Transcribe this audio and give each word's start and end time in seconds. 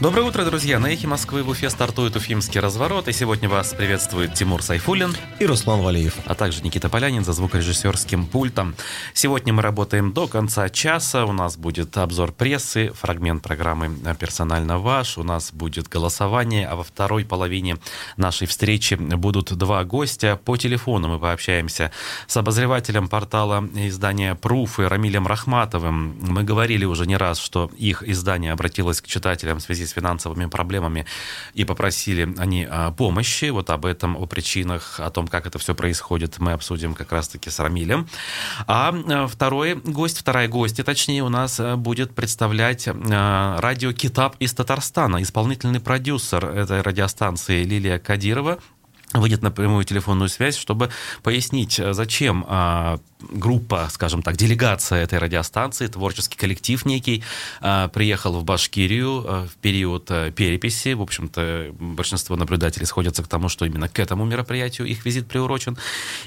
Доброе 0.00 0.22
утро, 0.22 0.44
друзья! 0.44 0.80
На 0.80 0.88
эхе 0.88 1.06
Москвы 1.06 1.44
в 1.44 1.50
Уфе 1.50 1.70
стартует 1.70 2.16
Уфимский 2.16 2.58
разворот, 2.58 3.06
и 3.06 3.12
сегодня 3.12 3.48
вас 3.48 3.72
приветствует 3.74 4.34
Тимур 4.34 4.60
Сайфулин 4.60 5.14
и 5.38 5.46
Руслан 5.46 5.82
Валиев, 5.82 6.16
а 6.26 6.34
также 6.34 6.62
Никита 6.62 6.88
Полянин 6.88 7.24
за 7.24 7.32
звукорежиссерским 7.32 8.26
пультом. 8.26 8.74
Сегодня 9.12 9.52
мы 9.52 9.62
работаем 9.62 10.12
до 10.12 10.26
конца 10.26 10.68
часа, 10.68 11.26
у 11.26 11.32
нас 11.32 11.56
будет 11.56 11.96
обзор 11.96 12.32
прессы, 12.32 12.90
фрагмент 12.92 13.44
программы 13.44 13.96
«Персонально 14.18 14.80
ваш», 14.80 15.16
у 15.16 15.22
нас 15.22 15.52
будет 15.52 15.86
голосование, 15.86 16.66
а 16.66 16.74
во 16.74 16.82
второй 16.82 17.24
половине 17.24 17.76
нашей 18.16 18.48
встречи 18.48 18.94
будут 18.94 19.56
два 19.56 19.84
гостя. 19.84 20.40
По 20.44 20.56
телефону 20.56 21.06
мы 21.06 21.20
пообщаемся 21.20 21.92
с 22.26 22.36
обозревателем 22.36 23.06
портала 23.06 23.64
издания 23.76 24.34
«Пруф» 24.34 24.80
и 24.80 24.82
Рамилем 24.82 25.28
Рахматовым. 25.28 26.16
Мы 26.18 26.42
говорили 26.42 26.84
уже 26.84 27.06
не 27.06 27.16
раз, 27.16 27.38
что 27.38 27.70
их 27.78 28.02
издание 28.02 28.50
обратилось 28.50 29.00
к 29.00 29.06
читателям 29.06 29.60
в 29.60 29.62
связи 29.62 29.83
с 29.86 29.92
финансовыми 29.92 30.46
проблемами 30.46 31.06
и 31.54 31.64
попросили 31.64 32.34
они 32.38 32.66
а, 32.68 32.92
помощи. 32.92 33.46
Вот 33.46 33.70
об 33.70 33.86
этом, 33.86 34.16
о 34.16 34.26
причинах, 34.26 35.00
о 35.00 35.10
том, 35.10 35.28
как 35.28 35.46
это 35.46 35.58
все 35.58 35.74
происходит, 35.74 36.38
мы 36.38 36.52
обсудим 36.52 36.94
как 36.94 37.12
раз-таки 37.12 37.50
с 37.50 37.58
Рамилем. 37.58 38.08
А, 38.66 38.94
а 39.08 39.26
второй 39.26 39.74
гость, 39.74 40.18
вторая 40.18 40.48
гостья, 40.48 40.84
точнее, 40.84 41.22
у 41.22 41.28
нас 41.28 41.58
а, 41.60 41.76
будет 41.76 42.14
представлять 42.14 42.86
радио 42.86 43.92
«Китап» 43.92 44.36
из 44.38 44.52
Татарстана, 44.54 45.22
исполнительный 45.22 45.80
продюсер 45.80 46.44
этой 46.44 46.80
радиостанции 46.80 47.64
Лилия 47.64 47.98
Кадирова 47.98 48.58
выйдет 49.14 49.42
на 49.42 49.50
прямую 49.50 49.84
телефонную 49.84 50.28
связь, 50.28 50.56
чтобы 50.56 50.90
пояснить, 51.22 51.80
зачем 51.92 52.44
группа, 53.30 53.88
скажем 53.90 54.22
так, 54.22 54.36
делегация 54.36 55.02
этой 55.02 55.18
радиостанции, 55.18 55.86
творческий 55.86 56.36
коллектив 56.36 56.84
некий, 56.84 57.22
а, 57.60 57.88
приехал 57.88 58.38
в 58.38 58.44
Башкирию 58.44 59.24
а, 59.26 59.46
в 59.46 59.54
период 59.56 60.10
а, 60.10 60.30
переписи. 60.30 60.92
В 60.92 61.02
общем-то, 61.02 61.74
большинство 61.78 62.36
наблюдателей 62.36 62.86
сходятся 62.86 63.22
к 63.22 63.28
тому, 63.28 63.48
что 63.48 63.64
именно 63.64 63.88
к 63.88 63.98
этому 63.98 64.24
мероприятию 64.24 64.86
их 64.86 65.04
визит 65.04 65.26
приурочен. 65.26 65.76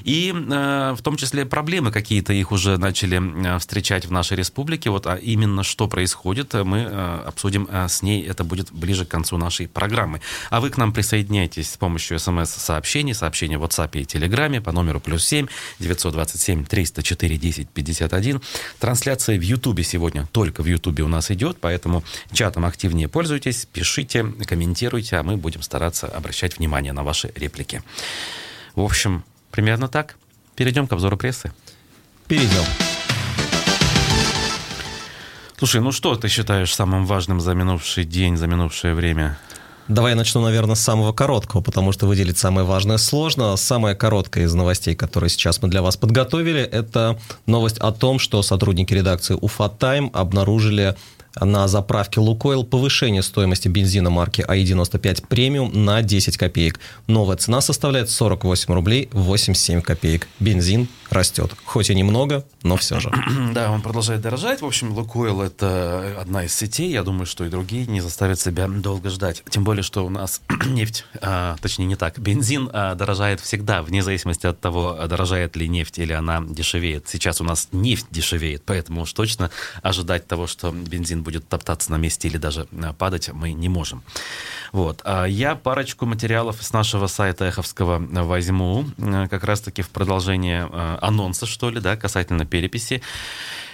И 0.02 0.32
в 0.32 0.98
том 1.02 1.16
числе 1.16 1.46
проблемы 1.46 1.92
какие-то 1.92 2.32
их 2.32 2.52
уже 2.52 2.78
начали 2.78 3.58
встречать 3.58 4.06
в 4.06 4.12
нашей 4.12 4.36
республике. 4.36 4.90
Вот 4.90 5.06
а 5.06 5.16
именно 5.16 5.62
что 5.62 5.88
происходит, 5.88 6.54
мы 6.54 6.84
обсудим 6.84 7.68
с 7.70 8.02
ней. 8.02 8.22
Это 8.22 8.44
будет 8.44 8.72
ближе 8.72 9.04
к 9.04 9.08
концу 9.08 9.36
нашей 9.36 9.68
программы. 9.68 10.20
А 10.50 10.60
вы 10.60 10.70
к 10.70 10.76
нам 10.76 10.92
присоединяйтесь 10.92 11.70
с 11.72 11.76
помощью 11.76 12.18
смс-сообщений, 12.18 12.77
сообщений 13.14 13.56
в 13.56 13.64
WhatsApp 13.64 13.98
и 14.00 14.04
Телеграме 14.04 14.60
по 14.60 14.72
номеру 14.72 15.00
плюс 15.00 15.24
7 15.24 15.46
927 15.78 16.64
300 16.64 16.98
304 17.02 17.36
10 17.36 17.68
51. 17.68 18.40
Трансляция 18.78 19.38
в 19.38 19.42
Ютубе 19.42 19.84
сегодня 19.84 20.26
только 20.32 20.62
в 20.62 20.66
Ютубе 20.66 21.04
у 21.04 21.08
нас 21.08 21.30
идет, 21.30 21.58
поэтому 21.60 22.02
чатом 22.32 22.64
активнее 22.64 23.08
пользуйтесь, 23.08 23.66
пишите, 23.72 24.24
комментируйте, 24.46 25.16
а 25.16 25.22
мы 25.22 25.36
будем 25.36 25.62
стараться 25.62 26.06
обращать 26.06 26.58
внимание 26.58 26.92
на 26.92 27.04
ваши 27.04 27.32
реплики. 27.36 27.82
В 28.74 28.80
общем, 28.80 29.24
примерно 29.50 29.88
так. 29.88 30.16
Перейдем 30.56 30.86
к 30.86 30.92
обзору 30.92 31.16
прессы. 31.16 31.52
Перейдем. 32.26 32.64
Слушай, 35.56 35.80
ну 35.80 35.92
что 35.92 36.14
ты 36.14 36.28
считаешь 36.28 36.74
самым 36.74 37.06
важным 37.06 37.40
за 37.40 37.54
минувший 37.54 38.04
день, 38.04 38.36
за 38.36 38.46
минувшее 38.46 38.94
время? 38.94 39.38
Давай 39.88 40.12
я 40.12 40.16
начну, 40.16 40.42
наверное, 40.42 40.74
с 40.74 40.80
самого 40.80 41.12
короткого, 41.12 41.62
потому 41.62 41.92
что 41.92 42.06
выделить 42.06 42.36
самое 42.36 42.66
важное 42.66 42.98
сложно. 42.98 43.56
Самая 43.56 43.94
короткая 43.94 44.44
из 44.44 44.52
новостей, 44.52 44.94
которые 44.94 45.30
сейчас 45.30 45.62
мы 45.62 45.68
для 45.68 45.80
вас 45.80 45.96
подготовили, 45.96 46.60
это 46.60 47.18
новость 47.46 47.78
о 47.78 47.90
том, 47.90 48.18
что 48.18 48.42
сотрудники 48.42 48.92
редакции 48.92 49.38
Уфа 49.40 49.70
Тайм 49.70 50.10
обнаружили 50.12 50.94
на 51.40 51.68
заправке 51.68 52.20
«Лукойл» 52.20 52.64
повышение 52.64 53.22
стоимости 53.22 53.68
бензина 53.68 54.10
марки 54.10 54.44
АИ-95 54.46 55.26
премиум 55.28 55.84
на 55.84 56.02
10 56.02 56.36
копеек. 56.36 56.80
Новая 57.06 57.36
цена 57.36 57.60
составляет 57.60 58.10
48 58.10 58.74
рублей 58.74 59.08
87 59.12 59.80
копеек. 59.82 60.28
Бензин 60.40 60.88
растет. 61.10 61.52
Хоть 61.64 61.90
и 61.90 61.94
немного, 61.94 62.44
но 62.62 62.76
все 62.76 63.00
же. 63.00 63.12
Да, 63.52 63.70
он 63.70 63.80
продолжает 63.82 64.20
дорожать. 64.20 64.60
В 64.60 64.66
общем, 64.66 64.92
«Лукойл»— 64.92 65.40
это 65.42 66.16
одна 66.20 66.44
из 66.44 66.54
сетей. 66.54 66.90
Я 66.90 67.02
думаю, 67.02 67.26
что 67.26 67.44
и 67.44 67.48
другие 67.48 67.86
не 67.86 68.00
заставят 68.00 68.38
себя 68.38 68.68
долго 68.68 69.10
ждать. 69.10 69.42
Тем 69.48 69.64
более, 69.64 69.82
что 69.82 70.04
у 70.04 70.10
нас 70.10 70.42
нефть, 70.66 71.04
а, 71.20 71.56
точнее 71.60 71.86
не 71.86 71.96
так, 71.96 72.18
бензин 72.18 72.68
а, 72.72 72.94
дорожает 72.94 73.40
всегда, 73.40 73.82
вне 73.82 74.02
зависимости 74.02 74.46
от 74.46 74.60
того, 74.60 74.98
дорожает 75.06 75.56
ли 75.56 75.68
нефть 75.68 75.98
или 75.98 76.12
она 76.12 76.42
дешевеет. 76.46 77.08
Сейчас 77.08 77.40
у 77.40 77.44
нас 77.44 77.68
нефть 77.72 78.06
дешевеет, 78.10 78.62
поэтому 78.64 79.02
уж 79.02 79.12
точно 79.12 79.50
ожидать 79.82 80.26
того, 80.26 80.46
что 80.46 80.70
бензин 80.72 81.22
будет 81.28 81.46
топтаться 81.46 81.90
на 81.90 81.96
месте 81.96 82.26
или 82.26 82.38
даже 82.38 82.66
э, 82.72 82.94
падать, 82.96 83.28
мы 83.34 83.52
не 83.52 83.68
можем. 83.68 84.02
Вот. 84.72 85.02
А 85.04 85.26
я 85.26 85.56
парочку 85.56 86.06
материалов 86.06 86.56
с 86.62 86.72
нашего 86.72 87.06
сайта 87.06 87.44
Эховского 87.44 87.98
возьму, 88.24 88.86
э, 88.96 89.26
как 89.28 89.44
раз-таки 89.44 89.82
в 89.82 89.90
продолжение 89.90 90.66
э, 90.72 90.98
анонса, 91.02 91.44
что 91.44 91.68
ли, 91.68 91.80
да, 91.80 91.96
касательно 91.96 92.46
переписи. 92.46 93.02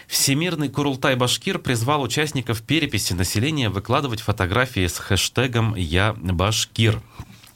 Всемирный 0.08 0.68
Курултай 0.68 1.14
Башкир 1.14 1.60
призвал 1.60 2.02
участников 2.02 2.62
переписи 2.62 3.12
населения 3.12 3.68
выкладывать 3.70 4.20
фотографии 4.20 4.88
с 4.88 4.98
хэштегом 4.98 5.76
«Я 5.76 6.12
Башкир». 6.14 7.00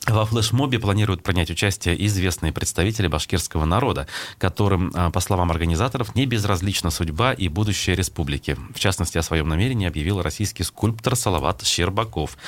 Во 0.09 0.25
флешмобе 0.25 0.79
планируют 0.79 1.23
принять 1.23 1.51
участие 1.51 2.07
известные 2.07 2.51
представители 2.51 3.09
башкирского 3.09 3.67
народа, 3.67 4.07
которым, 4.39 4.91
а, 4.95 5.11
по 5.11 5.21
словам 5.21 5.51
организаторов, 5.51 6.15
не 6.15 6.25
безразлична 6.25 6.91
судьба 6.91 7.35
и 7.35 7.49
будущее 7.49 7.95
республики. 7.95 8.57
В 8.75 8.79
частности, 8.79 9.19
о 9.19 9.23
своем 9.23 9.49
намерении 9.49 9.87
объявил 9.87 10.23
российский 10.23 10.63
скульптор 10.63 11.15
Салават 11.15 11.63
Щербаков. 11.63 12.39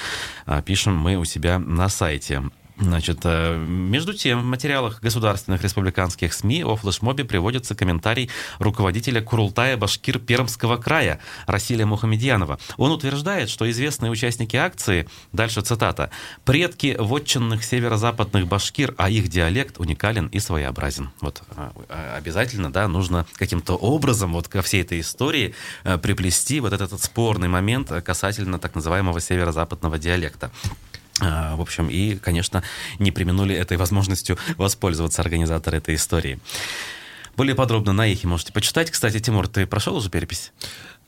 А, 0.47 0.63
пишем 0.63 0.97
мы 0.97 1.17
у 1.17 1.25
себя 1.25 1.59
на 1.59 1.91
сайте. 1.91 2.43
Значит, 2.81 3.21
э, 3.25 3.57
между 3.57 4.13
тем, 4.13 4.41
в 4.41 4.45
материалах 4.45 5.01
государственных 5.01 5.63
республиканских 5.63 6.33
СМИ 6.33 6.65
о 6.65 6.77
флешмобе 6.77 7.25
приводится 7.25 7.75
комментарий 7.75 8.31
руководителя 8.59 9.23
Курултая 9.23 9.77
Башкир 9.77 10.19
Пермского 10.19 10.77
края 10.77 11.21
Расилия 11.47 11.87
Мухамедьянова. 11.87 12.59
Он 12.77 12.93
утверждает, 12.93 13.49
что 13.51 13.71
известные 13.71 14.11
участники 14.11 14.57
акции, 14.57 15.09
дальше 15.33 15.63
цитата, 15.63 16.11
«предки 16.45 16.97
вотчинных 16.99 17.65
северо-западных 17.65 18.47
башкир, 18.47 18.95
а 18.99 19.11
их 19.11 19.29
диалект 19.29 19.79
уникален 19.79 20.27
и 20.27 20.41
своеобразен». 20.41 21.11
Вот 21.21 21.43
э, 21.57 21.71
э, 21.89 22.17
обязательно, 22.17 22.73
да, 22.73 22.89
нужно 22.89 23.27
каким-то 23.37 23.75
образом 23.75 24.33
вот 24.33 24.49
ко 24.49 24.63
всей 24.63 24.83
этой 24.83 25.01
истории 25.01 25.55
приплести 26.03 26.61
вот 26.61 26.73
этот, 26.73 26.91
этот 26.91 27.05
спорный 27.05 27.49
момент 27.49 27.93
касательно 28.05 28.59
так 28.59 28.75
называемого 28.75 29.21
северо-западного 29.21 29.99
диалекта. 29.99 30.51
А, 31.21 31.57
в 31.57 31.61
общем, 31.61 31.89
и, 31.89 32.17
конечно, 32.17 32.63
не 32.99 33.11
применули 33.11 33.55
этой 33.55 33.77
возможностью 33.77 34.39
воспользоваться 34.57 35.23
организаторы 35.23 35.79
этой 35.79 35.95
истории. 35.95 36.39
Более 37.37 37.55
подробно 37.55 37.93
на 37.93 38.07
эхе 38.07 38.27
можете 38.27 38.53
почитать. 38.53 38.91
Кстати, 38.91 39.19
Тимур, 39.19 39.49
ты 39.49 39.67
прошел 39.67 39.97
уже 39.97 40.11
перепись? 40.11 40.53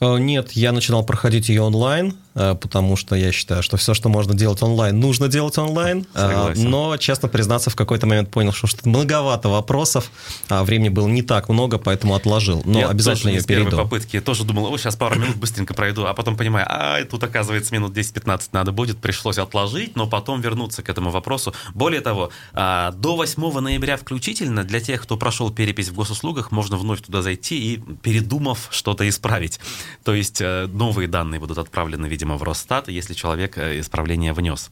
Э, 0.03 0.19
нет, 0.19 0.53
я 0.53 0.73
начинал 0.73 1.05
проходить 1.05 1.49
ее 1.49 1.63
онлайн, 1.63 2.17
э, 2.35 2.57
потому 2.61 2.97
что 2.97 3.15
я 3.15 3.31
считаю, 3.31 3.63
что 3.63 3.77
все, 3.77 3.95
что 3.95 4.09
можно 4.09 4.35
делать 4.35 4.61
онлайн, 4.61 4.99
нужно 4.99 5.29
делать 5.29 5.57
онлайн. 5.59 6.07
Э, 6.15 6.29
Согласен. 6.29 6.71
Но, 6.71 6.97
честно 6.97 7.29
признаться, 7.29 7.71
в 7.71 7.77
какой-то 7.77 8.09
момент 8.09 8.29
понял, 8.29 8.53
что 8.53 8.67
что-то 8.67 8.89
многовато 8.89 9.49
вопросов, 9.49 10.11
а 10.49 10.65
времени 10.65 10.89
было 10.89 11.07
не 11.07 11.23
так 11.23 11.49
много, 11.49 11.79
поэтому 11.79 12.17
отложил. 12.17 12.63
Но 12.65 12.81
я 12.81 12.89
обязательно 12.89 13.31
ее 13.31 13.45
перейду. 13.45 13.71
первой 13.71 13.85
попытки 13.85 14.21
тоже 14.21 14.43
думал, 14.43 14.73
о, 14.73 14.77
сейчас 14.77 14.97
пару 14.97 15.21
минут 15.21 15.37
быстренько 15.37 15.73
пройду, 15.73 16.05
а 16.07 16.15
потом 16.15 16.37
понимаю, 16.37 16.67
а, 16.69 17.05
тут, 17.05 17.23
оказывается, 17.23 17.73
минут 17.73 17.97
10-15 17.97 18.49
надо 18.51 18.73
будет, 18.73 18.99
пришлось 18.99 19.39
отложить, 19.39 19.95
но 19.95 20.09
потом 20.09 20.41
вернуться 20.41 20.83
к 20.83 20.89
этому 20.89 21.11
вопросу. 21.11 21.55
Более 21.75 22.01
того, 22.01 22.31
а, 22.55 22.91
до 22.91 23.15
8 23.15 23.61
ноября 23.61 23.97
включительно 23.97 24.65
для 24.65 24.81
тех, 24.81 25.03
кто 25.03 25.17
прошел 25.17 25.53
перепись 25.53 25.91
в 25.91 25.95
госуслугах, 25.95 26.51
можно 26.51 26.77
вновь 26.77 27.03
туда 27.03 27.23
зайти 27.23 27.75
и, 27.75 27.77
передумав, 28.03 28.67
что-то 28.71 29.09
исправить. 29.09 29.61
То 30.05 30.15
есть 30.15 30.41
э, 30.41 30.67
новые 30.67 31.09
данные 31.09 31.41
будут 31.41 31.59
отправлены, 31.59 32.07
видимо, 32.07 32.37
в 32.37 32.43
Росстат, 32.43 32.89
если 32.89 33.15
человек 33.15 33.59
э, 33.59 33.81
исправление 33.81 34.33
внес. 34.33 34.71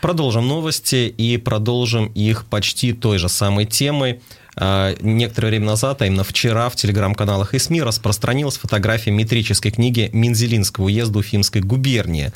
Продолжим 0.00 0.46
новости 0.46 1.12
и 1.16 1.36
продолжим 1.38 2.06
их 2.06 2.44
почти 2.46 2.92
той 2.92 3.18
же 3.18 3.28
самой 3.28 3.66
темой. 3.66 4.20
Э, 4.56 4.94
некоторое 5.00 5.48
время 5.48 5.66
назад, 5.66 6.02
а 6.02 6.06
именно 6.06 6.24
вчера, 6.24 6.68
в 6.68 6.76
телеграм-каналах 6.76 7.54
и 7.54 7.58
СМИ 7.58 7.82
распространилась 7.82 8.58
фотография 8.58 9.10
метрической 9.10 9.70
книги 9.70 10.10
Минзелинского 10.12 10.86
уезда 10.86 11.18
Уфимской 11.18 11.62
губернии. 11.62 12.32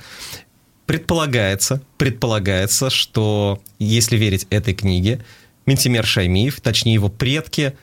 Предполагается, 0.86 1.80
предполагается, 1.96 2.90
что, 2.90 3.60
если 3.78 4.16
верить 4.16 4.46
этой 4.50 4.74
книге, 4.74 5.24
Ментимер 5.64 6.04
Шаймиев, 6.04 6.60
точнее 6.60 6.94
его 6.94 7.08
предки, 7.08 7.74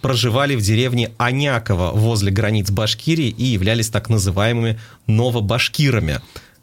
проживали 0.00 0.56
в 0.56 0.62
деревне 0.62 1.12
Аняково 1.18 1.90
возле 1.92 2.32
границ 2.32 2.70
Башкирии 2.70 3.28
и 3.28 3.44
являлись 3.44 3.90
так 3.90 4.08
называемыми 4.08 4.78
новобашкирами. 5.06 6.20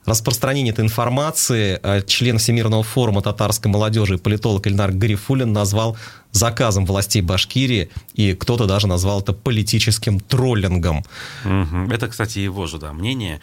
Распространение 0.08 0.72
этой 0.72 0.86
информации 0.86 1.82
э, 1.84 2.02
член 2.08 2.38
Всемирного 2.38 2.82
форума 2.82 3.22
татарской 3.22 3.70
молодежи 3.70 4.16
и 4.16 4.18
политолог 4.18 4.66
Ильнар 4.66 4.94
Гарифулин 4.94 5.52
назвал 5.52 5.98
заказом 6.38 6.86
властей 6.86 7.22
Башкирии, 7.22 7.90
и 8.14 8.34
кто-то 8.34 8.66
даже 8.66 8.88
назвал 8.88 9.22
это 9.22 9.34
политическим 9.34 10.20
троллингом. 10.20 11.04
Это, 11.44 12.08
кстати, 12.08 12.40
его 12.40 12.68
же 12.68 12.78
да, 12.78 12.94
мнение. 12.94 13.42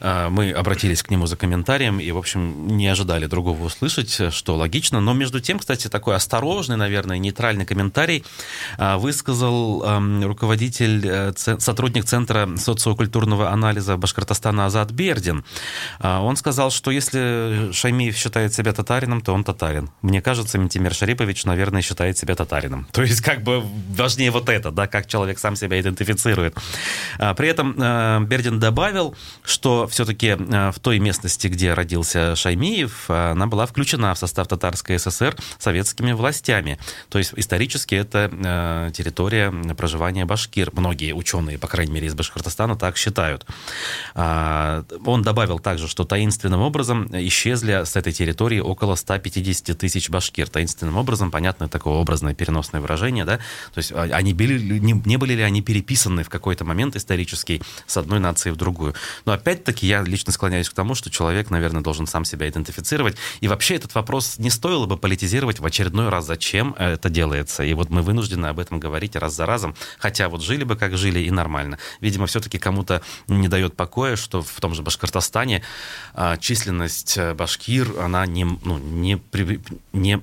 А, 0.00 0.28
мы 0.30 0.52
обратились 0.52 1.02
к 1.02 1.10
нему 1.10 1.26
за 1.26 1.36
комментарием 1.36 2.00
и, 2.00 2.10
в 2.10 2.18
общем, 2.18 2.76
не 2.76 2.86
ожидали 2.88 3.26
другого 3.26 3.64
услышать, 3.64 4.32
что 4.32 4.56
логично. 4.56 5.00
Но 5.00 5.14
между 5.14 5.40
тем, 5.40 5.58
кстати, 5.58 5.88
такой 5.88 6.14
осторожный, 6.14 6.76
наверное, 6.76 7.18
нейтральный 7.18 7.66
комментарий 7.66 8.24
а, 8.78 8.98
высказал 8.98 9.84
руководитель, 10.22 11.06
э, 11.06 11.32
сотрудник 11.36 12.04
Центра 12.04 12.48
социокультурного 12.56 13.50
анализа 13.50 13.96
Башкортостана 13.96 14.66
Азат 14.66 14.90
Бердин. 14.90 15.44
А, 15.98 16.20
он 16.20 16.36
сказал, 16.36 16.70
что 16.70 16.90
если 16.90 17.70
Шаймиев 17.72 18.16
считает 18.16 18.54
себя 18.54 18.72
татарином, 18.72 19.20
то 19.20 19.32
он 19.32 19.44
татарин. 19.44 19.90
Мне 20.02 20.20
кажется, 20.20 20.58
Ментимир 20.58 20.94
Шарипович, 20.94 21.44
наверное, 21.44 21.82
считает 21.82 22.18
себя 22.18 22.33
татарином. 22.36 22.86
То 22.92 23.02
есть, 23.02 23.20
как 23.20 23.42
бы 23.42 23.62
важнее 23.90 24.30
вот 24.30 24.48
это, 24.48 24.70
да, 24.70 24.86
как 24.86 25.06
человек 25.06 25.38
сам 25.38 25.56
себя 25.56 25.80
идентифицирует. 25.80 26.56
При 27.36 27.48
этом 27.48 27.74
э, 27.78 28.20
Бердин 28.26 28.58
добавил, 28.58 29.16
что 29.44 29.86
все-таки 29.86 30.36
э, 30.38 30.70
в 30.72 30.78
той 30.80 30.98
местности, 30.98 31.48
где 31.48 31.74
родился 31.74 32.36
Шаймиев, 32.36 33.08
она 33.08 33.46
была 33.46 33.66
включена 33.66 34.14
в 34.14 34.18
состав 34.18 34.48
Татарской 34.48 34.98
ССР 34.98 35.36
советскими 35.58 36.12
властями. 36.12 36.78
То 37.08 37.18
есть 37.18 37.32
исторически 37.36 37.94
это 37.94 38.90
территория 38.94 39.50
проживания 39.74 40.24
башкир. 40.24 40.70
Многие 40.72 41.12
ученые, 41.12 41.58
по 41.58 41.68
крайней 41.68 41.92
мере, 41.92 42.06
из 42.06 42.14
Башкортостана 42.14 42.76
так 42.76 42.96
считают. 42.96 43.46
А, 44.14 44.84
он 45.04 45.22
добавил 45.22 45.58
также, 45.58 45.88
что 45.88 46.04
таинственным 46.04 46.60
образом 46.60 47.08
исчезли 47.12 47.84
с 47.84 47.96
этой 47.96 48.12
территории 48.12 48.60
около 48.60 48.94
150 48.94 49.76
тысяч 49.78 50.10
башкир. 50.10 50.48
Таинственным 50.48 50.96
образом, 50.96 51.30
понятно, 51.30 51.68
такое 51.68 51.94
образное 52.14 52.34
переносное 52.34 52.80
выражение, 52.80 53.24
да? 53.24 53.38
То 53.72 53.78
есть 53.78 53.92
а, 53.92 54.02
они 54.02 54.32
были, 54.34 54.78
не, 54.78 54.92
не 55.04 55.16
были 55.16 55.34
ли 55.34 55.42
они 55.42 55.62
переписаны 55.62 56.22
в 56.22 56.28
какой-то 56.28 56.64
момент 56.64 56.94
исторический 56.94 57.60
с 57.86 57.96
одной 57.96 58.20
нации 58.20 58.50
в 58.50 58.56
другую. 58.56 58.94
Но 59.26 59.32
опять-таки 59.32 59.86
я 59.86 60.02
лично 60.02 60.32
склоняюсь 60.32 60.68
к 60.68 60.74
тому, 60.74 60.94
что 60.94 61.10
человек, 61.10 61.50
наверное, 61.50 61.82
должен 61.82 62.06
сам 62.06 62.24
себя 62.24 62.48
идентифицировать. 62.48 63.16
И 63.40 63.48
вообще 63.48 63.74
этот 63.74 63.94
вопрос 63.94 64.38
не 64.38 64.50
стоило 64.50 64.86
бы 64.86 64.96
политизировать 64.96 65.58
в 65.58 65.66
очередной 65.66 66.08
раз, 66.08 66.26
зачем 66.26 66.74
это 66.78 67.10
делается. 67.10 67.64
И 67.64 67.74
вот 67.74 67.90
мы 67.90 68.02
вынуждены 68.02 68.46
об 68.46 68.60
этом 68.60 68.78
говорить 68.78 69.16
раз 69.16 69.34
за 69.34 69.46
разом. 69.46 69.74
Хотя 69.98 70.28
вот 70.28 70.42
жили 70.42 70.64
бы, 70.64 70.76
как 70.76 70.96
жили, 70.96 71.18
и 71.18 71.30
нормально. 71.30 71.78
Видимо, 72.00 72.26
все-таки 72.26 72.58
кому-то 72.58 73.02
не 73.26 73.48
дает 73.48 73.74
покоя, 73.74 74.14
что 74.14 74.40
в 74.40 74.60
том 74.60 74.74
же 74.74 74.82
Башкортостане 74.82 75.62
а, 76.14 76.36
численность 76.36 77.18
э, 77.18 77.34
башкир, 77.34 78.00
она 78.00 78.26
не, 78.26 78.44
ну, 78.44 78.78
не, 78.78 79.20
не 79.92 80.20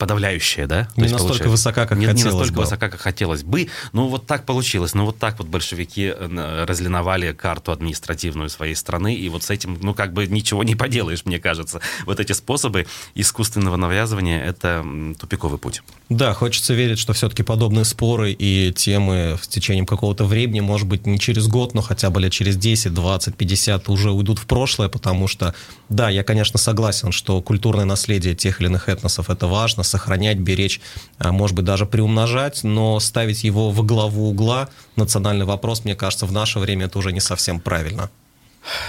подавляющая, 0.00 0.66
да? 0.66 0.88
Не 0.96 1.08
То 1.08 1.12
настолько 1.12 1.50
высока, 1.50 1.86
как 1.86 1.98
не, 1.98 2.06
хотелось 2.06 2.24
Не 2.24 2.30
настолько 2.30 2.54
бы. 2.54 2.62
высока, 2.62 2.88
как 2.88 3.00
хотелось 3.00 3.42
бы. 3.42 3.68
Ну, 3.92 4.08
вот 4.08 4.26
так 4.26 4.46
получилось. 4.46 4.94
Ну, 4.94 5.04
вот 5.04 5.18
так 5.18 5.38
вот 5.38 5.46
большевики 5.46 6.12
э, 6.16 6.64
разлиновали 6.66 7.32
карту 7.32 7.70
административную 7.70 8.48
своей 8.48 8.74
страны, 8.74 9.14
и 9.14 9.28
вот 9.28 9.42
с 9.42 9.50
этим, 9.50 9.78
ну, 9.82 9.92
как 9.92 10.14
бы 10.14 10.26
ничего 10.26 10.64
не 10.64 10.74
поделаешь, 10.74 11.26
мне 11.26 11.38
кажется. 11.38 11.80
Вот 12.06 12.18
эти 12.18 12.32
способы 12.32 12.86
искусственного 13.14 13.76
навязывания— 13.76 14.42
это 14.44 14.84
тупиковый 15.18 15.58
путь. 15.58 15.82
Да, 16.08 16.32
хочется 16.32 16.72
верить, 16.72 16.98
что 16.98 17.12
все-таки 17.12 17.42
подобные 17.42 17.84
споры 17.84 18.32
и 18.32 18.72
темы 18.72 19.38
в 19.40 19.48
течение 19.48 19.84
какого-то 19.84 20.24
времени, 20.24 20.60
может 20.60 20.88
быть, 20.88 21.06
не 21.06 21.18
через 21.18 21.46
год, 21.46 21.74
но 21.74 21.82
хотя 21.82 22.08
бы 22.08 22.22
лет 22.22 22.32
через 22.32 22.56
10, 22.56 22.94
20, 22.94 23.36
50 23.36 23.88
уже 23.90 24.12
уйдут 24.12 24.38
в 24.38 24.46
прошлое, 24.46 24.88
потому 24.88 25.28
что, 25.28 25.54
да, 25.90 26.08
я, 26.08 26.24
конечно, 26.24 26.58
согласен, 26.58 27.12
что 27.12 27.42
культурное 27.42 27.84
наследие 27.84 28.34
тех 28.34 28.62
или 28.62 28.68
иных 28.68 28.88
этносов— 28.88 29.28
это 29.30 29.46
важно, 29.46 29.82
сохранять, 29.90 30.38
беречь, 30.38 30.80
а, 31.18 31.32
может 31.32 31.56
быть, 31.56 31.64
даже 31.64 31.84
приумножать, 31.86 32.64
но 32.64 32.98
ставить 33.00 33.44
его 33.44 33.70
во 33.70 33.82
главу 33.82 34.30
угла, 34.30 34.68
национальный 34.96 35.44
вопрос, 35.44 35.84
мне 35.84 35.94
кажется, 35.94 36.26
в 36.26 36.32
наше 36.32 36.58
время 36.58 36.86
это 36.86 36.98
уже 36.98 37.12
не 37.12 37.20
совсем 37.20 37.60
правильно. 37.60 38.10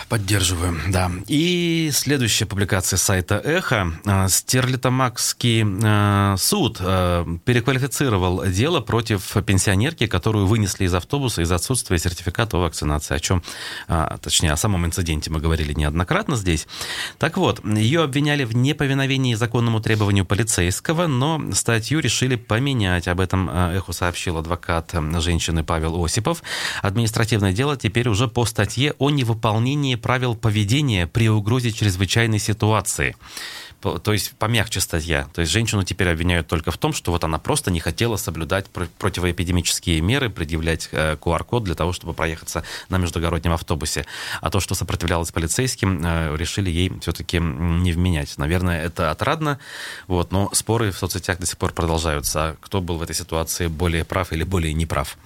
Поддерживаю, 0.10 0.78
да. 0.90 1.10
И 1.28 1.90
следующая 1.94 2.46
публикация 2.46 2.98
сайта 2.98 3.42
«Эхо». 3.44 3.94
А, 4.06 4.28
Стерлитамакский 4.28 5.64
а, 5.84 6.36
суд 6.38 6.78
а, 6.82 7.26
переквалифицировал 7.46 8.46
дело 8.48 8.82
против 8.82 9.38
пенсионерки, 9.46 10.08
которую 10.08 10.48
вынесли 10.48 10.86
из 10.86 10.94
автобуса 10.94 11.42
из-за 11.42 11.56
отсутствия 11.56 11.98
сертификата 11.98 12.58
о 12.58 12.60
вакцинации, 12.60 13.16
о 13.16 13.20
чем, 13.20 13.44
точнее, 14.22 14.52
о 14.52 14.58
самом 14.58 14.86
инциденте 14.86 15.30
мы 15.32 15.40
говорили 15.40 15.74
неоднократно 15.74 16.36
здесь. 16.36 16.68
Так 17.18 17.38
вот, 17.38 17.64
ее 17.66 18.04
обвиняли 18.04 18.44
в 18.44 18.56
неповиновении 18.56 19.36
законному 19.36 19.80
требованию 19.80 20.26
полицейского, 20.26 21.08
но 21.08 21.42
статью 21.54 22.00
решили 22.00 22.36
поменять. 22.36 23.08
Об 23.08 23.22
этом 23.22 23.50
«Эхо» 23.50 23.94
сообщил 23.94 24.38
адвокат 24.38 24.94
женщины 25.20 25.64
Павел 25.64 26.04
Осипов. 26.04 26.44
Административное 26.82 27.54
дело 27.54 27.78
теперь 27.78 28.10
уже 28.10 28.28
по 28.28 28.46
статье 28.46 28.94
о 29.00 29.10
невыполнении 29.10 29.61
выполнении 29.62 29.96
правил 29.96 30.36
поведения 30.36 31.06
при 31.06 31.30
угрозе 31.30 31.72
чрезвычайной 31.72 32.40
ситуации. 32.40 33.16
То 33.82 34.14
есть 34.14 34.34
помягче 34.38 34.80
статья. 34.80 35.28
То 35.34 35.42
есть 35.42 35.52
женщину 35.52 35.84
теперь 35.84 36.10
обвиняют 36.10 36.48
только 36.48 36.72
в 36.72 36.78
том, 36.78 36.94
что 36.94 37.12
вот 37.12 37.24
она 37.24 37.38
просто 37.38 37.72
не 37.72 37.80
хотела 37.80 38.18
соблюдать 38.18 38.66
противоэпидемические 38.70 40.02
меры, 40.02 40.30
предъявлять 40.30 40.90
QR-код 40.92 41.64
э, 41.64 41.66
для 41.66 41.76
того, 41.76 41.92
чтобы 41.92 42.14
проехаться 42.14 42.64
на 42.90 42.98
междугороднем 42.98 43.54
автобусе. 43.54 44.06
А 44.42 44.50
то, 44.50 44.60
что 44.60 44.76
сопротивлялась 44.76 45.32
полицейским, 45.32 46.02
э, 46.04 46.38
решили 46.38 46.70
ей 46.72 46.92
все-таки 47.02 47.40
не 47.40 47.92
вменять. 47.92 48.38
Наверное, 48.38 48.84
это 48.84 49.12
отрадно, 49.12 49.58
вот, 50.08 50.32
но 50.32 50.50
споры 50.54 50.92
в 50.92 50.98
соцсетях 50.98 51.40
до 51.40 51.46
сих 51.46 51.58
пор 51.58 51.74
продолжаются. 51.74 52.58
Кто 52.62 52.82
был 52.82 52.98
в 52.98 53.02
этой 53.04 53.16
ситуации 53.16 53.68
более 53.68 54.06
прав 54.06 54.32
или 54.32 54.44
более 54.44 54.74
неправ? 54.74 55.18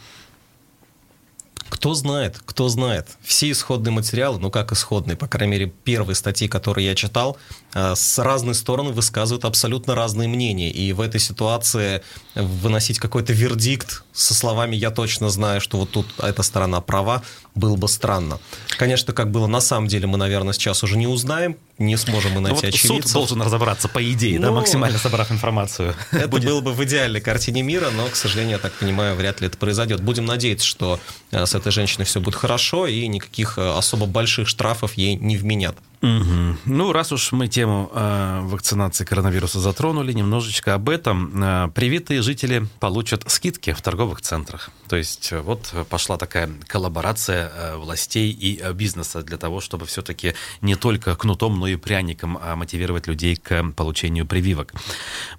Кто 1.70 1.94
знает, 1.96 2.40
кто 2.46 2.70
знает. 2.70 3.08
Все 3.22 3.50
исходные 3.50 3.92
материалы, 3.92 4.40
ну 4.40 4.52
как 4.52 4.72
исходные, 4.72 5.18
по 5.18 5.28
крайней 5.28 5.52
мере, 5.52 5.74
первые 5.84 6.16
статьи, 6.16 6.48
которые 6.48 6.88
я 6.88 6.96
читал, 6.96 7.38
э, 7.74 7.96
с 7.96 8.20
разной 8.20 8.54
стороны 8.54 8.92
высказывают 8.92 9.46
абсолютно 9.46 9.96
разные 9.96 10.28
мнения. 10.28 10.70
И 10.70 10.94
в 10.94 11.02
этой 11.02 11.20
ситуации 11.20 12.04
выносить 12.36 13.00
какой-то 13.00 13.34
вердикт 13.34 14.04
со 14.14 14.34
словами 14.34 14.76
«я 14.76 14.92
точно 14.92 15.30
знаю, 15.30 15.60
что 15.60 15.78
вот 15.78 15.92
тут 15.92 16.08
эта 16.20 16.44
сторона 16.44 16.82
права», 16.82 17.24
было 17.56 17.76
бы 17.76 17.88
странно. 17.88 18.40
Конечно, 18.78 19.14
как 19.14 19.32
было 19.32 19.48
на 19.48 19.62
самом 19.62 19.88
деле, 19.88 20.08
мы, 20.08 20.18
наверное, 20.18 20.54
сейчас 20.54 20.84
уже 20.84 20.98
не 20.98 21.08
узнаем, 21.08 21.58
не 21.78 21.98
сможем 21.98 22.32
мы 22.34 22.42
найти 22.42 22.56
ну, 22.56 22.66
вот 22.68 22.76
очевидцев. 22.76 23.04
Суд 23.06 23.14
должен 23.14 23.42
разобраться, 23.42 23.90
по 23.90 24.04
идее, 24.12 24.40
но... 24.40 24.48
да, 24.48 24.52
ну, 24.52 24.60
максимально 24.60 24.98
собрав 24.98 25.32
информацию. 25.32 25.94
Это 26.12 26.28
Будет... 26.28 26.46
было 26.46 26.62
бы 26.62 26.74
в 26.74 26.84
идеальной 26.84 27.22
картине 27.22 27.64
мира, 27.64 27.90
но, 27.92 28.08
к 28.08 28.16
сожалению, 28.16 28.54
я 28.54 28.60
так 28.60 28.74
понимаю, 28.74 29.16
вряд 29.16 29.42
ли 29.42 29.48
это 29.48 29.58
произойдет. 29.58 30.02
Будем 30.02 30.26
надеяться, 30.26 30.66
что 30.66 31.00
э, 31.32 31.46
с 31.46 31.54
этой 31.54 31.72
женщиной 31.72 32.06
все 32.06 32.22
будет 32.22 32.36
хорошо 32.36 32.88
и 32.88 33.08
никаких 33.08 33.58
э, 33.58 33.78
особо 33.78 34.06
больших 34.06 34.48
штрафов 34.48 34.94
ей 34.94 35.16
не 35.16 35.38
вменят. 35.38 35.76
Угу. 36.02 36.58
Ну, 36.66 36.92
раз 36.92 37.12
уж 37.12 37.32
мы 37.32 37.48
тему 37.48 37.90
э, 37.94 38.42
вакцинации 38.44 39.06
коронавируса 39.06 39.60
затронули, 39.60 40.14
немножечко 40.14 40.74
об 40.74 40.90
этом. 40.90 41.44
Э, 41.44 41.70
привитые 41.74 42.22
жители 42.22 42.68
получат 42.80 43.24
скидки 43.28 43.74
в 43.74 43.82
торговых 43.82 44.22
центрах. 44.22 44.70
То 44.88 44.96
есть 44.96 45.32
э, 45.32 45.40
вот 45.40 45.74
пошла 45.90 46.18
такая 46.18 46.50
коллаборация 46.68 47.50
э, 47.50 47.78
властей 47.78 48.32
и 48.32 48.60
э, 48.62 48.74
бизнеса 48.74 49.24
для 49.24 49.38
того, 49.38 49.62
чтобы 49.62 49.86
все-таки 49.86 50.36
не 50.62 50.76
только 50.76 51.16
кнутом, 51.16 51.60
но 51.60 51.68
и 51.68 51.76
пряником 51.76 52.38
э, 52.38 52.56
мотивировать 52.56 53.08
людей 53.08 53.36
к 53.36 53.64
получению 53.76 54.26
прививок. 54.26 54.74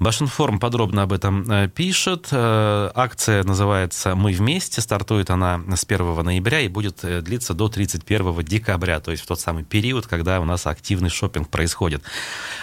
Башинформ 0.00 0.58
подробно 0.58 1.02
об 1.02 1.12
этом 1.12 1.50
э, 1.50 1.68
пишет. 1.68 2.28
Э, 2.30 2.90
акция 2.94 3.44
называется 3.44 4.14
«Мы 4.14 4.32
вместе». 4.32 4.80
Стартует 4.80 5.30
она 5.30 5.60
с 5.74 5.84
1 5.84 6.24
ноября 6.24 6.60
и 6.60 6.68
будет 6.68 7.04
э, 7.04 7.20
длиться 7.20 7.54
до 7.54 7.68
31 7.68 8.42
декабря, 8.42 9.00
то 9.00 9.10
есть 9.10 9.22
в 9.22 9.26
тот 9.26 9.40
самый 9.40 9.64
период, 9.64 10.06
когда 10.06 10.40
у 10.40 10.44
нас 10.44 10.55
нас 10.56 10.66
активный 10.66 11.10
шопинг 11.10 11.48
происходит. 11.48 12.02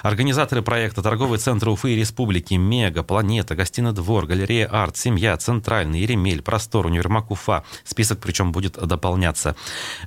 Организаторы 0.02 0.62
проекта 0.62 1.02
торговые 1.02 1.40
центры 1.40 1.72
Уфы 1.72 1.94
и 1.94 1.96
Республики, 1.96 2.56
Мега, 2.56 3.04
Планета, 3.04 3.56
Гостиный 3.56 3.94
двор, 3.94 4.26
Галерея 4.26 4.68
Арт, 4.68 4.98
Семья, 4.98 5.38
Центральный, 5.38 6.02
Еремель, 6.02 6.42
Простор, 6.42 6.88
Универмаг 6.88 7.32
Уфа. 7.32 7.64
Список 7.84 8.20
причем 8.20 8.52
будет 8.52 8.74
дополняться. 8.74 9.56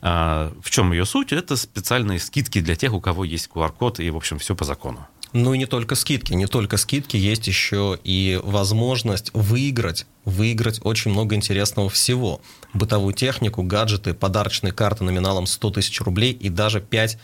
А, 0.03 0.53
в 0.61 0.71
чем 0.71 0.93
ее 0.93 1.07
суть? 1.07 1.33
Это 1.33 1.57
специальные 1.57 2.19
скидки 2.19 2.61
для 2.61 2.75
тех, 2.75 2.93
у 2.93 3.01
кого 3.01 3.25
есть 3.25 3.49
QR-код 3.55 4.01
и, 4.01 4.11
в 4.11 4.17
общем, 4.17 4.39
все 4.39 4.55
по 4.55 4.65
закону. 4.65 5.07
Ну 5.33 5.53
и 5.55 5.59
не 5.59 5.67
только 5.67 5.97
скидки, 5.97 6.33
не 6.33 6.47
только 6.47 6.77
скидки, 6.77 7.17
есть 7.17 7.47
еще 7.47 7.99
и 8.05 8.41
возможность 8.43 9.31
выиграть, 9.35 10.07
выиграть 10.25 10.81
очень 10.83 11.11
много 11.11 11.35
интересного 11.35 11.91
всего. 11.91 12.41
Бытовую 12.73 13.13
технику, 13.13 13.63
гаджеты, 13.63 14.15
подарочные 14.15 14.73
карты 14.73 15.05
номиналом 15.05 15.47
100 15.47 15.71
тысяч 15.73 16.01
рублей 16.01 16.33
и 16.33 16.49
даже 16.49 16.81
5 16.81 17.19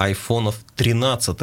айфонов 0.00 0.56
13 0.76 1.38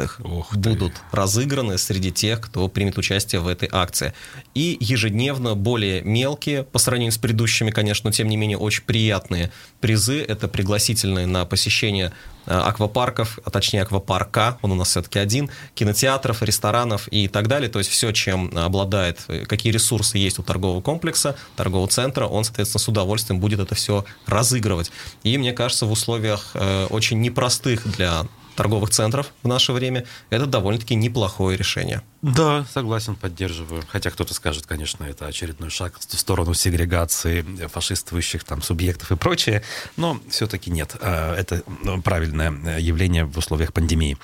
будут 0.52 0.92
разыграны 1.12 1.78
среди 1.78 2.10
тех, 2.10 2.40
кто 2.40 2.66
примет 2.68 2.98
участие 2.98 3.40
в 3.40 3.46
этой 3.46 3.68
акции. 3.70 4.14
И 4.54 4.76
ежедневно 4.80 5.54
более 5.54 6.02
мелкие, 6.02 6.64
по 6.64 6.80
сравнению 6.80 7.12
с 7.12 7.18
предыдущими, 7.18 7.70
конечно, 7.70 8.08
но 8.08 8.12
тем 8.12 8.28
не 8.28 8.36
менее 8.36 8.58
очень 8.58 8.82
приятные 8.82 9.52
призы. 9.80 10.20
Это 10.22 10.48
пригласительные 10.48 11.26
на 11.26 11.44
посещение 11.44 12.12
аквапарков, 12.46 13.38
а 13.44 13.50
точнее 13.50 13.82
аквапарка, 13.82 14.58
он 14.62 14.72
у 14.72 14.74
нас 14.74 14.88
все-таки 14.88 15.18
один, 15.18 15.50
кинотеатров, 15.74 16.42
ресторанов 16.42 17.06
и 17.08 17.28
так 17.28 17.46
далее. 17.46 17.68
То 17.68 17.78
есть 17.78 17.90
все, 17.90 18.10
чем 18.10 18.56
обладает, 18.56 19.20
какие 19.46 19.70
ресурсы 19.70 20.18
есть 20.18 20.38
у 20.38 20.42
торгового 20.42 20.80
комплекса, 20.80 21.36
торгового 21.56 21.88
центра, 21.88 22.26
он, 22.26 22.44
соответственно, 22.44 22.80
с 22.80 22.88
удовольствием 22.88 23.38
будет 23.38 23.60
это 23.60 23.74
все 23.74 24.04
разыгрывать. 24.26 24.90
И 25.22 25.36
мне 25.36 25.52
кажется, 25.52 25.84
в 25.86 25.92
условиях 25.92 26.56
очень 26.88 27.20
непростых 27.20 27.86
для 27.96 28.24
торговых 28.58 28.90
центров 28.90 29.32
в 29.44 29.48
наше 29.48 29.72
время, 29.72 30.04
это 30.30 30.46
довольно-таки 30.46 30.96
неплохое 30.96 31.56
решение. 31.56 32.02
Да, 32.22 32.66
согласен, 32.74 33.14
поддерживаю. 33.14 33.84
Хотя 33.88 34.10
кто-то 34.10 34.34
скажет, 34.34 34.66
конечно, 34.66 35.04
это 35.04 35.26
очередной 35.26 35.70
шаг 35.70 35.96
в 36.00 36.18
сторону 36.18 36.54
сегрегации 36.54 37.42
фашистующих 37.68 38.42
там 38.42 38.60
субъектов 38.60 39.12
и 39.12 39.16
прочее, 39.16 39.62
но 39.96 40.20
все-таки 40.28 40.72
нет. 40.72 40.96
А, 41.00 41.36
это 41.36 41.62
ну, 41.84 42.02
правильное 42.02 42.80
явление 42.80 43.24
в 43.24 43.38
условиях 43.38 43.72
пандемии. 43.72 44.18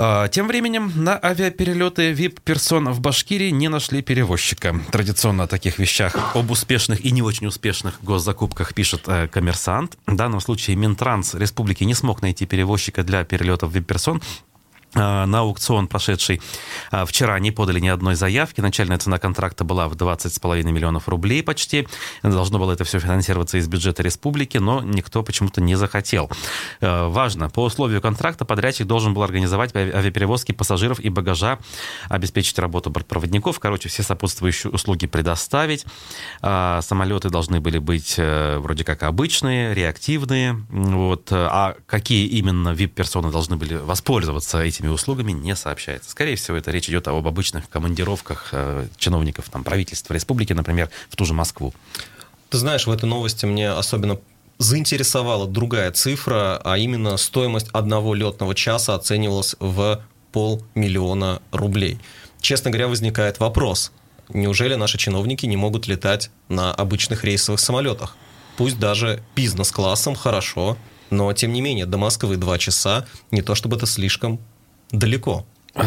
А, 0.00 0.28
тем 0.28 0.46
временем 0.46 0.92
на 0.94 1.18
авиаперелеты 1.20 2.12
VIP-персон 2.12 2.90
в 2.90 3.00
Башкирии 3.00 3.50
не 3.50 3.66
нашли 3.68 4.00
перевозчика. 4.00 4.80
Традиционно 4.92 5.42
о 5.42 5.46
таких 5.48 5.80
вещах, 5.80 6.36
об 6.36 6.52
успешных 6.52 7.04
и 7.04 7.10
не 7.10 7.20
очень 7.20 7.48
успешных 7.48 8.00
госзакупках 8.04 8.74
пишет 8.74 9.02
э, 9.08 9.26
коммерсант. 9.26 9.98
В 10.06 10.14
данном 10.14 10.40
случае 10.40 10.76
Минтранс 10.76 11.34
республики 11.34 11.82
не 11.82 11.94
смог 11.94 12.22
найти 12.22 12.46
перевозчика 12.46 13.02
для 13.02 13.24
перелетов 13.24 13.74
VIP-персон, 13.74 14.22
на 14.94 15.40
аукцион, 15.40 15.86
прошедший 15.86 16.40
а, 16.90 17.04
вчера, 17.04 17.38
не 17.38 17.50
подали 17.50 17.80
ни 17.80 17.88
одной 17.88 18.14
заявки. 18.14 18.60
Начальная 18.60 18.98
цена 18.98 19.18
контракта 19.18 19.64
была 19.64 19.88
в 19.88 19.92
20,5 19.94 20.62
миллионов 20.64 21.08
рублей 21.08 21.42
почти. 21.42 21.86
Должно 22.22 22.58
было 22.58 22.72
это 22.72 22.84
все 22.84 22.98
финансироваться 22.98 23.58
из 23.58 23.68
бюджета 23.68 24.02
республики, 24.02 24.58
но 24.58 24.82
никто 24.82 25.22
почему-то 25.22 25.60
не 25.60 25.74
захотел. 25.74 26.30
А, 26.80 27.08
важно, 27.08 27.50
по 27.50 27.64
условию 27.64 28.00
контракта 28.00 28.44
подрядчик 28.44 28.86
должен 28.86 29.14
был 29.14 29.22
организовать 29.22 29.74
авиаперевозки 29.74 30.52
пассажиров 30.52 31.00
и 31.00 31.08
багажа, 31.10 31.58
обеспечить 32.08 32.58
работу 32.58 32.90
бортпроводников, 32.90 33.58
короче, 33.60 33.88
все 33.88 34.02
сопутствующие 34.02 34.70
услуги 34.70 35.06
предоставить. 35.06 35.84
Самолеты 36.40 37.30
должны 37.30 37.60
были 37.60 37.78
быть 37.78 38.14
э, 38.16 38.58
вроде 38.58 38.84
как 38.84 39.02
обычные, 39.02 39.74
реактивные. 39.74 40.64
Вот. 40.70 41.28
А 41.30 41.76
какие 41.86 42.26
именно 42.26 42.70
VIP-персоны 42.70 43.30
должны 43.30 43.56
были 43.56 43.74
воспользоваться 43.74 44.60
этим 44.60 44.77
этими 44.78 44.88
услугами 44.88 45.32
не 45.32 45.56
сообщается. 45.56 46.10
Скорее 46.10 46.36
всего, 46.36 46.56
это 46.56 46.70
речь 46.70 46.88
идет 46.88 47.08
об 47.08 47.26
обычных 47.26 47.68
командировках 47.68 48.50
э, 48.52 48.86
чиновников 48.96 49.48
там, 49.50 49.64
правительства 49.64 50.14
республики, 50.14 50.52
например, 50.52 50.90
в 51.10 51.16
ту 51.16 51.24
же 51.24 51.34
Москву. 51.34 51.74
Ты 52.50 52.58
знаешь, 52.58 52.86
в 52.86 52.90
этой 52.90 53.06
новости 53.06 53.44
мне 53.44 53.70
особенно 53.70 54.18
заинтересовала 54.58 55.46
другая 55.46 55.90
цифра, 55.92 56.60
а 56.64 56.78
именно 56.78 57.16
стоимость 57.16 57.68
одного 57.72 58.14
летного 58.14 58.54
часа 58.54 58.94
оценивалась 58.94 59.56
в 59.58 60.02
полмиллиона 60.32 61.42
рублей. 61.52 61.98
Честно 62.40 62.70
говоря, 62.70 62.88
возникает 62.88 63.40
вопрос, 63.40 63.92
неужели 64.28 64.74
наши 64.74 64.98
чиновники 64.98 65.46
не 65.46 65.56
могут 65.56 65.86
летать 65.86 66.30
на 66.48 66.72
обычных 66.72 67.24
рейсовых 67.24 67.60
самолетах? 67.60 68.16
Пусть 68.56 68.78
даже 68.78 69.22
бизнес-классом, 69.36 70.14
хорошо, 70.16 70.76
но 71.10 71.32
тем 71.32 71.52
не 71.52 71.60
менее 71.60 71.86
до 71.86 71.98
Москвы 71.98 72.36
два 72.36 72.58
часа, 72.58 73.06
не 73.30 73.42
то 73.42 73.54
чтобы 73.54 73.76
это 73.76 73.86
слишком 73.86 74.40
далеко. 74.92 75.44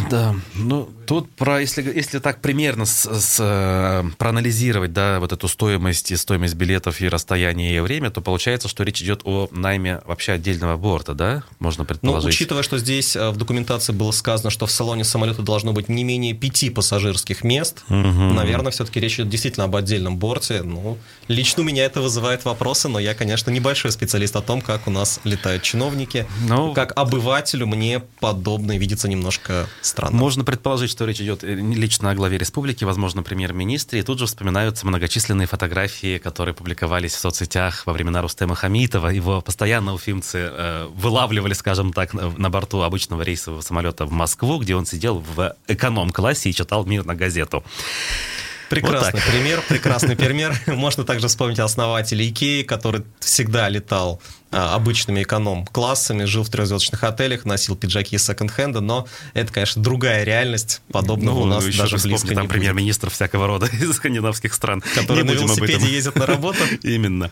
Да, 0.10 0.36
ну 0.56 0.90
тут 1.12 1.30
про, 1.32 1.60
если, 1.60 1.82
если 1.82 2.20
так 2.20 2.40
примерно 2.40 2.86
с, 2.86 3.06
с, 3.06 3.38
э, 3.40 4.10
проанализировать, 4.18 4.94
да, 4.94 5.20
вот 5.20 5.34
эту 5.34 5.50
стоимость 5.50 6.12
и 6.12 6.16
стоимость 6.16 6.56
билетов 6.56 7.02
и 7.02 7.10
расстояние 7.10 7.76
и 7.76 7.80
время, 7.82 8.12
то 8.12 8.22
получается, 8.22 8.70
что 8.70 8.84
речь 8.84 9.02
идет 9.02 9.20
о 9.26 9.50
найме 9.52 10.00
вообще 10.06 10.32
отдельного 10.34 10.78
борта, 10.78 11.14
да, 11.14 11.44
можно 11.60 11.84
предположить. 11.84 12.24
Ну, 12.24 12.30
учитывая, 12.30 12.64
что 12.64 12.78
здесь 12.78 13.18
э, 13.18 13.30
в 13.30 13.36
документации 13.36 13.92
было 13.92 14.12
сказано, 14.12 14.50
что 14.52 14.68
в 14.68 14.72
салоне 14.72 15.04
самолета 15.04 15.42
должно 15.42 15.74
быть 15.74 15.90
не 15.90 16.06
менее 16.06 16.34
пяти 16.34 16.70
пассажирских 16.70 17.44
мест, 17.44 17.84
угу. 17.90 17.98
наверное, 17.98 18.72
все-таки 18.72 19.02
речь 19.02 19.16
идет 19.16 19.28
действительно 19.28 19.66
об 19.66 19.76
отдельном 19.76 20.16
борте. 20.16 20.62
Ну, 20.64 20.98
лично 21.28 21.64
у 21.64 21.66
меня 21.66 21.84
это 21.84 22.00
вызывает 22.00 22.46
вопросы, 22.46 22.88
но 22.88 23.00
я, 23.00 23.14
конечно, 23.14 23.50
небольшой 23.50 23.92
специалист 23.92 24.34
о 24.38 24.42
том, 24.42 24.62
как 24.62 24.88
у 24.88 24.92
нас 24.92 25.20
летают 25.26 25.64
чиновники. 25.64 26.26
Ну, 26.48 26.74
как 26.74 26.94
обывателю 26.96 27.68
мне 27.68 28.02
подобное 28.22 28.78
видится 28.78 29.10
немножко 29.10 29.68
странно. 29.82 30.18
Можно 30.18 30.44
предположить, 30.44 30.92
что 30.92 31.06
речь 31.06 31.22
идет 31.22 31.44
э, 31.44 31.54
лично 31.56 32.12
о 32.12 32.16
главе 32.16 32.38
республики, 32.38 32.84
возможно, 32.84 33.24
премьер-министре, 33.24 34.00
и 34.00 34.04
тут 34.04 34.20
же 34.20 34.26
вспоминаются 34.26 34.86
многочисленные 34.86 35.48
фотографии, 35.48 36.18
которые 36.18 36.56
публиковались 36.56 37.14
в 37.14 37.20
соцсетях 37.20 37.86
во 37.86 37.94
времена 37.94 38.22
Рустема 38.22 38.56
Хамитова. 38.56 39.10
Его 39.10 39.42
постоянно 39.42 39.94
уфимцы 39.94 40.50
э, 40.52 40.88
вылавливали, 40.94 41.54
скажем 41.54 41.94
так, 41.94 42.14
на, 42.14 42.30
на 42.30 42.50
борту 42.50 42.82
обычного 42.82 43.22
рейсового 43.22 43.62
самолета 43.62 44.06
в 44.06 44.12
Москву, 44.12 44.60
где 44.60 44.76
он 44.76 44.86
сидел 44.86 45.20
в 45.20 45.56
эконом-классе 45.68 46.50
и 46.50 46.54
читал 46.54 46.86
«Мир» 46.86 47.06
на 47.06 47.16
газету. 47.16 47.64
Прекрасный 48.72 49.20
вот 49.20 49.30
пример, 49.30 49.64
прекрасный 49.68 50.16
пример. 50.16 50.58
Можно 50.68 51.04
также 51.04 51.28
вспомнить 51.28 51.60
основателя 51.60 52.28
Икеи, 52.28 52.64
который 52.64 53.04
всегда 53.20 53.68
летал 53.70 54.22
а, 54.54 54.76
обычными 54.76 55.24
эконом-классами, 55.24 56.26
жил 56.26 56.44
в 56.44 56.50
трехзвездочных 56.50 57.04
отелях, 57.06 57.46
носил 57.46 57.78
пиджаки 57.78 58.18
из 58.18 58.26
секонд-хенда, 58.26 58.82
но 58.82 59.08
это, 59.34 59.54
конечно, 59.54 59.82
другая 59.82 60.26
реальность, 60.26 60.82
подобного 60.92 61.36
ну, 61.36 61.42
у 61.44 61.46
нас 61.46 61.66
даже 61.66 61.98
близко 61.98 62.36
там 62.36 62.50
премьер-министр 62.50 63.10
всякого 63.10 63.48
рода 63.48 63.66
из 63.72 63.94
скандинавских 63.94 64.54
стран. 64.54 64.84
Которые 64.96 65.24
на 65.24 65.32
велосипеде 65.32 65.88
ездят 65.88 66.16
на 66.16 66.26
работу. 66.26 66.60
Именно. 66.84 67.32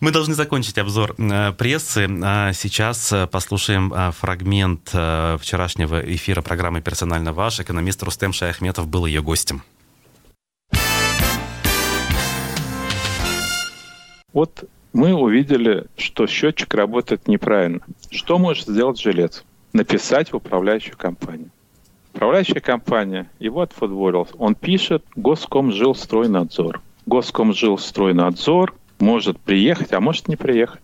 Мы 0.00 0.10
должны 0.10 0.34
закончить 0.34 0.78
обзор 0.78 1.14
э, 1.18 1.52
прессы. 1.56 2.08
А 2.24 2.52
сейчас 2.52 3.12
э, 3.12 3.26
послушаем 3.26 3.92
э, 3.94 4.12
фрагмент 4.18 4.88
вчерашнего 4.88 6.00
эфира 6.00 6.42
программы 6.42 6.80
«Персонально 6.80 7.32
ваш». 7.32 7.60
Экономист 7.60 8.02
Рустем 8.02 8.32
Шаяхметов 8.32 8.88
был 8.88 9.06
ее 9.06 9.22
гостем. 9.22 9.62
Вот 14.38 14.68
мы 14.92 15.14
увидели, 15.14 15.86
что 15.96 16.28
счетчик 16.28 16.72
работает 16.72 17.26
неправильно. 17.26 17.80
Что 18.08 18.38
может 18.38 18.68
сделать 18.68 19.00
жилец? 19.00 19.44
Написать 19.72 20.30
в 20.30 20.36
управляющую 20.36 20.96
компанию. 20.96 21.50
Управляющая 22.14 22.60
компания 22.60 23.28
его 23.40 23.62
отфутболил. 23.62 24.28
Он 24.38 24.54
пишет 24.54 25.04
Госкомжилстройнадзор. 25.16 26.80
Госкомжилстройнадзор 27.06 28.76
может 29.00 29.40
приехать, 29.40 29.92
а 29.92 29.98
может 29.98 30.28
не 30.28 30.36
приехать. 30.36 30.82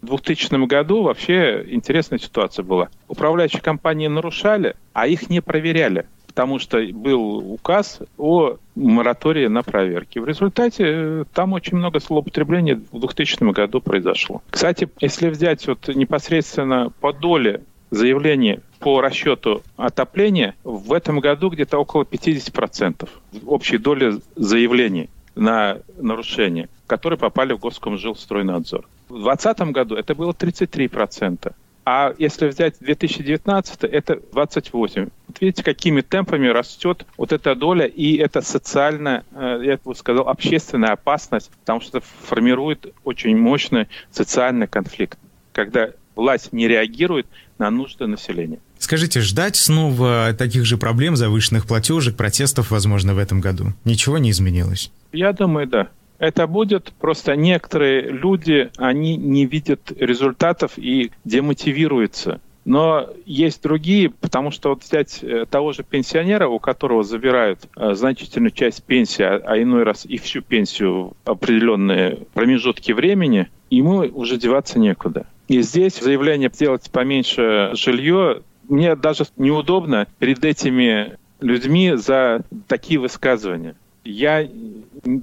В 0.00 0.06
2000 0.06 0.64
году 0.66 1.02
вообще 1.02 1.64
интересная 1.70 2.20
ситуация 2.20 2.62
была. 2.62 2.88
Управляющие 3.08 3.62
компании 3.62 4.06
нарушали, 4.06 4.76
а 4.92 5.08
их 5.08 5.28
не 5.28 5.40
проверяли 5.40 6.06
потому 6.34 6.58
что 6.58 6.82
был 6.92 7.52
указ 7.52 8.00
о 8.16 8.56
моратории 8.74 9.48
на 9.48 9.62
проверки. 9.62 10.18
В 10.18 10.26
результате 10.26 10.84
э, 10.86 11.24
там 11.34 11.52
очень 11.52 11.76
много 11.76 12.00
злоупотреблений 12.00 12.80
в 12.90 12.98
2000 12.98 13.52
году 13.52 13.82
произошло. 13.82 14.42
Кстати, 14.50 14.88
если 15.00 15.28
взять 15.28 15.66
вот 15.66 15.88
непосредственно 15.88 16.90
по 17.00 17.12
доле 17.12 17.62
заявлений 17.90 18.60
по 18.78 19.02
расчету 19.02 19.62
отопления, 19.76 20.54
в 20.64 20.94
этом 20.94 21.20
году 21.20 21.50
где-то 21.50 21.78
около 21.78 22.04
50% 22.04 23.08
общей 23.46 23.76
доли 23.76 24.18
заявлений 24.34 25.10
на 25.34 25.78
нарушение, 25.98 26.70
которые 26.86 27.18
попали 27.18 27.52
в 27.52 27.58
Госкомжилстройнадзор. 27.58 28.88
В 29.10 29.22
2020 29.22 29.60
году 29.72 29.96
это 29.96 30.14
было 30.14 30.32
33%. 30.32 31.52
А 31.84 32.14
если 32.16 32.46
взять 32.46 32.76
2019, 32.80 33.84
это 33.84 34.20
28. 34.32 35.08
Вот 35.26 35.40
видите, 35.40 35.64
какими 35.64 36.00
темпами 36.00 36.46
растет 36.46 37.04
вот 37.16 37.32
эта 37.32 37.56
доля, 37.56 37.86
и 37.86 38.16
это 38.16 38.40
социальная, 38.40 39.24
э, 39.32 39.60
я 39.64 39.78
бы 39.84 39.94
сказал, 39.94 40.28
общественная 40.28 40.92
опасность, 40.92 41.50
потому 41.50 41.80
что 41.80 42.00
формирует 42.00 42.86
очень 43.02 43.36
мощный 43.36 43.88
социальный 44.12 44.68
конфликт, 44.68 45.18
когда 45.52 45.90
власть 46.14 46.52
не 46.52 46.68
реагирует 46.68 47.26
на 47.58 47.70
нужды 47.70 48.06
населения. 48.06 48.58
Скажите, 48.78 49.20
ждать 49.20 49.56
снова 49.56 50.34
таких 50.38 50.64
же 50.64 50.76
проблем, 50.76 51.16
завышенных 51.16 51.66
платежек, 51.66 52.16
протестов, 52.16 52.70
возможно, 52.70 53.14
в 53.14 53.18
этом 53.18 53.40
году? 53.40 53.72
Ничего 53.84 54.18
не 54.18 54.30
изменилось? 54.30 54.92
Я 55.12 55.32
думаю, 55.32 55.66
да 55.66 55.88
это 56.22 56.46
будет. 56.46 56.92
Просто 57.00 57.34
некоторые 57.34 58.02
люди, 58.02 58.70
они 58.76 59.16
не 59.16 59.44
видят 59.44 59.92
результатов 59.98 60.74
и 60.76 61.10
демотивируются. 61.24 62.40
Но 62.64 63.08
есть 63.26 63.60
другие, 63.60 64.08
потому 64.08 64.52
что 64.52 64.68
вот 64.68 64.84
взять 64.84 65.18
э, 65.24 65.46
того 65.50 65.72
же 65.72 65.82
пенсионера, 65.82 66.46
у 66.46 66.60
которого 66.60 67.02
забирают 67.02 67.68
э, 67.76 67.94
значительную 67.94 68.52
часть 68.52 68.84
пенсии, 68.84 69.24
а, 69.24 69.42
а 69.44 69.60
иной 69.60 69.82
раз 69.82 70.06
и 70.06 70.16
всю 70.16 70.42
пенсию 70.42 71.14
в 71.24 71.30
определенные 71.30 72.20
промежутки 72.34 72.92
времени, 72.92 73.48
ему 73.68 74.08
уже 74.14 74.36
деваться 74.36 74.78
некуда. 74.78 75.26
И 75.48 75.60
здесь 75.60 75.98
заявление 75.98 76.50
сделать 76.54 76.88
поменьше 76.92 77.72
жилье, 77.74 78.42
мне 78.68 78.94
даже 78.94 79.24
неудобно 79.36 80.06
перед 80.20 80.44
этими 80.44 81.18
людьми 81.40 81.94
за 81.96 82.42
такие 82.68 83.00
высказывания. 83.00 83.74
Я 84.04 84.48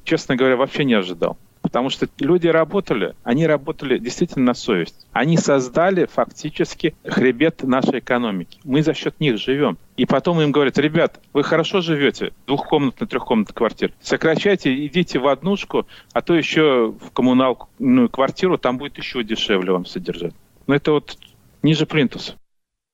честно 0.03 0.35
говоря, 0.35 0.55
вообще 0.55 0.83
не 0.85 0.93
ожидал. 0.93 1.37
Потому 1.61 1.89
что 1.89 2.07
люди 2.19 2.47
работали, 2.47 3.15
они 3.23 3.45
работали 3.45 3.97
действительно 3.97 4.45
на 4.45 4.53
совесть. 4.53 5.05
Они 5.11 5.37
создали 5.37 6.05
фактически 6.05 6.95
хребет 7.05 7.63
нашей 7.63 7.99
экономики. 7.99 8.59
Мы 8.63 8.81
за 8.81 8.93
счет 8.93 9.19
них 9.19 9.37
живем. 9.37 9.77
И 9.97 10.05
потом 10.05 10.39
им 10.41 10.51
говорят, 10.51 10.77
ребят, 10.77 11.19
вы 11.33 11.43
хорошо 11.43 11.81
живете, 11.81 12.31
двухкомнатной, 12.47 13.07
трехкомнатной 13.07 13.53
квартире. 13.53 13.93
Сокращайте, 14.01 14.85
идите 14.85 15.19
в 15.19 15.27
однушку, 15.27 15.85
а 16.13 16.21
то 16.21 16.33
еще 16.33 16.93
в 16.99 17.11
коммуналку, 17.11 17.67
ну, 17.77 18.07
квартиру, 18.07 18.57
там 18.57 18.77
будет 18.77 18.97
еще 18.97 19.23
дешевле 19.23 19.73
вам 19.73 19.85
содержать. 19.85 20.33
Но 20.65 20.75
это 20.75 20.93
вот 20.93 21.17
ниже 21.61 21.85
плинтуса. 21.85 22.35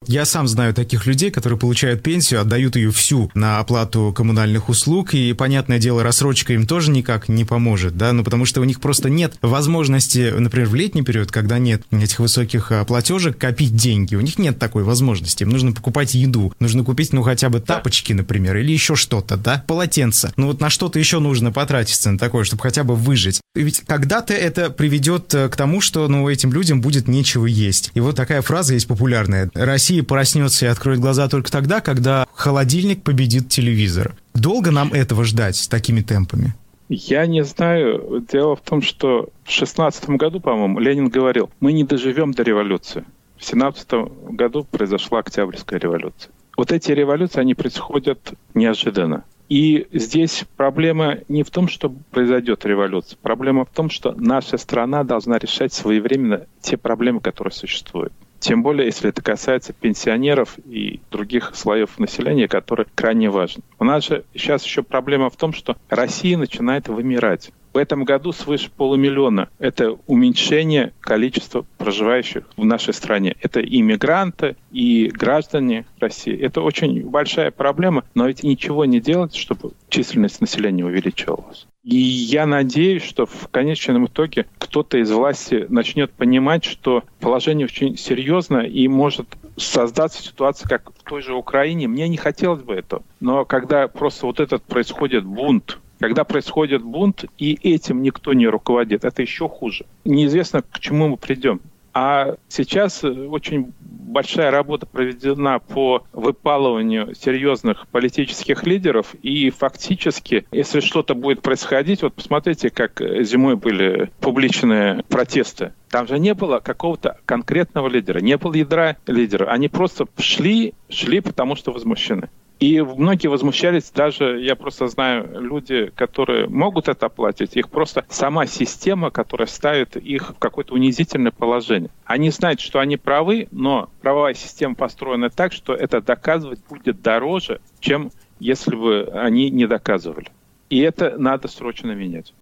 Я 0.08 0.25
сам 0.25 0.48
знаю 0.48 0.74
таких 0.74 1.08
людей, 1.08 1.32
которые 1.32 1.58
получают 1.58 2.04
пенсию, 2.04 2.42
отдают 2.42 2.75
ее 2.75 2.92
всю 2.92 3.32
на 3.34 3.60
оплату 3.60 4.14
коммунальных 4.16 4.70
услуг, 4.70 5.14
и, 5.14 5.34
понятное 5.34 5.80
дело, 5.80 6.04
рассрочка 6.04 6.54
им 6.54 6.68
тоже 6.68 6.92
никак 6.92 7.28
не 7.28 7.44
поможет, 7.44 7.98
да, 7.98 8.14
ну 8.14 8.24
потому 8.24 8.46
что 8.46 8.62
у 8.62 8.66
них 8.66 8.82
просто 8.82 9.10
нет 9.10 9.38
возможности, 9.42 10.34
например, 10.38 10.70
в 10.70 10.75
летний 10.75 11.02
период, 11.02 11.32
когда 11.32 11.58
нет 11.58 11.84
этих 11.92 12.20
высоких 12.20 12.72
а, 12.72 12.86
платежек, 12.86 13.38
копить 13.38 13.75
деньги. 13.75 14.16
У 14.16 14.22
них 14.22 14.38
нет 14.38 14.60
такой 14.60 14.84
возможности. 14.84 15.44
Им 15.44 15.50
нужно 15.50 15.72
покупать 15.72 16.14
еду, 16.14 16.54
нужно 16.60 16.84
купить, 16.84 17.12
ну, 17.12 17.24
хотя 17.24 17.50
бы 17.50 17.60
тапочки, 17.60 18.14
например, 18.14 18.58
или 18.58 18.72
еще 18.72 18.96
что-то, 18.96 19.38
да, 19.38 19.64
полотенце. 19.66 20.34
Ну, 20.38 20.48
вот 20.48 20.62
на 20.62 20.70
что-то 20.70 21.00
еще 21.00 21.20
нужно 21.20 21.52
потратиться 21.52 22.12
на 22.12 22.20
такое, 22.20 22.44
чтобы 22.44 22.62
хотя 22.62 22.84
бы 22.84 22.96
выжить. 22.96 23.42
Ведь 23.56 23.82
когда-то 23.88 24.34
это 24.34 24.70
приведет 24.70 25.34
э, 25.34 25.50
к 25.50 25.56
тому, 25.56 25.82
что, 25.82 26.08
ну, 26.08 26.30
этим 26.30 26.52
людям 26.54 26.82
будет 26.82 27.08
нечего 27.08 27.46
есть. 27.46 27.92
И 27.96 28.00
вот 28.00 28.16
такая 28.16 28.42
фраза 28.42 28.74
есть 28.74 28.88
популярная. 28.88 29.50
Россия 29.54 29.95
Россия 29.96 30.04
проснется 30.04 30.66
и 30.66 30.70
откроет 30.70 31.00
глаза 31.00 31.30
только 31.30 31.50
тогда, 31.50 31.80
когда 31.80 32.28
холодильник 32.34 33.04
победит 33.04 33.48
телевизор. 33.48 34.14
Долго 34.34 34.72
нам 34.72 34.92
этого 34.92 35.24
ждать 35.24 35.56
с 35.56 35.70
такими 35.70 36.02
темпами? 36.02 36.54
Я 36.90 37.25
не 37.25 37.46
знаю. 37.46 38.25
Дело 38.30 38.58
в 38.58 38.62
том, 38.62 38.82
что 38.82 39.30
в 39.46 39.52
16 39.52 40.10
году, 40.10 40.42
по-моему, 40.42 40.80
Ленин 40.80 41.08
говорил, 41.08 41.50
мы 41.62 41.72
не 41.72 41.86
доживем 41.86 42.34
до 42.34 42.44
революции. 42.44 43.06
В 43.38 43.46
17 43.46 43.88
году 44.32 44.66
произошла 44.66 45.20
Октябрьская 45.20 45.80
революция. 45.80 46.32
Вот 46.58 46.74
эти 46.74 46.92
революции, 46.92 47.40
они 47.40 47.54
происходят 47.54 48.34
неожиданно. 48.54 49.24
И 49.48 49.88
здесь 49.94 50.44
проблема 50.58 51.20
не 51.30 51.44
в 51.44 51.52
том, 51.52 51.70
что 51.70 51.94
произойдет 52.12 52.66
революция. 52.66 53.18
Проблема 53.22 53.64
в 53.64 53.70
том, 53.70 53.90
что 53.90 54.14
наша 54.18 54.58
страна 54.58 55.06
должна 55.06 55.38
решать 55.38 55.72
своевременно 55.72 56.48
те 56.62 56.75
проблемы, 56.75 57.22
которые 57.22 57.54
существуют. 57.54 58.12
Тем 58.39 58.63
более, 58.63 58.86
если 58.86 59.10
это 59.10 59.22
касается 59.22 59.74
пенсионеров 59.74 60.58
и 60.65 61.00
других 61.10 61.51
слоев 61.56 61.98
населения, 62.00 62.48
которые 62.48 62.88
крайне 62.94 63.30
важны. 63.30 63.63
У 63.80 63.84
нас 63.84 64.06
же 64.06 64.24
сейчас 64.34 64.63
еще 64.65 64.84
проблема 64.84 65.30
в 65.30 65.36
том, 65.36 65.54
что 65.54 65.77
Россия 65.89 66.38
начинает 66.38 66.88
вымирать. 66.88 67.51
В 67.75 67.77
этом 67.77 68.05
году 68.05 68.32
свыше 68.32 68.72
полумиллиона. 68.72 69.50
Это 69.60 69.98
уменьшение 70.08 70.94
количества 71.01 71.65
проживающих 71.77 72.46
в 72.55 72.63
нашей 72.63 72.94
стране. 72.94 73.36
Это 73.41 73.60
и 73.60 73.82
мигранты, 73.82 74.55
и 74.72 75.08
граждане 75.08 75.86
России. 76.00 76.34
Это 76.39 76.62
очень 76.62 77.01
большая 77.05 77.51
проблема, 77.51 78.05
но 78.15 78.27
ведь 78.27 78.44
ничего 78.44 78.86
не 78.86 79.01
делать, 79.01 79.36
чтобы 79.36 79.74
численность 79.89 80.39
населения 80.39 80.86
увеличивалась. 80.86 81.67
И 81.84 81.98
я 81.98 82.46
надеюсь, 82.46 83.03
что 83.03 83.25
в 83.25 83.50
конечном 83.50 84.05
итоге 84.05 84.46
кто-то 84.58 84.98
из 84.98 85.12
власти 85.12 85.65
начнет 85.67 86.13
понимать, 86.13 86.63
что 86.63 87.03
положение 87.20 87.65
очень 87.65 87.98
серьезно 87.98 88.60
и 88.60 88.88
может 88.88 89.27
создаться 89.58 90.24
ситуация, 90.24 90.70
как 90.70 90.94
в 90.98 91.03
той 91.03 91.22
же 91.22 91.34
Украине. 91.34 91.89
Мне 91.89 92.08
не 92.08 92.15
хотелось 92.15 92.62
бы 92.62 92.74
этого. 92.74 93.03
Но 93.20 93.44
когда 93.44 93.89
просто 93.89 94.27
вот 94.27 94.39
этот 94.39 94.63
происходит 94.63 95.25
бунт, 95.25 95.77
когда 96.00 96.24
происходит 96.24 96.84
бунт, 96.84 97.25
и 97.38 97.58
этим 97.62 98.02
никто 98.02 98.34
не 98.34 98.48
руководит, 98.48 99.06
это 99.06 99.22
еще 99.22 99.48
хуже. 99.48 99.86
Неизвестно, 100.04 100.62
к 100.62 100.80
чему 100.80 101.10
мы 101.10 101.18
придем. 101.18 101.62
А 101.98 102.36
сейчас 102.50 103.06
очень 103.06 103.72
большая 103.80 104.52
работа 104.52 104.86
проведена 104.86 105.60
по 105.60 106.04
выпалыванию 106.12 107.16
серьезных 107.16 107.88
политических 107.88 108.66
лидеров, 108.66 109.16
и 109.22 109.50
фактически, 109.50 110.46
если 110.52 110.82
что-то 110.82 111.16
будет 111.16 111.42
происходить, 111.42 112.02
вот 112.02 112.14
посмотрите, 112.14 112.70
как 112.70 113.02
зимой 113.22 113.56
были 113.56 114.12
публичные 114.20 115.04
протесты. 115.08 115.72
Там 115.90 116.06
же 116.06 116.20
не 116.20 116.34
было 116.34 116.60
какого-то 116.60 117.18
конкретного 117.25 117.88
лидера, 117.88 118.20
не 118.20 118.36
было 118.38 118.54
ядра 118.56 118.98
лидера. 119.08 119.50
Они 119.50 119.70
просто 119.70 120.06
шли, 120.18 120.74
шли, 120.90 121.22
потому 121.22 121.56
что 121.56 121.72
возмущены. 121.72 122.28
И 122.60 122.82
многие 122.82 123.28
возмущались, 123.28 123.92
даже 123.92 124.39
я 124.41 124.56
просто 124.56 124.88
знаю 124.88 125.41
люди, 125.41 125.91
которые 125.96 126.48
могут 126.48 126.88
это 126.88 127.08
оплатить, 127.08 127.58
их 127.58 127.70
просто 127.70 128.06
сама 128.10 128.46
система, 128.46 129.12
которая 129.12 129.48
ставит 129.48 129.98
их 129.98 130.30
в 130.30 130.39
какое-то 130.39 130.74
унизительное 130.74 131.32
положение. 131.32 131.89
Они 132.06 132.30
знают, 132.30 132.62
что 132.62 132.80
они 132.80 132.96
правы, 132.98 133.48
но 133.52 133.89
правовая 134.02 134.34
система 134.34 134.76
построена 134.76 135.30
так, 135.30 135.52
что 135.52 135.74
это 135.74 136.02
доказывать 136.02 136.60
будет 136.70 137.02
дороже, 137.02 137.60
чем 137.80 138.12
если 138.39 138.76
бы 138.76 139.10
они 139.13 139.50
не 139.50 139.68
доказывали. 139.68 140.28
И 140.70 140.80
это 140.80 141.15
надо 141.18 141.48
срочно 141.48 141.91
менять. 141.91 142.34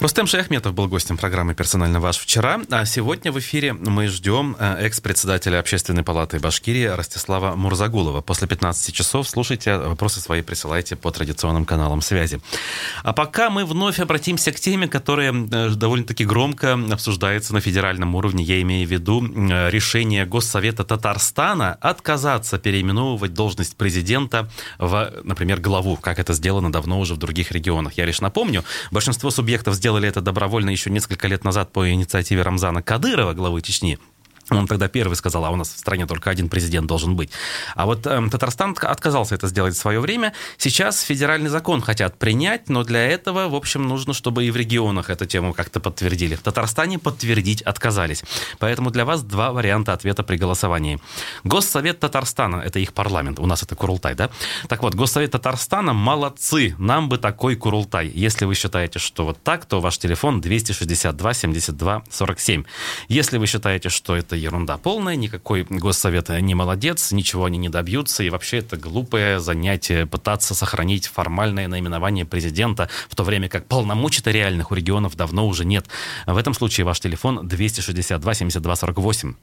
Рустем 0.00 0.28
Шаяхметов 0.28 0.74
был 0.74 0.86
гостем 0.86 1.16
программы 1.16 1.56
«Персонально 1.56 1.98
ваш» 1.98 2.18
вчера, 2.18 2.60
а 2.70 2.84
сегодня 2.84 3.32
в 3.32 3.38
эфире 3.40 3.72
мы 3.72 4.06
ждем 4.06 4.54
э, 4.56 4.86
экс-председателя 4.86 5.58
Общественной 5.58 6.04
палаты 6.04 6.38
Башкирии 6.38 6.84
Ростислава 6.84 7.56
Мурзагулова. 7.56 8.20
После 8.20 8.46
15 8.46 8.94
часов 8.94 9.28
слушайте, 9.28 9.76
вопросы 9.76 10.20
свои 10.20 10.42
присылайте 10.42 10.94
по 10.94 11.10
традиционным 11.10 11.64
каналам 11.64 12.00
связи. 12.00 12.40
А 13.02 13.12
пока 13.12 13.50
мы 13.50 13.64
вновь 13.64 13.98
обратимся 13.98 14.52
к 14.52 14.60
теме, 14.60 14.86
которая 14.86 15.32
э, 15.32 15.70
довольно-таки 15.70 16.24
громко 16.24 16.78
обсуждается 16.92 17.52
на 17.52 17.60
федеральном 17.60 18.14
уровне. 18.14 18.44
Я 18.44 18.62
имею 18.62 18.86
в 18.86 18.92
виду 18.92 19.20
решение 19.68 20.26
Госсовета 20.26 20.84
Татарстана 20.84 21.74
отказаться 21.80 22.60
переименовывать 22.60 23.34
должность 23.34 23.76
президента 23.76 24.48
в, 24.78 25.12
например, 25.24 25.58
главу, 25.58 25.96
как 25.96 26.20
это 26.20 26.34
сделано 26.34 26.70
давно 26.70 27.00
уже 27.00 27.14
в 27.14 27.18
других 27.18 27.50
регионах. 27.50 27.94
Я 27.94 28.04
лишь 28.04 28.20
напомню, 28.20 28.62
большинство 28.92 29.32
субъектов 29.32 29.74
сделали 29.74 29.87
сделали 29.88 30.06
это 30.06 30.20
добровольно 30.20 30.68
еще 30.68 30.90
несколько 30.90 31.28
лет 31.28 31.44
назад 31.44 31.72
по 31.72 31.90
инициативе 31.90 32.42
Рамзана 32.42 32.82
Кадырова, 32.82 33.32
главы 33.32 33.62
Чечни. 33.62 33.98
Он 34.50 34.66
тогда 34.66 34.88
первый 34.88 35.14
сказал, 35.14 35.44
а 35.44 35.50
у 35.50 35.56
нас 35.56 35.68
в 35.68 35.78
стране 35.78 36.06
только 36.06 36.30
один 36.30 36.48
президент 36.48 36.86
должен 36.86 37.16
быть. 37.16 37.30
А 37.74 37.86
вот 37.86 38.06
э, 38.06 38.28
Татарстан 38.30 38.76
отказался 38.80 39.34
это 39.34 39.46
сделать 39.48 39.74
в 39.74 39.78
свое 39.78 40.00
время. 40.00 40.32
Сейчас 40.56 41.02
федеральный 41.02 41.50
закон 41.50 41.82
хотят 41.82 42.18
принять, 42.18 42.68
но 42.68 42.82
для 42.82 43.06
этого, 43.06 43.48
в 43.48 43.54
общем, 43.54 43.86
нужно, 43.86 44.14
чтобы 44.14 44.44
и 44.44 44.50
в 44.50 44.56
регионах 44.56 45.10
эту 45.10 45.26
тему 45.26 45.52
как-то 45.52 45.80
подтвердили. 45.80 46.34
В 46.34 46.40
Татарстане 46.40 46.98
подтвердить 46.98 47.62
отказались. 47.62 48.22
Поэтому 48.58 48.90
для 48.90 49.04
вас 49.04 49.22
два 49.22 49.52
варианта 49.52 49.92
ответа 49.92 50.22
при 50.22 50.36
голосовании. 50.36 50.98
Госсовет 51.44 52.00
Татарстана, 52.00 52.56
это 52.56 52.78
их 52.78 52.94
парламент, 52.94 53.38
у 53.38 53.46
нас 53.46 53.62
это 53.62 53.76
Курултай, 53.76 54.14
да? 54.14 54.30
Так 54.68 54.82
вот, 54.82 54.94
Госсовет 54.94 55.32
Татарстана 55.32 55.92
молодцы, 55.92 56.74
нам 56.78 57.08
бы 57.08 57.18
такой 57.18 57.56
Курултай. 57.56 58.08
Если 58.08 58.46
вы 58.46 58.54
считаете, 58.54 58.98
что 58.98 59.24
вот 59.24 59.42
так, 59.42 59.66
то 59.66 59.80
ваш 59.80 59.98
телефон 59.98 60.40
262 60.40 61.34
72 61.34 62.02
47. 62.10 62.64
Если 63.08 63.38
вы 63.38 63.46
считаете, 63.46 63.90
что 63.90 64.16
это 64.16 64.37
ерунда 64.38 64.78
полная, 64.78 65.16
никакой 65.16 65.64
госсовет 65.68 66.28
не 66.28 66.54
молодец, 66.54 67.12
ничего 67.12 67.44
они 67.44 67.58
не 67.58 67.68
добьются, 67.68 68.22
и 68.22 68.30
вообще 68.30 68.58
это 68.58 68.76
глупое 68.76 69.40
занятие 69.40 70.06
пытаться 70.06 70.54
сохранить 70.54 71.06
формальное 71.06 71.68
наименование 71.68 72.24
президента, 72.24 72.88
в 73.08 73.16
то 73.16 73.24
время 73.24 73.48
как 73.48 73.66
полномочий-то 73.66 74.30
реальных 74.30 74.70
у 74.70 74.74
регионов 74.74 75.16
давно 75.16 75.46
уже 75.46 75.64
нет. 75.64 75.86
В 76.26 76.36
этом 76.36 76.54
случае 76.54 76.84
ваш 76.84 77.00
телефон 77.00 77.46
262 77.46 78.34
72 78.34 78.76
48. 78.76 79.34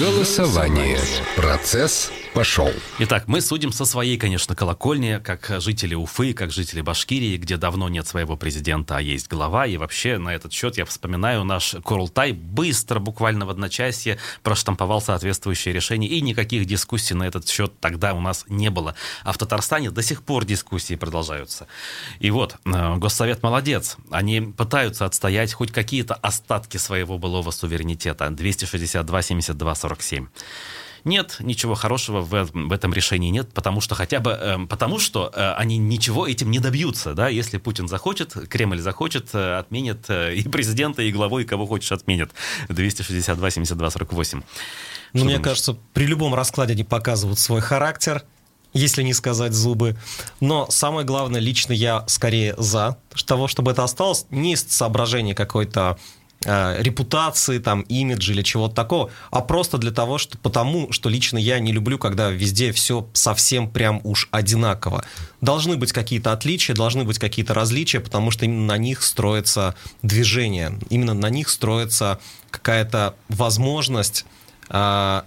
Голосование. 0.00 0.98
Процесс 1.36 2.10
пошел. 2.34 2.70
Итак, 2.98 3.28
мы 3.28 3.40
судим 3.40 3.72
со 3.72 3.86
своей, 3.86 4.18
конечно, 4.18 4.54
колокольни, 4.54 5.20
как 5.24 5.50
жители 5.58 5.94
Уфы, 5.94 6.34
как 6.34 6.52
жители 6.52 6.82
Башкирии, 6.82 7.38
где 7.38 7.56
давно 7.56 7.88
нет 7.88 8.06
своего 8.06 8.36
президента, 8.36 8.98
а 8.98 9.00
есть 9.00 9.26
глава. 9.28 9.66
И 9.66 9.78
вообще 9.78 10.18
на 10.18 10.34
этот 10.34 10.52
счет 10.52 10.76
я 10.76 10.84
вспоминаю 10.84 11.44
наш 11.44 11.76
Курултай 11.82 12.32
быстро, 12.32 12.98
буквально 12.98 13.46
в 13.46 13.50
одночасье, 13.50 14.18
проштамповал 14.42 15.00
соответствующее 15.00 15.72
решение. 15.72 16.10
И 16.10 16.20
никаких 16.20 16.66
дискуссий 16.66 17.14
на 17.14 17.22
этот 17.22 17.48
счет 17.48 17.72
тогда 17.80 18.12
у 18.12 18.20
нас 18.20 18.44
не 18.48 18.68
было. 18.68 18.96
А 19.24 19.32
в 19.32 19.38
Татарстане 19.38 19.90
до 19.90 20.02
сих 20.02 20.22
пор 20.22 20.44
дискуссии 20.44 20.94
продолжаются. 20.94 21.68
И 22.18 22.30
вот, 22.30 22.56
э, 22.66 22.96
Госсовет 22.96 23.42
молодец. 23.42 23.96
Они 24.10 24.40
пытаются 24.40 25.06
отстоять 25.06 25.54
хоть 25.54 25.72
какие-то 25.72 26.12
остатки 26.14 26.76
своего 26.76 27.16
былого 27.16 27.50
суверенитета. 27.50 28.28
262 28.28 29.22
72 29.40 29.74
47. 29.74 30.26
Нет, 31.04 31.36
ничего 31.38 31.76
хорошего 31.76 32.20
в, 32.20 32.50
в 32.52 32.72
этом 32.72 32.92
решении 32.92 33.30
нет, 33.30 33.52
потому 33.54 33.80
что 33.80 33.94
хотя 33.94 34.18
бы, 34.18 34.32
э, 34.32 34.66
потому 34.66 34.98
что 34.98 35.30
э, 35.32 35.52
они 35.52 35.78
ничего 35.78 36.26
этим 36.26 36.50
не 36.50 36.58
добьются, 36.58 37.14
да, 37.14 37.28
если 37.28 37.58
Путин 37.58 37.86
захочет, 37.86 38.32
Кремль 38.48 38.80
захочет, 38.80 39.28
э, 39.32 39.58
отменит 39.58 40.06
э, 40.08 40.34
и 40.34 40.48
президента, 40.48 41.02
и 41.02 41.12
главу, 41.12 41.38
и 41.38 41.44
кого 41.44 41.64
хочешь 41.64 41.92
отменят. 41.92 42.32
262, 42.68 43.50
72, 43.50 43.90
48. 43.90 44.38
Ну, 44.38 44.44
мне 45.12 45.34
думаешь? 45.34 45.44
кажется, 45.44 45.78
при 45.94 46.06
любом 46.06 46.34
раскладе 46.34 46.72
они 46.72 46.82
показывают 46.82 47.38
свой 47.38 47.60
характер, 47.60 48.24
если 48.72 49.04
не 49.04 49.14
сказать 49.14 49.52
зубы. 49.52 49.96
Но 50.40 50.66
самое 50.70 51.06
главное, 51.06 51.40
лично 51.40 51.72
я 51.72 52.04
скорее 52.08 52.54
за 52.58 52.98
того, 53.26 53.46
чтобы 53.46 53.70
это 53.70 53.84
осталось, 53.84 54.26
не 54.30 54.54
из 54.54 54.66
соображения 54.68 55.36
какой-то 55.36 55.98
репутации, 56.42 57.58
там, 57.58 57.80
имиджа 57.82 58.32
или 58.32 58.42
чего-то 58.42 58.74
такого, 58.74 59.10
а 59.30 59.40
просто 59.40 59.78
для 59.78 59.90
того, 59.90 60.18
что 60.18 60.38
потому, 60.38 60.92
что 60.92 61.08
лично 61.08 61.38
я 61.38 61.58
не 61.58 61.72
люблю, 61.72 61.98
когда 61.98 62.30
везде 62.30 62.72
все 62.72 63.08
совсем 63.14 63.68
прям 63.68 64.00
уж 64.04 64.28
одинаково. 64.30 65.04
Должны 65.40 65.76
быть 65.76 65.92
какие-то 65.92 66.32
отличия, 66.32 66.74
должны 66.74 67.04
быть 67.04 67.18
какие-то 67.18 67.54
различия, 67.54 68.00
потому 68.00 68.30
что 68.30 68.44
именно 68.44 68.66
на 68.66 68.78
них 68.78 69.02
строится 69.02 69.74
движение, 70.02 70.78
именно 70.90 71.14
на 71.14 71.30
них 71.30 71.48
строится 71.48 72.18
какая-то 72.50 73.14
возможность 73.28 74.24
э, 74.68 75.22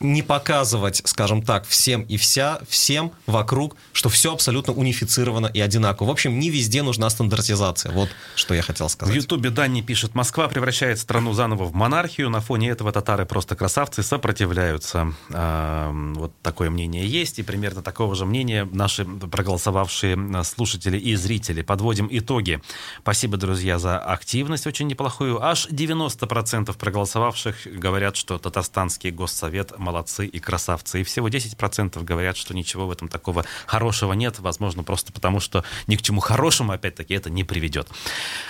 не 0.00 0.22
показывать, 0.22 1.02
скажем 1.04 1.42
так, 1.42 1.66
всем 1.66 2.02
и 2.02 2.16
вся, 2.16 2.60
всем 2.68 3.12
вокруг, 3.26 3.76
что 3.92 4.08
все 4.08 4.32
абсолютно 4.32 4.72
унифицировано 4.72 5.46
и 5.46 5.60
одинаково. 5.60 6.08
В 6.08 6.10
общем, 6.10 6.38
не 6.38 6.48
везде 6.48 6.82
нужна 6.82 7.10
стандартизация. 7.10 7.92
Вот 7.92 8.08
что 8.34 8.54
я 8.54 8.62
хотел 8.62 8.88
сказать. 8.88 9.14
В 9.14 9.16
Ютубе 9.16 9.50
Дани 9.50 9.82
пишет, 9.82 10.14
Москва 10.14 10.48
превращает 10.48 10.98
страну 10.98 11.34
заново 11.34 11.64
в 11.64 11.74
монархию. 11.74 12.30
На 12.30 12.40
фоне 12.40 12.70
этого 12.70 12.92
татары 12.92 13.26
просто 13.26 13.56
красавцы 13.56 14.02
сопротивляются. 14.02 15.12
А, 15.32 15.92
вот 16.14 16.32
такое 16.42 16.70
мнение 16.70 17.06
есть. 17.06 17.38
И 17.38 17.42
примерно 17.42 17.82
такого 17.82 18.14
же 18.14 18.24
мнения 18.24 18.66
наши 18.72 19.04
проголосовавшие 19.04 20.44
слушатели 20.44 20.98
и 20.98 21.14
зрители. 21.14 21.60
Подводим 21.60 22.08
итоги. 22.10 22.62
Спасибо, 23.02 23.36
друзья, 23.36 23.78
за 23.78 23.98
активность 23.98 24.66
очень 24.66 24.86
неплохую. 24.86 25.42
Аж 25.44 25.68
90% 25.68 26.76
проголосовавших 26.76 27.66
говорят, 27.66 28.16
что 28.16 28.38
Татарстанский 28.38 29.10
госсовет 29.10 29.78
молодцы 29.90 30.26
и 30.26 30.38
красавцы. 30.38 31.00
И 31.00 31.04
всего 31.04 31.28
10% 31.28 32.02
говорят, 32.04 32.36
что 32.36 32.54
ничего 32.54 32.86
в 32.86 32.92
этом 32.92 33.08
такого 33.08 33.44
хорошего 33.66 34.12
нет. 34.12 34.38
Возможно, 34.38 34.84
просто 34.84 35.12
потому, 35.12 35.40
что 35.40 35.64
ни 35.88 35.96
к 35.96 36.02
чему 36.02 36.20
хорошему, 36.20 36.72
опять-таки, 36.72 37.14
это 37.14 37.28
не 37.28 37.44
приведет. 37.44 37.88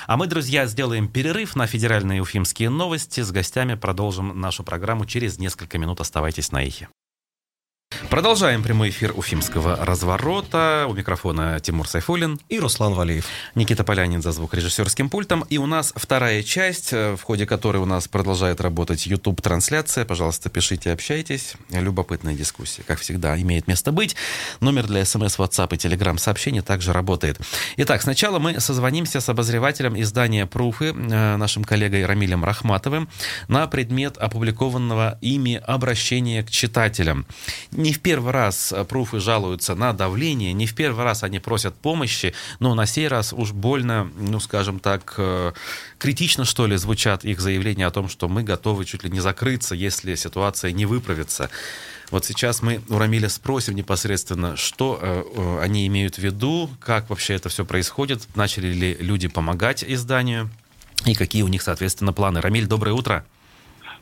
А 0.07 0.17
мы, 0.17 0.27
друзья, 0.27 0.67
сделаем 0.67 1.09
перерыв 1.09 1.57
на 1.57 1.67
федеральные 1.67 2.21
уфимские 2.21 2.69
новости. 2.69 3.23
С 3.23 3.31
гостями 3.33 3.75
продолжим 3.75 4.39
нашу 4.39 4.63
программу 4.65 5.07
через 5.07 5.39
несколько 5.39 5.79
минут. 5.79 6.01
Оставайтесь 6.01 6.53
на 6.53 6.63
эхе. 6.63 6.89
Продолжаем 8.11 8.63
прямой 8.63 8.91
эфир 8.91 9.13
Уфимского 9.17 9.77
разворота. 9.85 10.87
У 10.89 10.95
микрофона 10.95 11.61
Тимур 11.61 11.87
Сайфулин. 11.87 12.41
И 12.49 12.59
Руслан 12.59 12.95
Валиев. 12.95 13.25
Никита 13.55 13.85
Полянин 13.85 14.21
за 14.21 14.33
звукорежиссерским 14.33 15.09
пультом. 15.09 15.45
И 15.49 15.59
у 15.59 15.67
нас 15.67 15.93
вторая 15.95 16.43
часть, 16.43 16.93
э, 16.93 17.17
в 17.17 17.23
ходе 17.23 17.47
которой 17.47 17.79
у 17.79 17.87
нас 17.87 18.09
продолжает 18.09 18.61
работать 18.61 19.07
YouTube-трансляция. 19.07 20.05
Пожалуйста, 20.05 20.51
пишите, 20.51 20.93
общайтесь. 20.93 21.55
Любопытная 21.71 22.35
дискуссия, 22.35 22.83
как 22.85 23.01
всегда, 23.01 23.41
имеет 23.41 23.69
место 23.69 23.93
быть. 23.93 24.17
Номер 24.61 24.87
для 24.87 25.05
смс, 25.05 25.39
WhatsApp 25.39 25.75
и 25.75 25.77
Telegram 25.77 26.19
сообщений 26.19 26.63
также 26.63 26.93
работает. 26.93 27.41
Итак, 27.77 28.03
сначала 28.03 28.39
мы 28.39 28.59
созвонимся 28.61 29.21
с 29.21 29.29
обозревателем 29.29 30.01
издания 30.01 30.47
«Пруфы», 30.47 30.87
э, 30.87 31.37
нашим 31.37 31.65
коллегой 31.65 32.07
Рамилем 32.07 32.45
Рахматовым, 32.45 33.09
на 33.49 33.67
предмет 33.67 34.17
опубликованного 34.17 35.19
ими 35.21 35.61
обращения 35.65 36.43
к 36.43 36.51
читателям. 36.51 37.27
Не 37.81 37.95
в 37.95 38.01
первый 38.01 38.33
раз 38.33 38.73
э, 38.73 38.85
пруфы 38.85 39.21
жалуются 39.21 39.75
на 39.75 39.95
давление, 39.95 40.53
не 40.53 40.67
в 40.67 40.75
первый 40.75 41.03
раз 41.03 41.23
они 41.23 41.39
просят 41.39 41.75
помощи, 41.75 42.35
но 42.59 42.75
на 42.75 42.85
сей 42.85 43.09
раз 43.09 43.33
уж 43.33 43.53
больно, 43.53 44.11
ну, 44.19 44.39
скажем 44.39 44.81
так, 44.81 45.15
э, 45.17 45.53
критично, 45.97 46.45
что 46.45 46.67
ли, 46.67 46.77
звучат 46.77 47.25
их 47.25 47.41
заявления 47.41 47.87
о 47.87 47.91
том, 47.91 48.11
что 48.11 48.29
мы 48.29 48.43
готовы 48.43 48.85
чуть 48.85 49.03
ли 49.03 49.11
не 49.11 49.21
закрыться, 49.21 49.75
если 49.75 50.15
ситуация 50.15 50.73
не 50.73 50.85
выправится. 50.85 51.49
Вот 52.11 52.27
сейчас 52.27 52.61
мы 52.61 52.83
у 52.91 52.99
Рамиля 52.99 53.31
спросим 53.31 53.75
непосредственно, 53.77 54.57
что 54.57 54.99
э, 55.01 55.61
они 55.63 55.87
имеют 55.87 56.17
в 56.17 56.19
виду, 56.19 56.69
как 56.81 57.09
вообще 57.09 57.35
это 57.35 57.49
все 57.49 57.65
происходит, 57.65 58.29
начали 58.35 58.75
ли 58.75 58.97
люди 59.01 59.29
помогать 59.29 59.85
изданию 59.87 60.51
и 61.07 61.15
какие 61.15 61.43
у 61.43 61.49
них, 61.49 61.63
соответственно, 61.63 62.13
планы. 62.13 62.43
Рамиль, 62.43 62.67
доброе 62.67 62.93
утро. 62.93 63.25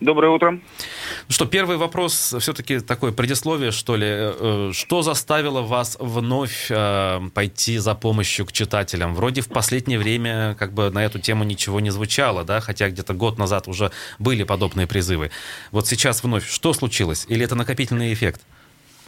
Доброе 0.00 0.30
утро. 0.30 0.52
Ну 0.52 0.60
что, 1.28 1.44
первый 1.44 1.76
вопрос, 1.76 2.34
все-таки 2.38 2.78
такое 2.78 3.10
предисловие, 3.10 3.72
что 3.72 3.96
ли. 3.96 4.06
Э, 4.08 4.70
что 4.72 5.02
заставило 5.02 5.62
вас 5.62 5.96
вновь 5.98 6.70
э, 6.70 7.20
пойти 7.34 7.78
за 7.78 7.96
помощью 7.96 8.46
к 8.46 8.52
читателям? 8.52 9.16
Вроде 9.16 9.40
в 9.40 9.48
последнее 9.48 9.98
время 9.98 10.54
как 10.56 10.72
бы 10.72 10.90
на 10.90 11.04
эту 11.04 11.18
тему 11.18 11.42
ничего 11.42 11.80
не 11.80 11.90
звучало, 11.90 12.44
да, 12.44 12.60
хотя 12.60 12.88
где-то 12.88 13.12
год 13.12 13.38
назад 13.38 13.66
уже 13.66 13.90
были 14.20 14.44
подобные 14.44 14.86
призывы. 14.86 15.32
Вот 15.72 15.88
сейчас 15.88 16.22
вновь, 16.22 16.48
что 16.48 16.72
случилось? 16.74 17.26
Или 17.28 17.44
это 17.44 17.56
накопительный 17.56 18.12
эффект? 18.12 18.40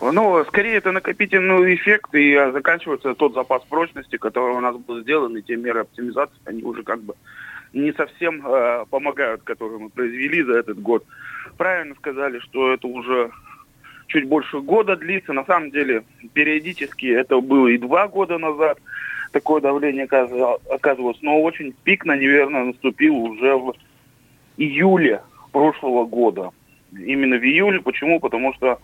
Ну, 0.03 0.45
скорее 0.49 0.77
это 0.77 0.91
накопительный 0.91 1.75
эффект, 1.75 2.15
и 2.15 2.35
заканчивается 2.53 3.15
тот 3.15 3.35
запас 3.35 3.63
прочности, 3.69 4.17
который 4.17 4.57
у 4.57 4.61
нас 4.61 4.75
был 4.77 5.03
сделан, 5.03 5.37
и 5.37 5.43
те 5.43 5.55
меры 5.57 5.81
оптимизации, 5.81 6.37
они 6.47 6.63
уже 6.63 6.83
как 6.83 7.01
бы 7.03 7.15
не 7.73 7.93
совсем 7.93 8.47
э, 8.47 8.85
помогают, 8.91 9.43
которые 9.43 9.79
мы 9.79 9.91
произвели 9.91 10.43
за 10.43 10.59
этот 10.59 10.81
год. 10.81 11.05
Правильно 11.57 11.95
сказали, 11.97 12.39
что 12.41 12.73
это 12.73 12.87
уже 12.87 13.31
чуть 14.09 14.27
больше 14.27 14.61
года 14.61 14.97
длится. 14.97 15.33
На 15.33 15.45
самом 15.45 15.71
деле, 15.71 16.03
периодически 16.33 17.07
это 17.07 17.41
было 17.41 17.69
и 17.69 17.79
два 17.79 18.09
года 18.09 18.39
назад. 18.39 18.79
Такое 19.33 19.61
давление 19.61 20.05
оказывалось. 20.05 21.19
Но 21.23 21.41
очень 21.41 21.75
пик, 21.85 22.05
наверное, 22.05 22.65
наступил 22.65 23.17
уже 23.17 23.55
в 23.57 23.75
июле 24.57 25.23
прошлого 25.53 26.05
года. 26.05 26.51
Именно 26.93 27.37
в 27.37 27.45
июле. 27.45 27.81
Почему? 27.81 28.19
Потому 28.19 28.53
что 28.55 28.81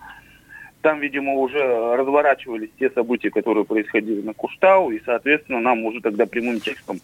там, 0.82 1.00
видимо, 1.00 1.32
уже 1.34 1.58
разворачивались 1.96 2.70
те 2.78 2.90
события, 2.90 3.30
которые 3.30 3.64
происходили 3.64 4.22
на 4.22 4.34
Куштау, 4.34 4.92
и, 4.92 5.02
соответственно, 5.04 5.58
нам 5.58 5.84
уже 5.84 6.00
тогда 6.00 6.26
прямым 6.26 6.60
текстом 6.60 7.00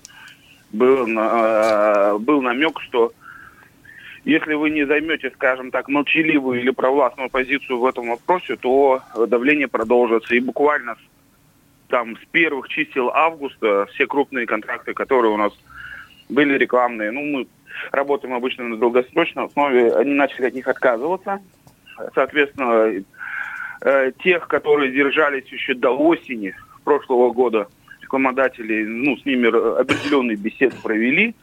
был, 0.72 1.06
э, 1.06 2.18
был 2.18 2.42
намек, 2.42 2.80
что 2.80 3.12
если 4.24 4.54
вы 4.54 4.70
не 4.70 4.86
займете, 4.86 5.30
скажем 5.30 5.70
так, 5.70 5.88
молчаливую 5.88 6.60
или 6.60 6.70
провластную 6.70 7.28
позицию 7.28 7.78
в 7.78 7.86
этом 7.86 8.08
вопросе, 8.08 8.56
то 8.56 9.02
давление 9.26 9.68
продолжится. 9.68 10.34
И 10.34 10.40
буквально 10.40 10.96
там 11.88 12.16
с 12.16 12.24
первых 12.30 12.68
чисел 12.68 13.10
августа 13.10 13.86
все 13.92 14.06
крупные 14.06 14.46
контракты, 14.46 14.94
которые 14.94 15.32
у 15.32 15.36
нас 15.36 15.52
были 16.28 16.56
рекламные, 16.56 17.10
ну, 17.10 17.22
мы 17.22 17.46
работаем 17.90 18.34
обычно 18.34 18.64
на 18.64 18.76
долгосрочной 18.76 19.44
основе, 19.44 19.92
они 19.94 20.12
начали 20.12 20.46
от 20.46 20.54
них 20.54 20.68
отказываться. 20.68 21.40
Соответственно, 22.14 23.04
э, 23.82 24.12
тех, 24.22 24.48
которые 24.48 24.92
держались 24.92 25.46
еще 25.48 25.74
до 25.74 25.90
осени 25.90 26.54
прошлого 26.84 27.32
года, 27.32 27.68
рекламодателей, 28.12 28.84
ну, 28.84 29.16
с 29.16 29.24
ними 29.24 29.48
определенный 29.80 30.36
бесед 30.36 30.74
провели. 30.82 31.34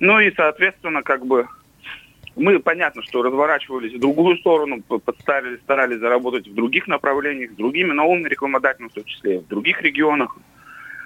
Ну 0.00 0.18
и, 0.20 0.32
соответственно, 0.34 1.02
как 1.02 1.24
бы 1.24 1.46
мы, 2.36 2.58
понятно, 2.58 3.02
что 3.02 3.22
разворачивались 3.22 3.94
в 3.94 4.00
другую 4.00 4.36
сторону, 4.38 4.82
подставили, 4.82 5.56
старались 5.56 5.98
заработать 5.98 6.48
в 6.48 6.54
других 6.54 6.88
направлениях, 6.88 7.52
с 7.52 7.54
другими 7.54 7.92
новыми 7.92 8.28
рекламодателями, 8.28 8.90
в 8.90 8.94
том 8.94 9.04
числе 9.04 9.40
в 9.40 9.48
других 9.48 9.80
регионах. 9.82 10.36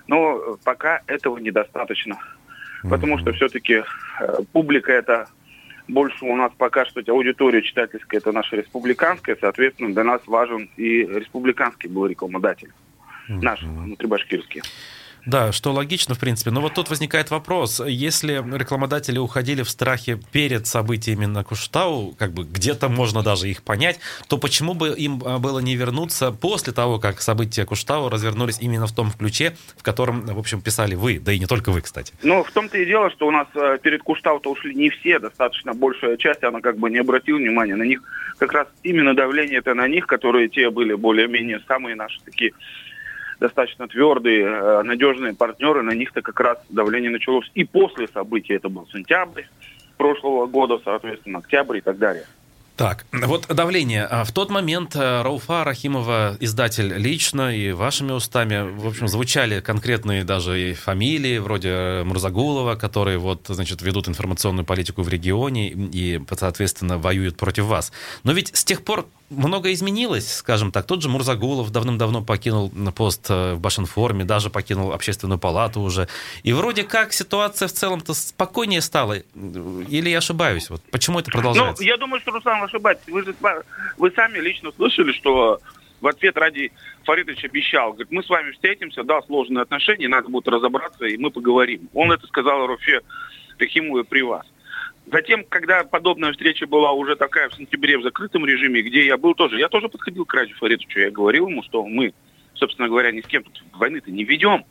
Но 0.08 0.58
пока 0.64 1.02
этого 1.06 1.38
недостаточно. 1.38 2.18
Потому 2.88 3.18
что 3.18 3.32
все-таки 3.32 3.74
э, 4.20 4.36
публика 4.52 4.92
это 4.92 5.28
больше 5.88 6.24
у 6.24 6.34
нас 6.34 6.52
пока 6.58 6.84
что 6.84 7.00
аудитория 7.06 7.62
читательская, 7.62 8.18
это 8.18 8.32
наша 8.32 8.56
республиканская, 8.56 9.36
соответственно, 9.40 9.92
для 9.92 10.04
нас 10.04 10.20
важен 10.26 10.68
и 10.76 11.04
республиканский 11.04 11.88
был 11.88 12.06
рекламодатель, 12.06 12.72
наш 13.28 13.62
внутрибашкирский. 13.62 14.62
Да, 15.24 15.52
что 15.52 15.72
логично, 15.72 16.14
в 16.14 16.18
принципе. 16.18 16.50
Но 16.50 16.60
вот 16.60 16.74
тут 16.74 16.90
возникает 16.90 17.30
вопрос. 17.30 17.80
Если 17.86 18.42
рекламодатели 18.56 19.18
уходили 19.18 19.62
в 19.62 19.70
страхе 19.70 20.18
перед 20.32 20.66
событиями 20.66 21.26
на 21.26 21.44
Куштау, 21.44 22.14
как 22.18 22.32
бы 22.32 22.44
где-то 22.44 22.88
можно 22.88 23.22
даже 23.22 23.48
их 23.48 23.62
понять, 23.62 24.00
то 24.28 24.38
почему 24.38 24.74
бы 24.74 24.88
им 24.90 25.22
а, 25.24 25.38
было 25.38 25.60
не 25.60 25.76
вернуться 25.76 26.32
после 26.32 26.72
того, 26.72 26.98
как 26.98 27.20
события 27.20 27.64
Куштау 27.64 28.08
развернулись 28.08 28.58
именно 28.60 28.86
в 28.86 28.92
том 28.92 29.12
ключе, 29.12 29.56
в 29.76 29.82
котором, 29.82 30.22
в 30.22 30.38
общем, 30.38 30.60
писали 30.60 30.94
вы, 30.94 31.20
да 31.20 31.32
и 31.32 31.38
не 31.38 31.46
только 31.46 31.70
вы, 31.70 31.82
кстати? 31.82 32.12
Ну, 32.22 32.42
в 32.42 32.50
том-то 32.50 32.78
и 32.78 32.84
дело, 32.84 33.10
что 33.10 33.26
у 33.26 33.30
нас 33.30 33.46
э, 33.54 33.78
перед 33.80 34.02
Куштау-то 34.02 34.50
ушли 34.50 34.74
не 34.74 34.90
все, 34.90 35.18
достаточно 35.18 35.72
большая 35.72 36.16
часть, 36.16 36.42
она 36.42 36.60
как 36.60 36.78
бы 36.78 36.90
не 36.90 36.98
обратила 36.98 37.38
внимания 37.38 37.76
на 37.76 37.84
них. 37.84 38.02
Как 38.38 38.52
раз 38.52 38.66
именно 38.82 39.14
давление 39.14 39.58
это 39.58 39.74
на 39.74 39.86
них, 39.86 40.06
которые 40.06 40.48
те 40.48 40.70
были 40.70 40.94
более-менее 40.94 41.60
самые 41.68 41.94
наши 41.94 42.20
такие 42.24 42.52
достаточно 43.42 43.88
твердые, 43.88 44.44
э, 44.44 44.82
надежные 44.82 45.34
партнеры, 45.34 45.82
на 45.82 45.92
них-то 45.92 46.22
как 46.22 46.40
раз 46.40 46.58
давление 46.70 47.10
началось 47.10 47.50
и 47.54 47.64
после 47.64 48.08
событий. 48.08 48.54
Это 48.54 48.68
был 48.68 48.86
сентябрь 48.92 49.42
прошлого 49.96 50.46
года, 50.46 50.80
соответственно, 50.84 51.40
октябрь 51.40 51.78
и 51.78 51.80
так 51.80 51.98
далее. 51.98 52.24
Так, 52.76 53.04
вот 53.12 53.46
давление. 53.48 54.04
А 54.04 54.24
в 54.24 54.32
тот 54.32 54.50
момент 54.50 54.96
э, 54.96 55.22
Рауфа 55.22 55.62
Рахимова, 55.62 56.36
издатель 56.40 56.92
лично 56.96 57.54
и 57.54 57.70
вашими 57.72 58.12
устами, 58.12 58.62
в 58.76 58.86
общем, 58.88 59.08
звучали 59.08 59.60
конкретные 59.60 60.24
даже 60.24 60.70
и 60.70 60.74
фамилии, 60.74 61.38
вроде 61.38 62.02
Мурзагулова, 62.04 62.76
которые 62.76 63.18
вот, 63.18 63.42
значит, 63.48 63.82
ведут 63.82 64.08
информационную 64.08 64.64
политику 64.64 65.02
в 65.02 65.08
регионе 65.08 65.68
и, 65.68 66.20
соответственно, 66.36 66.96
воюют 66.96 67.36
против 67.36 67.64
вас. 67.64 67.92
Но 68.24 68.32
ведь 68.32 68.56
с 68.56 68.64
тех 68.64 68.82
пор 68.82 69.06
много 69.32 69.72
изменилось, 69.72 70.36
скажем 70.36 70.72
так. 70.72 70.86
Тот 70.86 71.02
же 71.02 71.08
Мурзагулов 71.08 71.70
давным-давно 71.70 72.22
покинул 72.22 72.70
пост 72.94 73.26
э, 73.30 73.54
в 73.54 73.60
Башинформе, 73.60 74.24
даже 74.24 74.50
покинул 74.50 74.92
общественную 74.92 75.38
палату 75.38 75.80
уже. 75.80 76.08
И 76.42 76.52
вроде 76.52 76.84
как 76.84 77.12
ситуация 77.12 77.68
в 77.68 77.72
целом-то 77.72 78.14
спокойнее 78.14 78.80
стала. 78.80 79.14
Или 79.14 80.10
я 80.10 80.18
ошибаюсь? 80.18 80.70
Вот 80.70 80.82
почему 80.90 81.18
это 81.18 81.30
продолжается? 81.30 81.82
Ну, 81.82 81.88
я 81.88 81.96
думаю, 81.96 82.20
что 82.20 82.32
Руслан 82.32 82.62
ошибается. 82.62 83.10
Вы, 83.10 83.24
же, 83.24 83.34
вы 83.96 84.10
сами 84.12 84.38
лично 84.38 84.70
слышали, 84.76 85.12
что 85.12 85.60
в 86.00 86.06
ответ 86.06 86.36
ради 86.36 86.72
Фаридович 87.04 87.44
обещал, 87.44 87.92
говорит, 87.92 88.10
мы 88.10 88.22
с 88.22 88.28
вами 88.28 88.50
встретимся, 88.50 89.04
да, 89.04 89.22
сложные 89.22 89.62
отношения, 89.62 90.08
надо 90.08 90.28
будет 90.28 90.48
разобраться, 90.48 91.06
и 91.06 91.16
мы 91.16 91.30
поговорим. 91.30 91.88
Он 91.94 92.12
это 92.12 92.26
сказал 92.26 92.66
Руфе 92.66 93.00
Тахимуя 93.58 94.02
при 94.02 94.22
вас. 94.22 94.44
Затем, 95.12 95.44
когда 95.46 95.84
подобная 95.84 96.32
встреча 96.32 96.66
была 96.66 96.92
уже 96.92 97.16
такая 97.16 97.50
в 97.50 97.54
сентябре 97.54 97.98
в 97.98 98.02
закрытом 98.02 98.46
режиме, 98.46 98.80
где 98.80 99.04
я 99.04 99.18
был 99.18 99.34
тоже, 99.34 99.58
я 99.58 99.68
тоже 99.68 99.90
подходил 99.90 100.24
к 100.24 100.32
Раджу 100.32 100.56
Фаридовичу, 100.56 101.00
я 101.00 101.10
говорил 101.10 101.48
ему, 101.48 101.62
что 101.62 101.84
мы, 101.84 102.14
собственно 102.54 102.88
говоря, 102.88 103.12
ни 103.12 103.20
с 103.20 103.26
кем 103.26 103.42
тут 103.44 103.62
войны-то 103.74 104.10
не 104.10 104.24
ведем. 104.24 104.64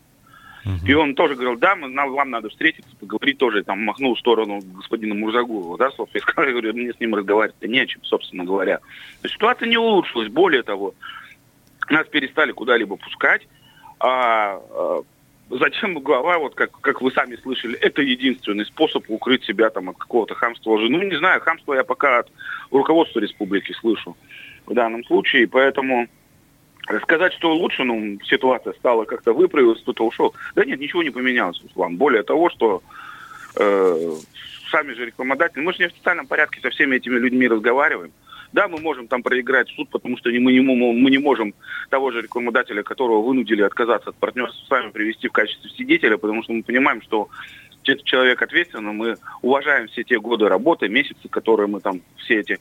Uh-huh. 0.65 0.87
И 0.87 0.93
он 0.93 1.13
тоже 1.13 1.35
говорил, 1.35 1.57
да, 1.57 1.75
мы, 1.75 1.89
нам, 1.89 2.11
вам 2.11 2.31
надо 2.31 2.49
встретиться, 2.49 2.89
поговорить 2.99 3.37
тоже, 3.37 3.63
там, 3.63 3.83
махнул 3.83 4.15
в 4.15 4.19
сторону 4.19 4.61
господина 4.61 5.13
Мурзагулова, 5.13 5.77
да, 5.77 5.91
собственно, 5.91 6.19
я 6.19 6.21
сказал, 6.21 6.45
я 6.45 6.51
говорю, 6.51 6.73
мне 6.73 6.93
с 6.93 6.99
ним 6.99 7.13
разговаривать-то 7.13 7.67
не 7.67 7.79
о 7.79 7.85
чем, 7.85 8.03
собственно 8.03 8.43
говоря. 8.43 8.79
То 9.21 9.29
ситуация 9.29 9.67
не 9.67 9.77
улучшилась, 9.77 10.29
более 10.29 10.63
того, 10.63 10.95
нас 11.89 12.07
перестали 12.07 12.51
куда-либо 12.51 12.95
пускать, 12.95 13.47
а, 13.99 14.59
а 14.71 15.03
Зачем 15.59 15.99
глава, 15.99 16.37
вот 16.37 16.55
как, 16.55 16.71
как 16.79 17.01
вы 17.01 17.11
сами 17.11 17.35
слышали, 17.35 17.77
это 17.79 18.01
единственный 18.01 18.65
способ 18.65 19.03
укрыть 19.09 19.43
себя 19.43 19.69
там 19.69 19.89
от 19.89 19.97
какого-то 19.97 20.33
хамства 20.33 20.71
лжи. 20.71 20.87
Ну, 20.89 21.01
не 21.01 21.17
знаю, 21.17 21.41
хамство 21.41 21.73
я 21.73 21.83
пока 21.83 22.19
от 22.19 22.31
руководства 22.71 23.19
республики 23.19 23.73
слышу 23.73 24.15
в 24.65 24.73
данном 24.73 25.03
случае, 25.03 25.49
поэтому 25.49 26.07
сказать, 27.03 27.33
что 27.33 27.53
лучше, 27.53 27.83
ну, 27.83 28.17
ситуация 28.23 28.71
стала 28.73 29.03
как-то 29.03 29.33
выправилась, 29.33 29.81
кто-то 29.81 30.05
ушел. 30.05 30.33
Да 30.55 30.63
нет, 30.63 30.79
ничего 30.79 31.03
не 31.03 31.09
поменялось, 31.09 31.61
Руслан. 31.61 31.97
Более 31.97 32.23
того, 32.23 32.49
что 32.49 32.81
э, 33.57 34.15
сами 34.71 34.93
же 34.93 35.05
рекламодатели, 35.05 35.61
мы 35.61 35.73
же 35.73 35.79
не 35.79 35.89
в 35.89 35.91
официальном 35.91 36.27
порядке 36.27 36.61
со 36.61 36.69
всеми 36.69 36.95
этими 36.95 37.17
людьми 37.17 37.49
разговариваем. 37.49 38.13
Да, 38.53 38.67
мы 38.67 38.79
можем 38.79 39.07
там 39.07 39.23
проиграть 39.23 39.69
суд, 39.69 39.89
потому 39.89 40.17
что 40.17 40.29
мы 40.29 40.51
не, 40.51 40.59
мы 40.59 41.09
не 41.09 41.17
можем 41.17 41.53
того 41.89 42.11
же 42.11 42.21
рекламодателя, 42.21 42.83
которого 42.83 43.21
вынудили 43.21 43.61
отказаться 43.61 44.09
от 44.09 44.15
партнерства, 44.17 44.65
с 44.65 44.69
вами 44.69 44.91
привести 44.91 45.29
в 45.29 45.31
качестве 45.31 45.69
свидетеля, 45.69 46.17
потому 46.17 46.43
что 46.43 46.53
мы 46.53 46.63
понимаем, 46.63 47.01
что 47.01 47.29
этот 47.85 48.03
человек 48.03 48.41
ответственный, 48.41 48.91
мы 48.91 49.15
уважаем 49.41 49.87
все 49.87 50.03
те 50.03 50.19
годы 50.19 50.47
работы, 50.47 50.89
месяцы, 50.89 51.29
которые 51.29 51.67
мы 51.67 51.79
там, 51.79 52.01
все 52.17 52.39
эти 52.39 52.59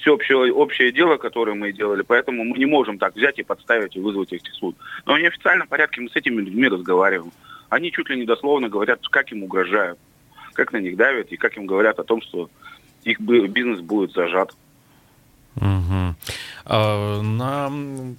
все 0.00 0.14
общее, 0.14 0.52
общее 0.52 0.92
дело, 0.92 1.16
которое 1.16 1.54
мы 1.54 1.72
делали, 1.72 2.02
поэтому 2.02 2.44
мы 2.44 2.56
не 2.56 2.66
можем 2.66 2.98
так 2.98 3.16
взять 3.16 3.38
и 3.38 3.42
подставить 3.42 3.96
и 3.96 4.00
вызвать 4.00 4.32
их 4.32 4.42
в 4.42 4.54
суд. 4.54 4.76
Но 5.06 5.14
в 5.14 5.18
неофициальном 5.18 5.66
порядке 5.66 6.00
мы 6.00 6.08
с 6.08 6.16
этими 6.16 6.40
людьми 6.40 6.68
разговариваем. 6.68 7.32
Они 7.68 7.90
чуть 7.90 8.08
ли 8.08 8.16
не 8.16 8.24
дословно 8.24 8.68
говорят, 8.68 9.00
как 9.08 9.32
им 9.32 9.42
угрожают, 9.42 9.98
как 10.54 10.72
на 10.72 10.76
них 10.76 10.96
давят 10.96 11.32
и 11.32 11.36
как 11.36 11.56
им 11.56 11.66
говорят 11.66 11.98
о 11.98 12.04
том, 12.04 12.20
что 12.22 12.48
их 13.04 13.20
бизнес 13.20 13.80
будет 13.80 14.12
зажат. 14.12 14.52
Угу. 15.56 16.14
А, 16.64 17.20
на, 17.20 17.68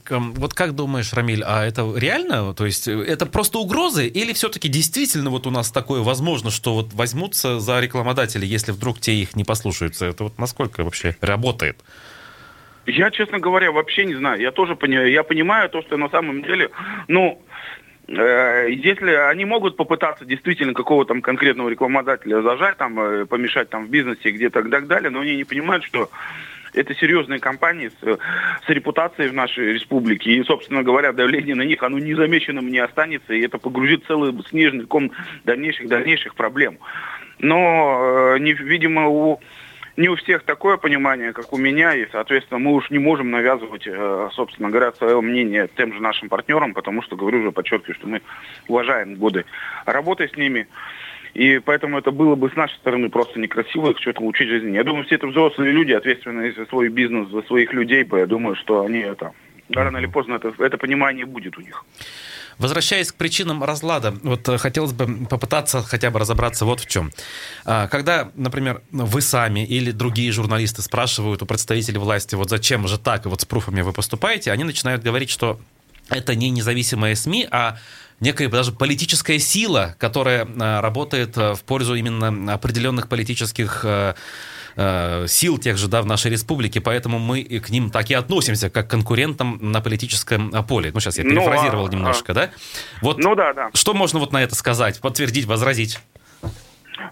вот 0.09 0.53
как 0.53 0.75
думаешь, 0.75 1.13
Рамиль, 1.13 1.43
а 1.43 1.65
это 1.65 1.91
реально? 1.95 2.53
То 2.53 2.65
есть 2.65 2.87
это 2.87 3.25
просто 3.25 3.59
угрозы 3.59 4.07
или 4.07 4.33
все-таки 4.33 4.67
действительно 4.67 5.29
вот 5.29 5.47
у 5.47 5.49
нас 5.51 5.71
такое 5.71 6.01
возможно, 6.01 6.51
что 6.51 6.75
вот 6.75 6.93
возьмутся 6.93 7.59
за 7.59 7.79
рекламодатели, 7.79 8.45
если 8.45 8.71
вдруг 8.71 8.99
те 8.99 9.13
их 9.13 9.35
не 9.35 9.43
послушаются? 9.43 10.05
Это 10.05 10.25
вот 10.25 10.37
насколько 10.37 10.83
вообще 10.83 11.15
работает? 11.21 11.77
Я, 12.85 13.11
честно 13.11 13.39
говоря, 13.39 13.71
вообще 13.71 14.05
не 14.05 14.15
знаю. 14.15 14.41
Я 14.41 14.51
тоже 14.51 14.75
понимаю, 14.75 15.09
я 15.09 15.23
понимаю 15.23 15.69
то, 15.69 15.81
что 15.81 15.97
на 15.97 16.09
самом 16.09 16.43
деле, 16.43 16.69
ну, 17.07 17.41
э, 18.09 18.67
если 18.69 19.11
они 19.11 19.45
могут 19.45 19.77
попытаться 19.77 20.25
действительно 20.25 20.73
какого-то 20.73 21.13
там 21.13 21.21
конкретного 21.21 21.69
рекламодателя 21.69 22.41
зажать, 22.41 22.77
там, 22.77 22.99
э, 22.99 23.25
помешать 23.25 23.69
там 23.69 23.85
в 23.85 23.89
бизнесе 23.89 24.31
где-то 24.31 24.59
и 24.59 24.69
так 24.69 24.87
далее, 24.87 25.09
но 25.09 25.21
они 25.21 25.37
не 25.37 25.45
понимают, 25.45 25.85
что 25.85 26.09
это 26.73 26.95
серьезные 26.95 27.39
компании 27.39 27.89
с, 27.89 28.19
с 28.65 28.69
репутацией 28.69 29.29
в 29.29 29.33
нашей 29.33 29.73
республике. 29.73 30.31
И, 30.31 30.43
собственно 30.43 30.83
говоря, 30.83 31.13
давление 31.13 31.55
на 31.55 31.63
них, 31.63 31.81
оно 31.83 31.99
незамеченным 31.99 32.69
не 32.69 32.79
останется, 32.79 33.33
и 33.33 33.41
это 33.41 33.57
погрузит 33.57 34.03
целый 34.07 34.33
снежный 34.49 34.85
ком 34.85 35.11
дальнейших-дальнейших 35.45 36.35
проблем. 36.35 36.79
Но, 37.39 38.35
э, 38.35 38.39
не, 38.39 38.53
видимо, 38.53 39.07
у 39.07 39.39
не 39.95 40.09
у 40.09 40.15
всех 40.15 40.43
такое 40.43 40.77
понимание, 40.77 41.33
как 41.33 41.53
у 41.53 41.57
меня, 41.57 41.93
и, 41.93 42.07
соответственно, 42.11 42.59
мы 42.59 42.73
уж 42.73 42.89
не 42.89 42.97
можем 42.97 43.29
навязывать, 43.29 43.83
э, 43.85 44.29
собственно 44.33 44.69
говоря, 44.69 44.91
свое 44.93 45.21
мнение 45.21 45.69
тем 45.77 45.93
же 45.93 46.01
нашим 46.01 46.29
партнерам, 46.29 46.73
потому 46.73 47.03
что, 47.03 47.15
говорю 47.15 47.41
уже, 47.41 47.51
подчеркиваю, 47.51 47.95
что 47.95 48.07
мы 48.07 48.21
уважаем 48.67 49.15
годы 49.15 49.45
работы 49.85 50.27
с 50.27 50.35
ними. 50.35 50.67
И 51.33 51.59
поэтому 51.59 51.97
это 51.97 52.11
было 52.11 52.35
бы 52.35 52.49
с 52.49 52.55
нашей 52.55 52.75
стороны 52.75 53.09
просто 53.09 53.39
некрасиво 53.39 53.91
их 53.91 53.99
что-то 53.99 54.21
учить 54.21 54.47
жизни. 54.47 54.75
Я 54.75 54.83
думаю, 54.83 55.05
все 55.05 55.15
это 55.15 55.27
взрослые 55.27 55.71
люди, 55.71 55.91
ответственные 55.91 56.53
за 56.53 56.65
свой 56.67 56.89
бизнес, 56.89 57.29
за 57.29 57.41
своих 57.43 57.73
людей, 57.73 58.07
я 58.11 58.25
думаю, 58.27 58.55
что 58.55 58.85
они 58.85 58.99
это 58.99 59.31
рано 59.69 59.97
или 59.97 60.05
поздно 60.05 60.35
это, 60.35 60.53
это 60.59 60.77
понимание 60.77 61.25
будет 61.25 61.57
у 61.57 61.61
них. 61.61 61.83
Возвращаясь 62.59 63.11
к 63.11 63.15
причинам 63.15 63.63
разлада, 63.63 64.13
вот 64.21 64.47
э, 64.47 64.57
хотелось 64.57 64.93
бы 64.93 65.25
попытаться 65.25 65.81
хотя 65.81 66.11
бы 66.11 66.19
разобраться 66.19 66.65
вот 66.65 66.81
в 66.81 66.87
чем. 66.87 67.11
А, 67.65 67.87
когда, 67.87 68.31
например, 68.35 68.81
вы 68.91 69.21
сами 69.21 69.65
или 69.65 69.91
другие 69.91 70.31
журналисты 70.31 70.83
спрашивают 70.83 71.41
у 71.41 71.47
представителей 71.47 71.97
власти, 71.97 72.35
вот 72.35 72.49
зачем 72.49 72.87
же 72.87 72.99
так, 72.99 73.25
вот 73.25 73.41
с 73.41 73.45
пруфами 73.45 73.81
вы 73.81 73.91
поступаете, 73.91 74.51
они 74.51 74.63
начинают 74.63 75.01
говорить, 75.01 75.31
что 75.31 75.59
это 76.09 76.35
не 76.35 76.51
независимые 76.51 77.15
СМИ, 77.15 77.47
а 77.49 77.77
некая 78.19 78.49
даже 78.49 78.71
политическая 78.71 79.39
сила, 79.39 79.95
которая 79.99 80.45
э, 80.45 80.79
работает 80.79 81.37
э, 81.37 81.53
в 81.53 81.63
пользу 81.63 81.95
именно 81.95 82.53
определенных 82.53 83.09
политических 83.09 83.85
э, 83.85 84.13
сил 85.27 85.59
тех 85.59 85.77
же, 85.77 85.87
да, 85.87 86.01
в 86.01 86.07
нашей 86.07 86.31
республике, 86.31 86.81
поэтому 86.81 87.19
мы 87.19 87.43
к 87.43 87.69
ним 87.69 87.91
так 87.91 88.09
и 88.09 88.15
относимся, 88.15 88.71
как 88.71 88.87
к 88.87 88.89
конкурентам 88.89 89.59
на 89.61 89.81
политическом 89.81 90.51
поле. 90.65 90.89
Ну, 90.91 90.99
сейчас 90.99 91.19
я 91.19 91.23
перефразировал 91.23 91.85
ну, 91.85 91.89
а, 91.89 91.91
немножко, 91.91 92.31
а, 92.31 92.35
да? 92.35 92.49
Вот 92.99 93.19
ну, 93.19 93.35
да, 93.35 93.53
да. 93.53 93.69
Что 93.75 93.93
можно 93.93 94.17
вот 94.17 94.31
на 94.31 94.41
это 94.41 94.55
сказать, 94.55 94.99
подтвердить, 94.99 95.45
возразить? 95.45 95.99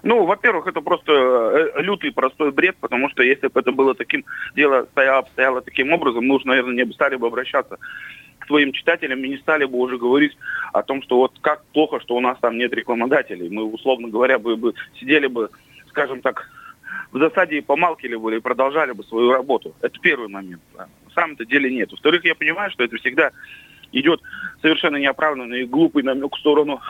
Ну, 0.02 0.24
во-первых, 0.24 0.66
это 0.66 0.80
просто 0.80 1.72
лютый 1.76 2.12
простой 2.12 2.52
бред, 2.52 2.76
потому 2.80 3.08
что 3.10 3.22
если 3.22 3.48
бы 3.48 3.60
это 3.60 3.72
было 3.72 3.94
таким, 3.94 4.24
дело 4.54 4.86
стояло, 4.92 5.18
обстояло 5.18 5.60
таким 5.60 5.92
образом, 5.92 6.26
мы 6.26 6.36
уже, 6.36 6.46
наверное, 6.46 6.84
не 6.84 6.92
стали 6.92 7.16
бы 7.16 7.26
обращаться 7.26 7.78
к 8.38 8.46
своим 8.46 8.72
читателям 8.72 9.24
и 9.24 9.28
не 9.28 9.38
стали 9.38 9.64
бы 9.64 9.78
уже 9.78 9.98
говорить 9.98 10.36
о 10.72 10.82
том, 10.82 11.02
что 11.02 11.16
вот 11.16 11.32
как 11.40 11.64
плохо, 11.66 12.00
что 12.00 12.16
у 12.16 12.20
нас 12.20 12.38
там 12.40 12.58
нет 12.58 12.72
рекламодателей. 12.72 13.48
Мы, 13.48 13.64
условно 13.64 14.08
говоря, 14.08 14.38
бы, 14.38 14.56
бы 14.56 14.74
сидели 14.98 15.26
бы, 15.26 15.50
скажем 15.88 16.20
так, 16.20 16.48
в 17.12 17.18
засаде 17.18 17.58
и 17.58 17.62
помалкивали 17.62 18.16
бы 18.16 18.36
и 18.36 18.40
продолжали 18.40 18.92
бы 18.92 19.04
свою 19.04 19.32
работу. 19.32 19.74
Это 19.80 19.98
первый 20.00 20.28
момент. 20.28 20.62
На 20.76 20.88
самом-то 21.14 21.44
деле 21.44 21.70
нет. 21.70 21.90
Во-вторых, 21.90 22.24
я 22.24 22.34
понимаю, 22.34 22.70
что 22.70 22.84
это 22.84 22.96
всегда 22.96 23.30
идет 23.92 24.20
совершенно 24.60 24.96
неоправданный 24.96 25.62
и 25.62 25.66
глупый 25.66 26.02
намек 26.02 26.34
в 26.34 26.40
сторону 26.40 26.80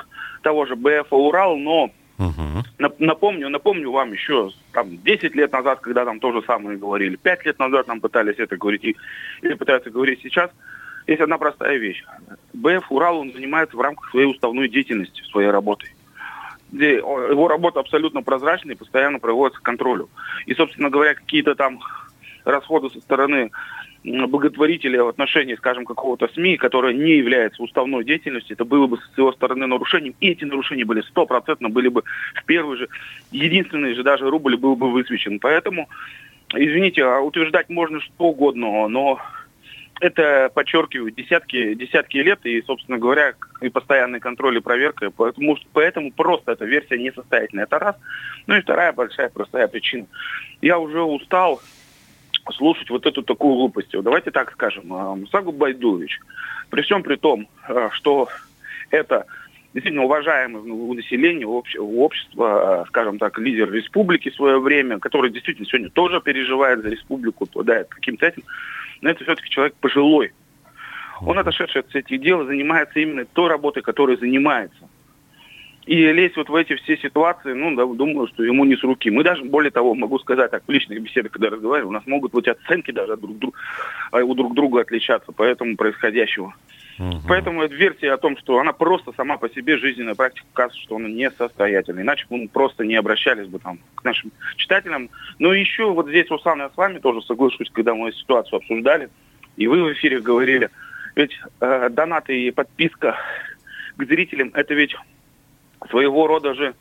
того 0.42 0.66
же 0.66 0.76
БФ 0.76 1.08
«Урал», 1.10 1.56
но 1.56 1.90
Угу. 2.18 2.88
Напомню, 2.98 3.48
напомню 3.48 3.90
вам 3.90 4.12
еще 4.12 4.50
там 4.72 5.02
10 5.02 5.34
лет 5.34 5.52
назад, 5.52 5.80
когда 5.80 6.04
там 6.04 6.20
то 6.20 6.32
же 6.32 6.42
самое 6.46 6.78
говорили, 6.78 7.16
5 7.16 7.46
лет 7.46 7.58
назад 7.58 7.88
нам 7.88 8.00
пытались 8.00 8.38
это 8.38 8.56
говорить 8.56 8.84
и, 8.84 8.96
или 9.42 9.54
пытаются 9.54 9.90
говорить 9.90 10.20
сейчас, 10.22 10.50
есть 11.06 11.20
одна 11.20 11.38
простая 11.38 11.78
вещь. 11.78 12.04
БФ 12.52 12.90
«Урал» 12.90 13.18
он 13.18 13.32
занимается 13.32 13.76
в 13.76 13.80
рамках 13.80 14.10
своей 14.10 14.26
уставной 14.26 14.68
деятельности, 14.68 15.22
своей 15.30 15.50
работы. 15.50 15.88
Его 16.72 17.48
работа 17.48 17.80
абсолютно 17.80 18.22
прозрачная 18.22 18.74
и 18.74 18.78
постоянно 18.78 19.18
проводится 19.18 19.60
к 19.60 19.64
контролю. 19.64 20.08
И, 20.46 20.54
собственно 20.54 20.90
говоря, 20.90 21.14
какие-то 21.14 21.54
там 21.54 21.80
расходы 22.44 22.88
со 22.90 23.00
стороны 23.00 23.50
благотворителя 24.04 25.04
в 25.04 25.08
отношении, 25.08 25.54
скажем, 25.54 25.84
какого-то 25.84 26.28
СМИ, 26.28 26.56
которое 26.56 26.92
не 26.92 27.12
является 27.12 27.62
уставной 27.62 28.04
деятельностью, 28.04 28.54
это 28.54 28.64
было 28.64 28.86
бы 28.86 28.98
с 28.98 29.18
его 29.18 29.32
стороны 29.32 29.66
нарушением. 29.66 30.14
И 30.20 30.30
эти 30.30 30.44
нарушения 30.44 30.84
были 30.84 31.02
стопроцентно, 31.02 31.68
были 31.68 31.88
бы 31.88 32.02
в 32.34 32.44
первый 32.44 32.78
же, 32.78 32.88
единственный 33.30 33.94
же 33.94 34.02
даже 34.02 34.28
рубль 34.28 34.56
был 34.56 34.74
бы 34.76 34.90
высвечен. 34.90 35.38
Поэтому, 35.38 35.88
извините, 36.52 37.04
а 37.04 37.20
утверждать 37.20 37.68
можно 37.68 38.00
что 38.00 38.24
угодно, 38.24 38.88
но 38.88 39.20
это, 40.00 40.50
подчеркиваю, 40.52 41.12
десятки, 41.12 41.74
десятки 41.74 42.16
лет 42.16 42.40
и, 42.44 42.60
собственно 42.62 42.98
говоря, 42.98 43.34
и 43.60 43.68
постоянный 43.68 44.18
контроль 44.18 44.56
и 44.56 44.60
проверка. 44.60 45.10
Поэтому, 45.10 45.56
поэтому 45.72 46.10
просто 46.10 46.52
эта 46.52 46.64
версия 46.64 46.98
несостоятельная. 46.98 47.64
Это 47.64 47.78
раз. 47.78 47.96
Ну 48.48 48.56
и 48.56 48.62
вторая 48.62 48.92
большая 48.92 49.28
простая 49.28 49.68
причина. 49.68 50.06
Я 50.60 50.80
уже 50.80 51.02
устал 51.02 51.60
слушать 52.50 52.90
вот 52.90 53.06
эту 53.06 53.22
такую 53.22 53.54
глупость. 53.54 53.90
Давайте 53.92 54.30
так 54.30 54.52
скажем. 54.52 54.92
А, 54.92 55.14
Мусагу 55.14 55.52
Байдулович, 55.52 56.18
при 56.70 56.82
всем 56.82 57.02
при 57.02 57.16
том, 57.16 57.48
а, 57.68 57.90
что 57.90 58.28
это 58.90 59.26
действительно 59.72 60.04
уважаемый 60.04 60.62
у 60.62 60.92
населения, 60.94 61.46
у 61.46 62.02
общества, 62.02 62.84
скажем 62.88 63.18
так, 63.18 63.38
лидер 63.38 63.70
республики 63.70 64.30
в 64.30 64.34
свое 64.34 64.58
время, 64.60 64.98
который 64.98 65.30
действительно 65.30 65.66
сегодня 65.66 65.90
тоже 65.90 66.20
переживает 66.20 66.82
за 66.82 66.90
республику, 66.90 67.44
обладает 67.44 67.88
каким-то 67.88 68.26
этим, 68.26 68.42
но 69.00 69.10
это 69.10 69.24
все-таки 69.24 69.48
человек 69.48 69.74
пожилой. 69.80 70.32
Он, 71.24 71.38
отошедший 71.38 71.82
от 71.82 71.94
этих 71.94 72.20
дел, 72.20 72.44
занимается 72.44 72.98
именно 72.98 73.24
той 73.24 73.48
работой, 73.48 73.82
которой 73.82 74.16
занимается. 74.16 74.88
И 75.86 76.12
лезть 76.12 76.36
вот 76.36 76.48
в 76.48 76.54
эти 76.54 76.76
все 76.76 76.96
ситуации, 76.96 77.52
ну, 77.52 77.74
да, 77.74 77.84
думаю, 77.84 78.28
что 78.28 78.44
ему 78.44 78.64
не 78.64 78.76
с 78.76 78.82
руки. 78.84 79.10
Мы 79.10 79.24
даже, 79.24 79.44
более 79.44 79.72
того, 79.72 79.94
могу 79.94 80.18
сказать 80.20 80.50
так, 80.50 80.62
в 80.66 80.70
личных 80.70 81.02
беседах, 81.02 81.32
когда 81.32 81.50
разговариваем, 81.50 81.88
у 81.88 81.92
нас 81.92 82.06
могут 82.06 82.32
быть 82.32 82.46
оценки 82.46 82.92
даже 82.92 83.16
друг 83.16 83.38
друг, 83.38 83.56
а, 84.12 84.18
у 84.18 84.34
друг 84.34 84.54
друга 84.54 84.82
отличаться 84.82 85.32
по 85.32 85.42
этому 85.42 85.76
происходящего. 85.76 86.54
Угу. 86.98 87.22
Поэтому 87.26 87.66
версия 87.66 88.12
о 88.12 88.16
том, 88.16 88.36
что 88.36 88.60
она 88.60 88.72
просто 88.72 89.12
сама 89.16 89.38
по 89.38 89.48
себе 89.48 89.76
жизненная 89.76 90.14
практика 90.14 90.46
кажется, 90.52 90.80
что 90.82 90.96
она 90.96 91.08
несостоятельна. 91.08 92.00
Иначе 92.00 92.26
мы 92.30 92.48
просто 92.48 92.84
не 92.84 92.94
обращались 92.94 93.48
бы 93.48 93.58
там 93.58 93.80
к 93.96 94.04
нашим 94.04 94.30
читателям. 94.56 95.10
Но 95.40 95.52
еще 95.52 95.92
вот 95.92 96.08
здесь, 96.08 96.30
Руслан, 96.30 96.60
я 96.60 96.70
с 96.70 96.76
вами 96.76 97.00
тоже 97.00 97.22
соглашусь, 97.22 97.70
когда 97.72 97.94
мы 97.94 98.12
ситуацию 98.12 98.58
обсуждали, 98.58 99.08
и 99.56 99.66
вы 99.66 99.82
в 99.82 99.92
эфире 99.94 100.20
говорили, 100.20 100.70
ведь 101.16 101.36
э, 101.60 101.88
донаты 101.90 102.40
и 102.40 102.50
подписка 102.52 103.16
к 103.96 104.04
зрителям, 104.04 104.50
это 104.54 104.74
ведь 104.74 104.94
своего 105.90 106.26
рода 106.26 106.54
же 106.54 106.74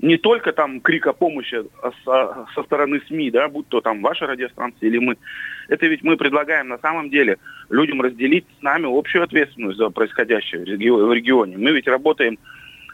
не 0.00 0.16
только 0.16 0.52
там 0.52 0.80
крик 0.80 1.06
о 1.06 1.12
помощи 1.12 1.62
со, 2.04 2.46
со 2.54 2.62
стороны 2.64 3.00
СМИ, 3.06 3.30
да, 3.30 3.48
будь 3.48 3.68
то 3.68 3.80
там 3.80 4.02
ваша 4.02 4.26
радиостанция 4.26 4.88
или 4.88 4.98
мы. 4.98 5.16
Это 5.68 5.86
ведь 5.86 6.02
мы 6.02 6.16
предлагаем 6.16 6.68
на 6.68 6.78
самом 6.78 7.08
деле 7.08 7.38
людям 7.70 8.02
разделить 8.02 8.44
с 8.58 8.62
нами 8.62 8.86
общую 8.88 9.22
ответственность 9.22 9.78
за 9.78 9.90
происходящее 9.90 10.62
в 10.62 11.12
регионе. 11.12 11.56
Мы 11.56 11.70
ведь 11.70 11.86
работаем 11.86 12.38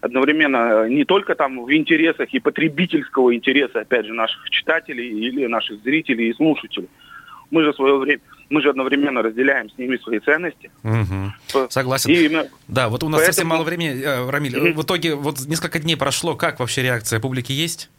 одновременно 0.02 0.86
не 0.88 1.04
только 1.04 1.34
там 1.34 1.64
в 1.64 1.72
интересах 1.72 2.28
и 2.32 2.40
потребительского 2.40 3.34
интереса, 3.34 3.80
опять 3.80 4.06
же, 4.06 4.12
наших 4.12 4.48
читателей 4.50 5.08
или 5.08 5.46
наших 5.46 5.82
зрителей 5.82 6.28
и 6.28 6.34
слушателей. 6.34 6.88
Мы 7.50 7.64
же 7.64 7.72
в 7.72 7.76
свое 7.76 7.96
время 7.96 8.20
мы 8.50 8.62
же 8.62 8.70
одновременно 8.70 9.22
разделяем 9.22 9.70
с 9.70 9.78
ними 9.78 9.96
свои 9.98 10.20
ценности. 10.20 10.70
Угу. 10.82 11.68
Согласен. 11.70 12.10
И 12.10 12.14
именно 12.14 12.48
да, 12.66 12.88
вот 12.88 13.02
у 13.02 13.08
нас 13.08 13.20
поэтому... 13.20 13.34
совсем 13.34 13.48
мало 13.48 13.64
времени, 13.64 14.00
э, 14.00 14.30
Рамиль. 14.30 14.56
Угу. 14.56 14.80
В 14.80 14.84
итоге 14.84 15.14
вот 15.14 15.40
несколько 15.46 15.78
дней 15.78 15.96
прошло. 15.96 16.34
Как 16.34 16.60
вообще 16.60 16.82
реакция 16.82 17.20
публики 17.20 17.52
есть? 17.52 17.90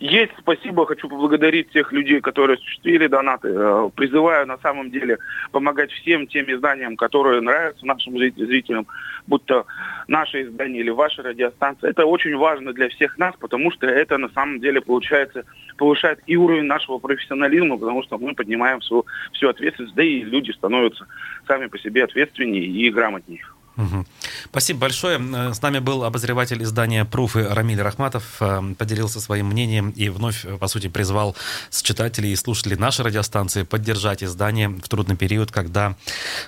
Есть, 0.00 0.32
спасибо, 0.38 0.86
хочу 0.86 1.08
поблагодарить 1.08 1.70
тех 1.70 1.92
людей, 1.92 2.20
которые 2.20 2.56
осуществили 2.56 3.06
донаты. 3.06 3.48
Э, 3.48 3.90
призываю 3.94 4.46
на 4.46 4.58
самом 4.58 4.90
деле 4.90 5.18
помогать 5.52 5.92
всем 5.92 6.26
тем 6.26 6.50
изданиям, 6.50 6.96
которые 6.96 7.40
нравятся 7.40 7.86
нашим 7.86 8.18
зрителям, 8.18 8.86
будь 9.26 9.44
то 9.44 9.66
наше 10.08 10.42
издание 10.42 10.80
или 10.80 10.90
ваша 10.90 11.22
радиостанция. 11.22 11.90
Это 11.90 12.06
очень 12.06 12.36
важно 12.36 12.72
для 12.72 12.88
всех 12.88 13.18
нас, 13.18 13.34
потому 13.38 13.70
что 13.70 13.86
это 13.86 14.18
на 14.18 14.28
самом 14.30 14.60
деле 14.60 14.80
получается 14.80 15.44
повышает 15.76 16.20
и 16.26 16.36
уровень 16.36 16.64
нашего 16.64 16.98
профессионализма, 16.98 17.78
потому 17.78 18.02
что 18.02 18.18
мы 18.18 18.34
поднимаем 18.34 18.80
всю, 18.80 19.06
всю 19.32 19.48
ответственность, 19.48 19.94
да 19.94 20.02
и 20.02 20.22
люди 20.22 20.52
становятся 20.52 21.06
сами 21.46 21.66
по 21.66 21.78
себе 21.78 22.04
ответственнее 22.04 22.64
и 22.64 22.90
грамотнее. 22.90 23.42
Угу. 23.76 24.06
Спасибо 24.46 24.80
большое. 24.80 25.18
С 25.52 25.60
нами 25.60 25.80
был 25.80 26.04
обозреватель 26.04 26.62
издания 26.62 27.04
«Пруфы» 27.04 27.48
Рамиль 27.48 27.82
Рахматов. 27.82 28.36
Э, 28.40 28.62
поделился 28.78 29.20
своим 29.20 29.46
мнением 29.46 29.90
и 29.90 30.08
вновь, 30.08 30.46
по 30.58 30.68
сути, 30.68 30.88
призвал 30.88 31.36
читателей 31.82 32.32
и 32.32 32.36
слушателей 32.36 32.76
нашей 32.76 33.04
радиостанции 33.04 33.64
поддержать 33.64 34.22
издание 34.22 34.68
в 34.68 34.88
трудный 34.88 35.16
период, 35.16 35.50
когда 35.50 35.96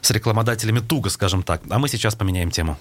с 0.00 0.10
рекламодателями 0.10 0.80
туго, 0.80 1.10
скажем 1.10 1.42
так. 1.42 1.62
А 1.68 1.78
мы 1.78 1.88
сейчас 1.88 2.14
поменяем 2.14 2.50
тему. 2.50 2.78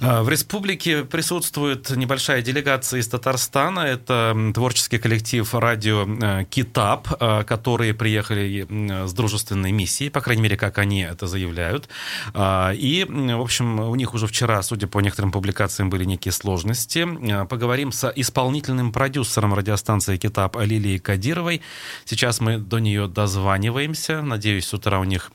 В 0.00 0.28
республике 0.28 1.04
присутствует 1.04 1.90
небольшая 1.90 2.42
делегация 2.42 3.00
из 3.00 3.08
Татарстана. 3.08 3.80
Это 3.80 4.36
творческий 4.54 4.98
коллектив 4.98 5.54
радио 5.54 6.06
э, 6.06 6.44
«Китап», 6.44 7.08
э, 7.20 7.44
которые 7.44 7.94
приехали 7.94 8.66
с 9.06 9.12
дружественной 9.12 9.72
миссией, 9.72 10.10
по 10.10 10.20
крайней 10.20 10.42
мере, 10.42 10.56
как 10.56 10.78
они 10.78 11.02
это 11.02 11.26
заявляют. 11.26 11.88
А, 12.32 12.72
и, 12.72 13.04
в 13.04 13.40
общем, 13.40 13.80
у 13.80 13.94
них 13.94 14.14
уже 14.14 14.26
вчера, 14.26 14.62
судя 14.62 14.86
по 14.86 15.00
некоторым 15.00 15.32
публикациям, 15.32 15.90
были 15.90 16.04
некие 16.04 16.32
сложности. 16.32 17.06
А, 17.32 17.44
поговорим 17.46 17.92
с 17.92 18.12
исполнительным 18.14 18.92
продюсером 18.92 19.54
радиостанции 19.54 20.16
«Китап» 20.16 20.56
Лилией 20.56 20.98
Кадировой. 20.98 21.62
Сейчас 22.04 22.40
мы 22.40 22.58
до 22.58 22.78
нее 22.78 23.08
дозваниваемся. 23.08 24.22
Надеюсь, 24.22 24.66
с 24.66 24.74
утра 24.74 24.98
у 25.00 25.04
них 25.04 25.30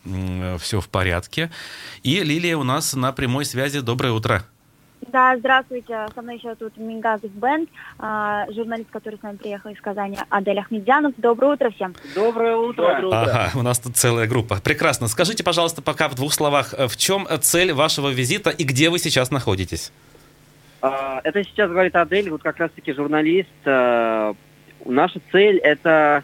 все 0.59 0.81
в 0.81 0.89
порядке. 0.89 1.51
И 2.03 2.23
Лилия 2.23 2.57
у 2.57 2.63
нас 2.63 2.93
на 2.93 3.11
прямой 3.11 3.45
связи. 3.45 3.79
Доброе 3.79 4.13
утро. 4.13 4.45
Да, 5.07 5.35
здравствуйте. 5.37 6.05
Со 6.13 6.21
мной 6.21 6.37
еще 6.37 6.53
тут 6.55 6.77
Мингазов 6.77 7.31
Бенд, 7.31 7.69
а, 7.97 8.45
журналист, 8.51 8.89
который 8.91 9.17
с 9.17 9.21
нами 9.21 9.37
приехал 9.37 9.71
из 9.71 9.79
Казани, 9.81 10.17
Адель 10.29 10.59
Ахмедзянов. 10.59 11.13
Доброе 11.17 11.53
утро 11.53 11.69
всем. 11.71 11.95
Доброе 12.13 12.55
утро. 12.57 12.83
Доброе 12.83 13.05
утро. 13.07 13.17
Ага, 13.17 13.51
у 13.55 13.61
нас 13.63 13.79
тут 13.79 13.95
целая 13.95 14.27
группа. 14.27 14.61
Прекрасно. 14.61 15.07
Скажите, 15.07 15.43
пожалуйста, 15.43 15.81
пока 15.81 16.09
в 16.09 16.15
двух 16.15 16.33
словах, 16.33 16.73
в 16.77 16.95
чем 16.97 17.27
цель 17.41 17.73
вашего 17.73 18.09
визита 18.09 18.49
и 18.49 18.63
где 18.63 18.89
вы 18.89 18.99
сейчас 18.99 19.31
находитесь? 19.31 19.91
А, 20.81 21.21
это 21.23 21.43
сейчас 21.43 21.71
говорит 21.71 21.95
Адель, 21.95 22.29
вот 22.29 22.43
как 22.43 22.57
раз-таки 22.57 22.93
журналист. 22.93 23.49
А, 23.65 24.35
наша 24.85 25.19
цель– 25.31 25.57
это 25.63 26.23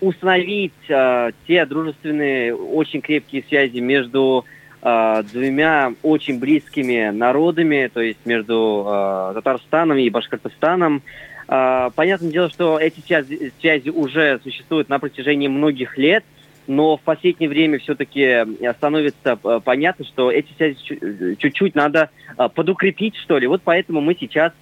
установить 0.00 0.72
те 0.86 1.66
дружественные, 1.66 2.54
очень 2.54 3.00
крепкие 3.00 3.44
связи 3.48 3.78
между 3.78 4.44
э, 4.84 5.22
двумя 5.32 5.94
очень 6.02 6.38
близкими 6.38 7.10
народами, 7.10 7.90
то 7.92 8.00
есть 8.00 8.20
между 8.24 8.84
э, 8.86 9.32
Татарстаном 9.34 9.98
и 9.98 10.10
Башкортостаном. 10.10 11.02
Э, 11.48 11.90
понятное 11.94 12.30
дело, 12.30 12.50
что 12.50 12.78
эти 12.78 13.00
связи, 13.00 13.52
связи 13.60 13.88
уже 13.88 14.40
существуют 14.42 14.88
на 14.88 14.98
протяжении 14.98 15.48
многих 15.48 15.98
лет, 15.98 16.24
но 16.66 16.96
в 16.96 17.00
последнее 17.00 17.48
время 17.48 17.78
все-таки 17.78 18.44
становится 18.76 19.36
понятно, 19.36 20.04
что 20.04 20.30
эти 20.30 20.52
связи 20.56 21.36
чуть-чуть 21.36 21.74
надо 21.74 22.10
подукрепить, 22.54 23.16
что 23.16 23.36
ли. 23.38 23.46
Вот 23.46 23.60
поэтому 23.62 24.00
мы 24.00 24.16
сейчас 24.18 24.52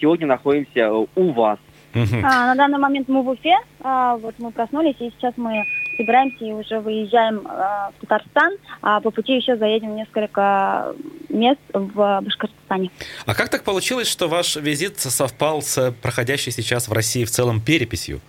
сегодня 0.00 0.28
находимся 0.28 0.92
у 0.92 1.32
вас. 1.32 1.58
А, 1.94 2.46
на 2.46 2.54
данный 2.54 2.78
момент 2.78 3.08
мы 3.08 3.22
в 3.22 3.28
Уфе. 3.28 3.56
А, 3.80 4.16
вот 4.16 4.34
мы 4.38 4.50
проснулись, 4.50 4.96
и 5.00 5.10
сейчас 5.10 5.34
мы 5.36 5.64
собираемся 5.96 6.44
и 6.44 6.52
уже 6.52 6.80
выезжаем 6.80 7.42
а, 7.46 7.90
в 7.96 8.00
Татарстан. 8.00 8.52
А 8.80 9.00
по 9.00 9.10
пути 9.10 9.36
еще 9.36 9.56
заедем 9.56 9.92
в 9.92 9.96
несколько 9.96 10.94
мест 11.28 11.60
в 11.72 12.20
Башкортостане. 12.22 12.90
А 13.26 13.34
как 13.34 13.48
так 13.48 13.64
получилось, 13.64 14.08
что 14.08 14.28
ваш 14.28 14.56
визит 14.56 14.98
совпал 14.98 15.62
с 15.62 15.92
проходящей 16.02 16.52
сейчас 16.52 16.88
в 16.88 16.92
России 16.92 17.24
в 17.24 17.30
целом 17.30 17.60
переписью? 17.60 18.20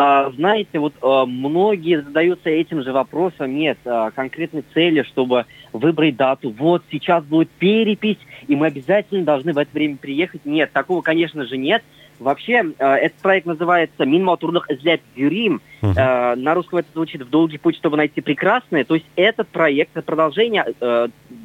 А, 0.00 0.30
знаете, 0.30 0.78
вот 0.78 0.94
а, 1.02 1.26
многие 1.26 2.00
задаются 2.00 2.48
этим 2.48 2.84
же 2.84 2.92
вопросом. 2.92 3.52
Нет 3.52 3.78
а, 3.84 4.12
конкретной 4.12 4.62
цели, 4.72 5.02
чтобы 5.02 5.44
выбрать 5.72 6.14
дату. 6.14 6.54
Вот 6.56 6.84
сейчас 6.88 7.24
будет 7.24 7.50
перепись, 7.50 8.18
и 8.46 8.54
мы 8.54 8.68
обязательно 8.68 9.24
должны 9.24 9.52
в 9.52 9.58
это 9.58 9.72
время 9.72 9.96
приехать. 9.96 10.44
Нет, 10.44 10.70
такого, 10.70 11.02
конечно 11.02 11.44
же, 11.46 11.56
нет. 11.56 11.82
Вообще, 12.18 12.72
этот 12.78 13.18
проект 13.22 13.46
называется 13.46 14.04
«Минматурлых 14.04 14.70
излят 14.70 15.00
Юрим». 15.14 15.60
Uh-huh. 15.82 16.34
На 16.34 16.54
русском 16.54 16.80
это 16.80 16.88
звучит 16.92 17.22
«В 17.22 17.30
долгий 17.30 17.58
путь, 17.58 17.76
чтобы 17.76 17.96
найти 17.96 18.20
прекрасное». 18.20 18.84
То 18.84 18.94
есть 18.94 19.06
этот 19.16 19.48
проект, 19.48 19.96
это 19.96 20.04
продолжение 20.04 20.64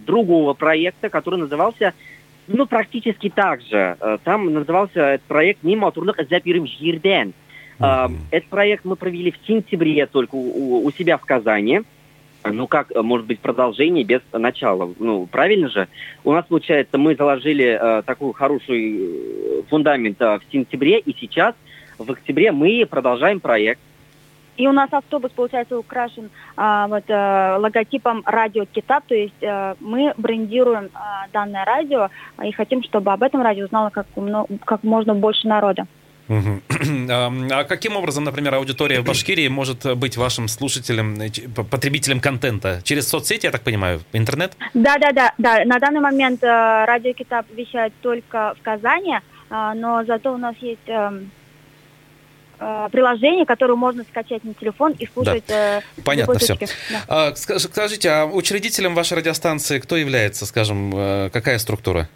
другого 0.05 0.53
проекта, 0.53 1.09
который 1.09 1.39
назывался 1.39 1.93
ну, 2.47 2.65
практически 2.65 3.29
так 3.29 3.61
же. 3.61 3.97
Там 4.23 4.51
назывался 4.51 4.99
этот 4.99 5.27
проект 5.27 5.63
«Минматурлых 5.63 6.19
излят 6.19 6.45
Юрим 6.45 6.67
Жирден». 6.67 7.33
Mm-hmm. 7.79 8.17
Этот 8.31 8.49
проект 8.49 8.85
мы 8.85 8.95
провели 8.95 9.31
в 9.31 9.47
сентябре 9.47 10.05
только 10.05 10.35
у, 10.35 10.85
у 10.85 10.91
себя 10.91 11.17
в 11.17 11.21
Казани. 11.21 11.81
Ну, 12.45 12.67
как 12.67 12.91
может 12.95 13.25
быть 13.25 13.39
продолжение 13.39 14.03
без 14.03 14.21
начала? 14.31 14.93
Ну, 14.99 15.27
правильно 15.27 15.69
же? 15.69 15.87
У 16.23 16.33
нас, 16.33 16.45
получается, 16.45 16.97
мы 16.97 17.15
заложили 17.15 17.77
э, 17.79 18.01
такой 18.03 18.33
хороший 18.33 18.97
э, 18.99 19.61
фундамент 19.69 20.21
э, 20.21 20.39
в 20.39 20.51
сентябре, 20.51 20.99
и 20.99 21.15
сейчас, 21.17 21.55
в 21.97 22.11
октябре, 22.11 22.51
мы 22.51 22.85
продолжаем 22.89 23.39
проект. 23.39 23.79
И 24.57 24.67
у 24.67 24.71
нас 24.71 24.89
автобус, 24.91 25.31
получается, 25.31 25.77
украшен 25.77 26.29
а, 26.55 26.87
вот, 26.87 27.05
а, 27.09 27.57
логотипом 27.57 28.21
радио 28.23 28.65
Китап, 28.65 29.03
то 29.07 29.15
есть 29.15 29.43
а, 29.43 29.75
мы 29.79 30.13
брендируем 30.15 30.91
а, 30.93 31.25
данное 31.33 31.65
радио 31.65 32.09
и 32.43 32.51
хотим, 32.51 32.83
чтобы 32.83 33.11
об 33.11 33.23
этом 33.23 33.41
радио 33.41 33.65
узнало 33.65 33.89
как, 33.89 34.05
как 34.63 34.83
можно 34.83 35.15
больше 35.15 35.47
народа. 35.47 35.87
А 36.29 37.63
каким 37.65 37.95
образом, 37.95 38.23
например, 38.23 38.55
аудитория 38.55 39.01
в 39.01 39.05
Башкирии 39.05 39.47
может 39.47 39.97
быть 39.97 40.17
вашим 40.17 40.47
слушателем, 40.47 41.19
э, 41.19 41.29
потребителем 41.69 42.19
контента? 42.19 42.81
Через 42.83 43.07
соцсети, 43.07 43.45
я 43.45 43.51
так 43.51 43.61
понимаю, 43.61 44.01
интернет? 44.13 44.53
Да, 44.73 44.97
да, 44.97 45.11
да, 45.11 45.33
да. 45.37 45.65
На 45.65 45.79
данный 45.79 45.99
момент 45.99 46.41
э, 46.43 46.47
радио 46.85 47.13
Китап 47.13 47.45
вещает 47.53 47.93
только 48.01 48.55
в 48.59 48.61
Казани, 48.63 49.15
э, 49.49 49.71
но 49.75 50.03
зато 50.05 50.33
у 50.33 50.37
нас 50.37 50.55
есть 50.61 50.87
э, 50.87 51.11
приложение, 52.91 53.45
которое 53.45 53.75
можно 53.75 54.03
скачать 54.03 54.45
на 54.45 54.53
телефон 54.53 54.93
и 54.93 55.05
слушать. 55.13 55.43
в 55.49 55.83
Понятно 56.05 56.39
все. 56.39 56.55
Да. 56.55 56.67
А, 57.09 57.31
ска- 57.31 57.59
скажите, 57.59 58.09
а 58.09 58.25
учредителем 58.25 58.95
вашей 58.95 59.17
радиостанции 59.17 59.79
кто 59.79 59.97
является, 59.97 60.45
скажем, 60.45 61.29
какая 61.33 61.57
структура? 61.57 62.07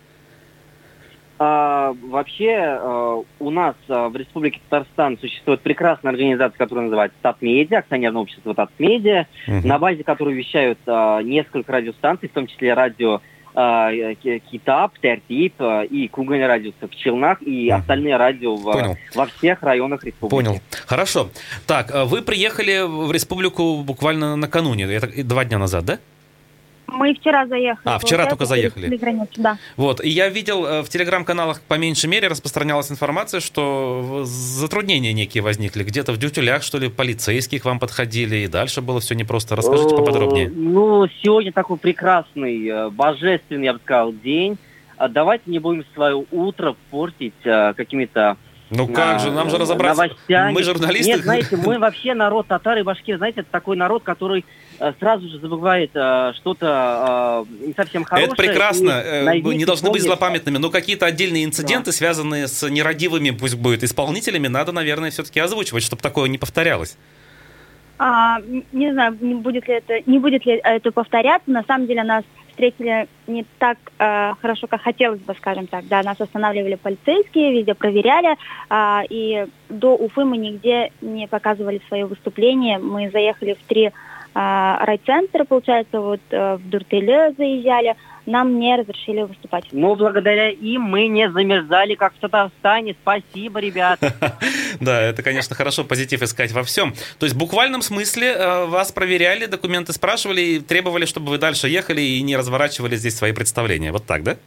А, 1.39 1.93
вообще 2.09 2.47
э, 2.79 3.21
у 3.39 3.49
нас 3.51 3.75
э, 3.87 4.07
в 4.07 4.15
Республике 4.15 4.59
Татарстан 4.69 5.19
существует 5.19 5.61
прекрасная 5.61 6.11
организация, 6.11 6.57
которая 6.57 6.85
называется 6.85 7.17
Татмедиа, 7.21 7.79
акционерное 7.79 8.21
общество 8.23 8.55
Татмедиа, 8.55 9.27
Мгм. 9.47 9.67
на 9.67 9.77
базе 9.77 10.03
которой 10.03 10.33
вещают 10.33 10.79
э, 10.87 11.19
несколько 11.23 11.71
радиостанций, 11.71 12.29
в 12.29 12.31
том 12.33 12.47
числе 12.47 12.73
радио 12.73 13.21
Ки- 13.53 14.43
Китап, 14.51 14.99
Тертип 15.01 15.55
э, 15.59 15.85
и 15.87 16.07
Кругане 16.07 16.45
радио 16.45 16.71
в 16.79 16.95
Челнах 16.95 17.41
и 17.41 17.71
Мгм. 17.71 17.79
остальные 17.79 18.17
радио 18.17 18.55
в- 18.55 18.71
Понял. 18.71 18.97
во 19.15 19.25
всех 19.25 19.63
районах 19.63 20.03
республики. 20.03 20.29
Понял. 20.45 20.61
Хорошо. 20.85 21.29
Так, 21.65 21.89
а 21.91 22.05
вы 22.05 22.21
приехали 22.21 22.81
в 22.85 23.11
республику 23.11 23.81
буквально 23.83 24.35
накануне, 24.35 24.83
это 24.85 25.07
два 25.23 25.43
дня 25.45 25.57
назад, 25.57 25.85
да? 25.85 25.97
Мы 26.87 27.13
вчера 27.13 27.45
заехали. 27.47 27.81
А, 27.83 27.99
вчера 27.99 28.25
только 28.27 28.45
заехали. 28.45 28.95
границу, 28.95 29.31
да. 29.37 29.57
Вот. 29.75 30.03
И 30.03 30.09
я 30.09 30.29
видел 30.29 30.65
э, 30.65 30.81
в 30.83 30.89
телеграм-каналах 30.89 31.61
по 31.61 31.73
меньшей 31.75 32.09
мере 32.09 32.27
распространялась 32.29 32.89
информация, 32.91 33.39
что 33.41 34.23
затруднения 34.25 35.11
некие 35.13 35.43
возникли. 35.43 35.83
Где-то 35.83 36.13
в 36.13 36.17
дютюлях, 36.17 36.63
что 36.63 36.77
ли, 36.77 36.89
полицейские 36.89 37.59
к 37.59 37.65
вам 37.65 37.79
подходили, 37.79 38.37
и 38.37 38.47
дальше 38.47 38.81
было 38.81 38.99
все 38.99 39.15
непросто. 39.15 39.55
Расскажите 39.55 39.95
Э, 39.95 39.97
поподробнее. 39.97 40.49
Ну, 40.49 41.07
сегодня 41.21 41.51
такой 41.51 41.77
прекрасный, 41.77 42.67
э, 42.67 42.89
божественный, 42.89 43.65
я 43.65 43.73
бы 43.73 43.79
сказал, 43.83 44.13
день. 44.13 44.57
А 44.97 45.07
Давайте 45.09 45.43
не 45.47 45.59
будем 45.59 45.85
свое 45.93 46.25
утро 46.31 46.75
портить 46.89 47.33
какими-то 47.43 48.35
Ну 48.71 48.87
как 48.87 49.19
же, 49.19 49.29
нам 49.31 49.49
же 49.49 49.57
разобраться. 49.59 50.03
новостями. 50.03 50.53
Мы 50.53 50.63
журналисты. 50.63 51.11
Нет, 51.11 51.21
знаете, 51.21 51.55
мы 51.55 51.77
вообще 51.77 52.13
народ 52.15 52.47
татары 52.47 52.79
и 52.79 52.83
башкир, 52.83 53.17
знаете, 53.17 53.41
это 53.41 53.51
такой 53.51 53.77
народ, 53.77 54.03
который 54.03 54.43
сразу 54.99 55.27
же 55.29 55.39
забывает 55.39 55.91
э, 55.93 56.33
что-то 56.37 57.45
э, 57.61 57.65
не 57.67 57.73
совсем 57.73 58.03
хорошее. 58.03 58.27
Это 58.27 58.35
прекрасно. 58.35 58.89
Э, 58.89 59.23
на 59.23 59.31
Мы 59.31 59.39
них 59.39 59.57
не 59.59 59.65
должны 59.65 59.89
быть 59.89 60.01
помнит- 60.01 60.07
злопамятными, 60.07 60.57
но 60.57 60.69
какие-то 60.69 61.05
отдельные 61.05 61.45
инциденты, 61.45 61.91
связанные 61.91 62.47
с 62.47 62.67
нерадивыми, 62.69 63.31
пусть 63.31 63.55
будет, 63.55 63.83
исполнителями, 63.83 64.47
надо, 64.47 64.71
наверное, 64.71 65.11
все-таки 65.11 65.39
озвучивать, 65.39 65.83
чтобы 65.83 66.01
такое 66.01 66.29
не 66.29 66.37
повторялось. 66.37 66.97
А, 67.99 68.39
не 68.71 68.91
знаю, 68.91 69.17
не 69.19 69.35
будет 69.35 69.67
ли 69.67 69.75
это, 69.75 70.01
не 70.05 70.19
будет 70.19 70.45
ли 70.45 70.61
это 70.63 70.91
повторяться. 70.91 71.49
На 71.49 71.63
самом 71.63 71.87
деле 71.87 72.03
нас 72.03 72.23
встретили 72.49 73.07
не 73.27 73.45
так 73.59 73.77
э, 73.99 74.33
хорошо, 74.41 74.67
как 74.67 74.81
хотелось 74.81 75.19
бы, 75.19 75.33
скажем 75.35 75.67
так. 75.67 75.87
Да, 75.87 76.01
нас 76.03 76.19
останавливали 76.19 76.75
полицейские, 76.75 77.53
везде 77.53 77.73
проверяли, 77.75 78.35
а, 78.69 79.03
и 79.07 79.45
до 79.69 79.95
Уфы 79.95 80.25
мы 80.25 80.37
нигде 80.37 80.91
не 81.01 81.27
показывали 81.27 81.81
свое 81.87 82.05
выступление. 82.05 82.79
Мы 82.79 83.09
заехали 83.11 83.53
в 83.53 83.67
три 83.67 83.91
а, 84.39 84.85
райцентра, 84.85 85.45
получается, 85.45 85.99
вот 85.99 86.19
э, 86.29 86.57
в 86.57 86.69
Дуртеле 86.69 87.33
заезжали. 87.35 87.95
Нам 88.27 88.59
не 88.59 88.75
разрешили 88.75 89.23
выступать. 89.23 89.65
Но 89.71 89.95
благодаря 89.95 90.51
им 90.51 90.83
мы 90.83 91.07
не 91.07 91.31
замерзали, 91.31 91.95
как 91.95 92.13
в 92.13 92.19
Татарстане. 92.19 92.95
Спасибо, 93.01 93.59
ребята. 93.59 94.13
Да, 94.79 95.01
это, 95.01 95.23
конечно, 95.23 95.55
хорошо 95.55 95.83
позитив 95.83 96.21
искать 96.21 96.51
во 96.51 96.61
всем. 96.61 96.93
То 97.17 97.25
есть 97.25 97.35
в 97.35 97.39
буквальном 97.39 97.81
смысле 97.81 98.27
э, 98.27 98.65
вас 98.65 98.91
проверяли, 98.91 99.47
документы 99.47 99.91
спрашивали 99.91 100.41
и 100.41 100.59
требовали, 100.59 101.05
чтобы 101.05 101.31
вы 101.31 101.39
дальше 101.39 101.67
ехали 101.67 102.01
и 102.01 102.21
не 102.21 102.37
разворачивали 102.37 102.95
здесь 102.95 103.17
свои 103.17 103.31
представления. 103.31 103.91
Вот 103.91 104.05
так, 104.05 104.21
да? 104.21 104.37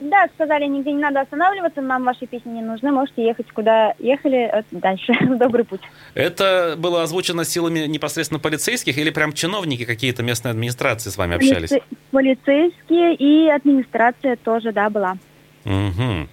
Да, 0.00 0.26
сказали, 0.34 0.64
нигде 0.66 0.92
не 0.92 1.00
надо 1.00 1.20
останавливаться, 1.20 1.80
нам 1.80 2.04
ваши 2.04 2.26
песни 2.26 2.50
не 2.50 2.62
нужны, 2.62 2.92
можете 2.92 3.24
ехать 3.24 3.50
куда 3.50 3.94
ехали 3.98 4.48
э, 4.52 4.62
дальше. 4.70 5.12
Добрый 5.38 5.64
путь. 5.64 5.80
Это 6.14 6.76
было 6.78 7.02
озвучено 7.02 7.44
силами 7.44 7.80
непосредственно 7.86 8.38
полицейских 8.38 8.96
или 8.96 9.10
прям 9.10 9.32
чиновники 9.32 9.84
какие-то 9.84 10.22
местной 10.22 10.52
администрации 10.52 11.10
с 11.10 11.16
вами 11.16 11.36
общались? 11.36 11.72
Полице- 11.72 11.82
Полицейские 12.12 13.14
и 13.16 13.48
администрация 13.48 14.36
тоже, 14.36 14.72
да, 14.72 14.88
была. 14.88 15.16
Мгм. 15.64 16.28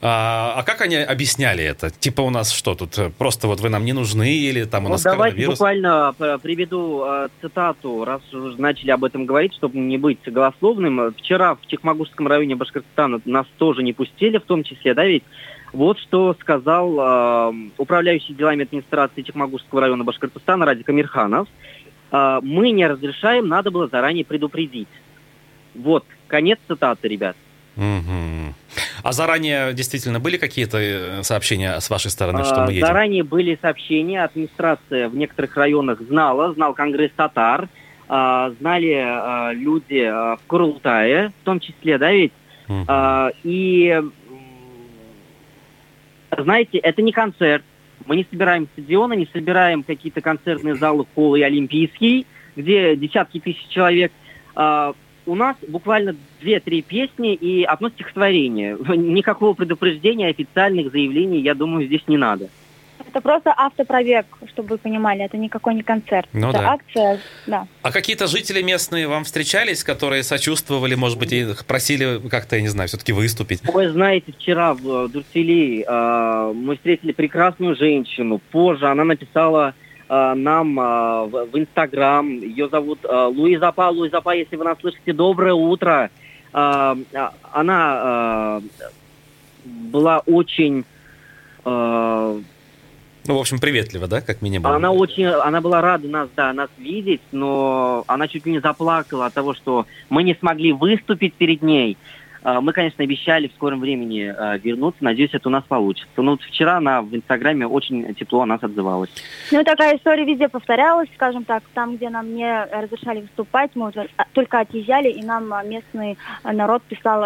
А, 0.00 0.54
а 0.56 0.62
как 0.62 0.80
они 0.80 0.96
объясняли 0.96 1.64
это? 1.64 1.90
Типа 1.90 2.20
у 2.22 2.30
нас 2.30 2.52
что 2.52 2.74
тут? 2.74 2.98
Просто 3.16 3.46
вот 3.46 3.60
вы 3.60 3.68
нам 3.68 3.84
не 3.84 3.92
нужны 3.92 4.34
или 4.34 4.64
там 4.64 4.84
у 4.84 4.88
Вот 4.88 4.94
нас 4.94 5.02
давайте 5.02 5.36
коронавирус? 5.36 5.54
буквально 5.54 6.14
э, 6.18 6.38
приведу 6.42 7.04
э, 7.06 7.28
цитату, 7.40 8.04
раз 8.04 8.20
уже 8.32 8.60
начали 8.60 8.90
об 8.90 9.04
этом 9.04 9.26
говорить, 9.26 9.54
чтобы 9.54 9.78
не 9.78 9.98
быть 9.98 10.20
голословным. 10.26 11.14
Вчера 11.14 11.54
в 11.54 11.66
Чекмагушском 11.66 12.26
районе 12.26 12.56
Башкортостана 12.56 13.20
нас 13.24 13.46
тоже 13.58 13.82
не 13.82 13.92
пустили, 13.92 14.38
в 14.38 14.44
том 14.44 14.64
числе, 14.64 14.94
да, 14.94 15.04
ведь 15.04 15.24
вот 15.72 15.98
что 15.98 16.36
сказал 16.40 16.96
э, 16.98 17.52
управляющий 17.78 18.34
делами 18.34 18.62
администрации 18.62 19.22
Чекмагушского 19.22 19.80
района 19.80 20.04
Башкортостана 20.04 20.64
Радик 20.64 20.88
Амирханов. 20.88 21.48
Э, 22.12 22.38
мы 22.42 22.70
не 22.70 22.86
разрешаем, 22.86 23.48
надо 23.48 23.70
было 23.70 23.88
заранее 23.88 24.24
предупредить. 24.24 24.88
Вот, 25.74 26.04
конец 26.28 26.58
цитаты, 26.68 27.08
ребят. 27.08 27.36
Мгм. 27.76 28.54
А 29.02 29.12
заранее 29.12 29.72
действительно 29.72 30.20
были 30.20 30.36
какие-то 30.36 30.78
э, 30.78 31.22
сообщения 31.22 31.80
с 31.80 31.90
вашей 31.90 32.10
стороны, 32.10 32.44
что 32.44 32.62
А, 32.62 32.66
мы 32.66 32.72
едем? 32.72 32.86
Заранее 32.86 33.24
были 33.24 33.58
сообщения, 33.60 34.22
администрация 34.22 35.08
в 35.08 35.16
некоторых 35.16 35.56
районах 35.56 36.00
знала, 36.00 36.52
знал 36.54 36.74
Конгресс 36.74 37.10
татар, 37.16 37.68
а, 38.08 38.50
знали 38.60 38.94
а, 38.94 39.52
люди 39.52 40.00
а, 40.00 40.36
в 40.36 40.46
Курултае, 40.46 41.32
в 41.40 41.44
том 41.44 41.58
числе, 41.60 41.98
да, 41.98 42.12
ведь. 42.12 42.32
А, 42.86 43.30
и, 43.42 44.00
знаете, 46.36 46.78
это 46.78 47.02
не 47.02 47.12
концерт, 47.12 47.64
мы 48.06 48.16
не 48.16 48.26
собираем 48.30 48.68
стадионы, 48.72 49.16
не 49.16 49.28
собираем 49.32 49.82
какие-то 49.82 50.20
концертные 50.20 50.74
залы, 50.76 51.06
холлы 51.14 51.40
и 51.40 51.42
Олимпийский, 51.42 52.26
где 52.56 52.94
десятки 52.96 53.40
тысяч 53.40 53.66
человек. 53.68 54.12
А, 55.26 55.30
у 55.30 55.34
нас 55.34 55.56
буквально 55.66 56.16
две-три 56.40 56.82
песни 56.82 57.34
и 57.34 57.64
одно 57.64 57.90
стихотворение. 57.90 58.76
Никакого 58.96 59.54
предупреждения, 59.54 60.28
официальных 60.28 60.90
заявлений, 60.92 61.40
я 61.40 61.54
думаю, 61.54 61.86
здесь 61.86 62.02
не 62.06 62.16
надо. 62.16 62.48
Это 62.98 63.20
просто 63.20 63.54
автопробег, 63.56 64.26
чтобы 64.48 64.70
вы 64.70 64.78
понимали, 64.78 65.24
это 65.24 65.36
никакой 65.36 65.74
не 65.74 65.82
концерт. 65.82 66.28
Ну 66.32 66.50
это 66.50 66.58
да. 66.58 66.72
акция, 66.72 67.20
да. 67.46 67.66
А 67.82 67.92
какие-то 67.92 68.26
жители 68.26 68.60
местные 68.62 69.06
вам 69.06 69.24
встречались, 69.24 69.84
которые 69.84 70.24
сочувствовали, 70.24 70.94
может 70.94 71.18
быть, 71.18 71.32
и 71.32 71.46
просили 71.66 72.20
как-то, 72.28 72.56
я 72.56 72.62
не 72.62 72.68
знаю, 72.68 72.88
все-таки 72.88 73.12
выступить? 73.12 73.62
Вы 73.72 73.90
знаете, 73.90 74.32
вчера 74.32 74.74
в 74.74 75.08
Дуртели 75.08 75.84
э, 75.86 76.52
мы 76.54 76.76
встретили 76.76 77.12
прекрасную 77.12 77.76
женщину. 77.76 78.40
Позже 78.50 78.86
она 78.88 79.04
написала 79.04 79.74
нам 80.08 80.78
э, 80.78 81.26
в, 81.26 81.58
Инстаграм. 81.58 82.28
Ее 82.28 82.68
зовут 82.68 83.00
э, 83.04 83.24
Луизапа. 83.26 83.90
Луизапа, 83.90 84.34
если 84.34 84.56
вы 84.56 84.64
нас 84.64 84.78
слышите, 84.80 85.12
доброе 85.12 85.54
утро. 85.54 86.10
Э, 86.52 86.94
она 87.52 88.60
э, 88.62 88.84
была 89.64 90.18
очень... 90.26 90.84
э, 91.64 92.40
Ну, 93.26 93.34
в 93.34 93.38
общем, 93.38 93.58
приветливо, 93.58 94.06
да, 94.06 94.20
как 94.20 94.42
минимум? 94.42 94.70
она 94.70 94.92
очень, 94.92 95.26
она 95.26 95.60
была 95.60 95.80
рада 95.80 96.08
нас, 96.08 96.28
да, 96.36 96.52
нас 96.52 96.68
видеть, 96.78 97.22
но 97.32 98.04
она 98.06 98.28
чуть 98.28 98.44
не 98.46 98.60
заплакала 98.60 99.26
от 99.26 99.34
того, 99.34 99.54
что 99.54 99.86
мы 100.10 100.22
не 100.22 100.34
смогли 100.34 100.72
выступить 100.72 101.34
перед 101.34 101.62
ней. 101.62 101.96
А, 102.44 102.60
Мы, 102.60 102.72
конечно, 102.72 103.02
обещали 103.02 103.48
в 103.48 103.52
скором 103.52 103.80
времени 103.80 104.22
а, 104.22 104.58
вернуться. 104.58 105.02
Надеюсь, 105.02 105.30
это 105.32 105.48
у 105.48 105.52
нас 105.52 105.64
получится. 105.64 106.06
Но 106.16 106.32
вот 106.32 106.42
вчера 106.42 106.76
она 106.76 107.00
в 107.00 107.14
Инстаграме 107.16 107.66
очень 107.66 108.14
тепло 108.14 108.42
о 108.42 108.46
нас 108.46 108.62
отзывалась. 108.62 109.10
Ну, 109.50 109.64
такая 109.64 109.96
история 109.96 110.24
везде 110.24 110.48
повторялась, 110.48 111.08
скажем 111.14 111.44
так, 111.44 111.62
там, 111.72 111.96
где 111.96 112.10
нам 112.10 112.34
не 112.34 112.64
разрешали 112.66 113.22
выступать, 113.22 113.70
мы 113.74 113.90
а, 114.16 114.24
только 114.34 114.60
отъезжали, 114.60 115.10
и 115.10 115.22
нам 115.22 115.52
местный 115.68 116.18
народ 116.44 116.82
писал 116.82 117.20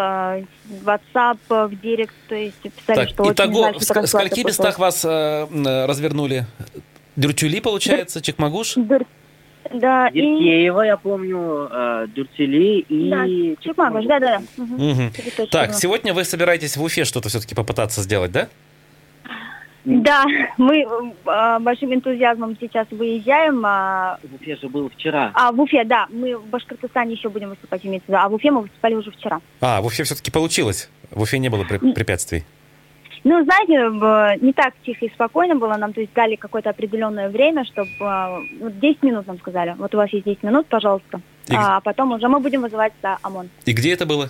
в 0.65 0.87
WhatsApp, 0.87 1.37
в 1.49 1.81
Директ, 1.81 2.15
то 2.29 2.35
есть 2.35 2.55
писали, 2.61 2.97
Так, 2.97 3.09
что 3.09 3.23
очень 3.23 3.33
итого, 3.33 3.63
жаль, 3.63 3.73
в 3.73 3.81
что 3.81 3.83
ска- 3.83 3.87
такая 3.87 4.07
скольки 4.07 4.35
ситуация 4.39 4.47
местах 4.47 4.79
вас 4.79 5.05
э, 5.05 5.85
развернули? 5.85 6.45
Дюртюли, 7.15 7.59
получается, 7.59 8.21
Чекмагуш? 8.21 8.75
Дур- 8.75 9.05
Да, 9.73 10.07
и... 10.07 10.21
Деркеева, 10.21 10.81
я 10.81 10.97
помню, 10.97 11.69
Дюртели 12.15 12.79
и... 12.79 13.09
Да, 13.09 13.25
Чекмагуш, 13.61 14.05
да-да. 14.05 14.41
Мгм. 14.57 14.75
Мгм. 14.75 15.07
Это 15.07 15.31
точно 15.37 15.47
Так, 15.47 15.73
сегодня 15.73 16.13
вы 16.13 16.23
собираетесь 16.23 16.75
в 16.77 16.83
Уфе 16.83 17.05
что-то 17.05 17.29
все-таки 17.29 17.55
попытаться 17.55 18.01
сделать, 18.01 18.31
да? 18.31 18.47
Да, 19.85 20.25
мы 20.57 20.85
а, 21.25 21.57
большим 21.59 21.93
энтузиазмом 21.93 22.57
сейчас 22.59 22.85
выезжаем. 22.91 23.61
А, 23.65 24.19
В 24.23 24.35
Уфе 24.35 24.55
же 24.57 24.67
был 24.67 24.89
вчера. 24.89 25.31
а 25.33 25.51
в 25.51 25.59
Уфе, 25.59 25.83
да, 25.85 26.05
мы 26.09 26.37
в 26.37 26.45
Башкортостане 26.47 27.13
еще 27.13 27.29
будем 27.29 27.49
выступать, 27.49 27.85
имеется 27.85 28.05
в 28.07 28.09
виду, 28.09 28.19
а 28.21 28.29
в 28.29 28.33
Уфе 28.33 28.51
мы 28.51 28.61
выступали 28.63 28.95
уже 28.95 29.11
вчера. 29.11 29.39
А, 29.61 29.81
в 29.81 29.85
Уфе 29.85 30.03
все-таки 30.03 30.31
получилось. 30.31 30.89
В 31.11 31.21
Уфе 31.21 31.39
не 31.39 31.49
было 31.49 31.63
препятствий. 31.63 32.43
Ну, 33.23 33.43
знаете, 33.43 34.39
не 34.45 34.53
так 34.53 34.73
тихо 34.85 35.05
и 35.05 35.09
спокойно 35.09 35.55
было. 35.55 35.75
Нам, 35.75 35.93
то 35.93 36.01
есть, 36.01 36.13
дали 36.13 36.35
какое-то 36.35 36.69
определенное 36.69 37.29
время, 37.29 37.65
чтобы... 37.65 37.89
а, 37.99 38.39
Вот 38.59 38.79
10 38.79 39.03
минут 39.03 39.27
нам 39.27 39.37
сказали. 39.39 39.75
Вот 39.77 39.93
у 39.93 39.97
вас 39.97 40.09
есть 40.13 40.25
10 40.25 40.43
минут, 40.43 40.67
пожалуйста. 40.67 41.21
И 41.47 41.53
А 41.55 41.79
потом 41.81 42.11
уже 42.11 42.27
мы 42.27 42.39
будем 42.39 42.61
вызывать 42.61 42.93
да, 43.01 43.17
ОМОН. 43.21 43.49
И 43.65 43.73
где 43.73 43.93
это 43.93 44.05
было? 44.05 44.29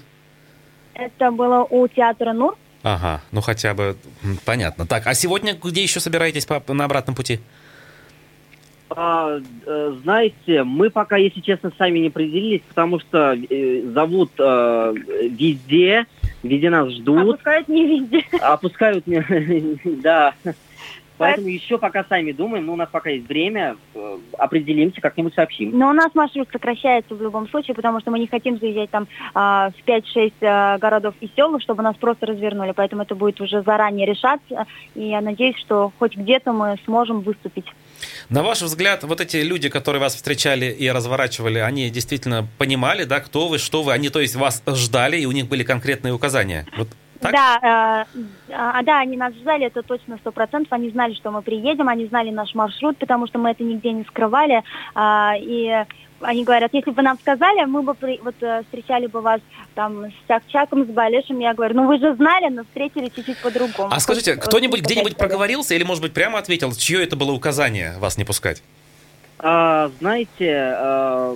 Это 0.93 1.31
было 1.31 1.63
у 1.69 1.87
театра 1.87 2.33
НУР. 2.33 2.55
Ага, 2.81 3.21
ну 3.31 3.41
хотя 3.41 3.73
бы 3.73 3.97
понятно. 4.45 4.85
Так, 4.87 5.05
а 5.07 5.13
сегодня 5.13 5.53
где 5.61 5.83
еще 5.83 5.99
собираетесь 5.99 6.45
по- 6.45 6.63
на 6.73 6.85
обратном 6.85 7.13
пути? 7.15 7.39
А, 8.89 9.37
э, 9.67 9.93
знаете, 10.01 10.63
мы 10.63 10.89
пока, 10.89 11.17
если 11.17 11.41
честно, 11.41 11.71
сами 11.77 11.99
не 11.99 12.07
определились, 12.07 12.61
потому 12.69 12.99
что 12.99 13.33
э, 13.33 13.81
зовут 13.93 14.31
э, 14.39 14.93
везде, 15.29 16.05
везде 16.43 16.69
нас 16.69 16.89
ждут, 16.89 17.21
Опускают 17.21 17.67
не 17.67 17.99
везде. 17.99 18.25
опускают, 18.41 19.03
да. 20.01 20.33
Поэтому 21.19 21.49
еще 21.49 21.77
пока 21.77 22.05
сами 22.05 22.31
думаем, 22.31 22.65
но 22.65 22.73
у 22.73 22.75
нас 22.77 22.87
пока 22.89 23.09
есть 23.09 23.27
время, 23.27 23.75
э, 23.93 24.17
определимся, 24.37 25.01
как-нибудь 25.01 25.33
сообщим. 25.33 25.77
Но 25.77 25.89
у 25.89 25.93
нас 25.93 26.15
маршрут 26.15 26.47
сокращается 26.49 27.13
в 27.13 27.21
любом 27.21 27.49
случае, 27.49 27.75
потому 27.75 27.99
что 27.99 28.09
мы 28.09 28.19
не 28.19 28.27
хотим 28.27 28.57
заезжать 28.57 28.89
там 28.89 29.05
а, 29.35 29.71
в 29.71 29.87
5-6 29.87 30.31
а, 30.41 30.77
городов 30.77 31.13
и 31.19 31.29
сел, 31.35 31.59
чтобы 31.59 31.83
нас 31.83 31.97
просто 31.97 32.25
развернули. 32.25 32.71
Поэтому 32.71 33.01
это 33.01 33.15
будет 33.15 33.41
уже 33.41 33.61
заранее 33.63 34.07
решаться. 34.07 34.65
И 34.95 35.09
я 35.09 35.19
надеюсь, 35.19 35.57
что 35.57 35.91
хоть 35.99 36.15
где-то 36.15 36.53
мы 36.53 36.77
сможем 36.85 37.19
выступить. 37.19 37.65
На 38.29 38.43
ваш 38.43 38.61
взгляд, 38.61 39.03
вот 39.03 39.21
эти 39.21 39.37
люди, 39.37 39.69
которые 39.69 40.01
вас 40.01 40.15
встречали 40.15 40.65
и 40.65 40.89
разворачивали, 40.89 41.59
они 41.59 41.89
действительно 41.89 42.47
понимали, 42.57 43.03
да, 43.03 43.19
кто 43.19 43.47
вы, 43.47 43.57
что 43.57 43.83
вы, 43.83 43.93
они, 43.93 44.09
то 44.09 44.19
есть, 44.19 44.35
вас 44.35 44.63
ждали, 44.67 45.17
и 45.17 45.25
у 45.25 45.31
них 45.31 45.47
были 45.47 45.63
конкретные 45.63 46.13
указания? 46.13 46.65
Вот 46.77 46.89
так? 47.19 47.33
Да, 47.33 48.05
э, 48.15 48.21
а, 48.53 48.81
да, 48.83 48.99
они 48.99 49.17
нас 49.17 49.33
ждали, 49.33 49.65
это 49.65 49.83
точно 49.83 50.17
сто 50.17 50.31
процентов. 50.31 50.71
Они 50.71 50.89
знали, 50.89 51.13
что 51.15 51.31
мы 51.31 51.41
приедем, 51.41 51.89
они 51.89 52.05
знали 52.07 52.29
наш 52.31 52.55
маршрут, 52.55 52.97
потому 52.97 53.27
что 53.27 53.39
мы 53.39 53.51
это 53.51 53.63
нигде 53.63 53.91
не 53.91 54.03
скрывали. 54.05 54.63
А, 54.95 55.33
и 55.37 55.85
они 56.21 56.43
говорят, 56.43 56.73
если 56.73 56.91
бы 56.91 57.01
нам 57.01 57.17
сказали, 57.19 57.65
мы 57.65 57.81
бы 57.81 57.93
при- 57.93 58.19
вот 58.23 58.35
э, 58.41 58.63
встречали 58.63 59.07
бы 59.07 59.21
вас 59.21 59.41
там 59.75 60.05
с 60.05 60.13
Чак-Чаком, 60.27 60.85
с 60.85 60.89
Балешем. 60.89 61.39
Я 61.39 61.53
говорю, 61.53 61.75
ну 61.75 61.87
вы 61.87 61.97
же 61.99 62.15
знали, 62.15 62.49
но 62.53 62.63
встретили 62.63 63.09
чуть-чуть 63.15 63.37
по-другому. 63.37 63.89
А 63.91 63.99
скажите, 63.99 64.35
кто-нибудь 64.35 64.81
где-нибудь 64.81 65.17
проговорился 65.17 65.75
или, 65.75 65.83
может 65.83 66.01
быть, 66.03 66.13
прямо 66.13 66.39
ответил, 66.39 66.71
чье 66.73 67.03
это 67.03 67.15
было 67.15 67.31
указание 67.31 67.93
вас 67.99 68.17
не 68.17 68.25
пускать? 68.25 68.61
А, 69.39 69.89
знаете, 69.99 70.53
а, 70.75 71.35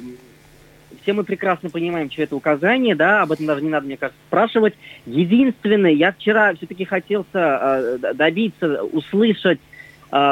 все 1.02 1.14
мы 1.14 1.24
прекрасно 1.24 1.70
понимаем, 1.70 2.12
что 2.12 2.22
это 2.22 2.36
указание, 2.36 2.96
да, 2.96 3.22
об 3.22 3.32
этом 3.32 3.46
даже 3.46 3.62
не 3.62 3.70
надо, 3.70 3.86
мне 3.86 3.98
кажется, 3.98 4.20
спрашивать. 4.28 4.74
Единственное, 5.06 5.92
я 5.92 6.12
вчера 6.12 6.54
все-таки 6.56 6.86
хотелся 6.86 7.28
а, 7.34 7.98
д- 7.98 8.14
добиться, 8.14 8.84
услышать 8.84 9.60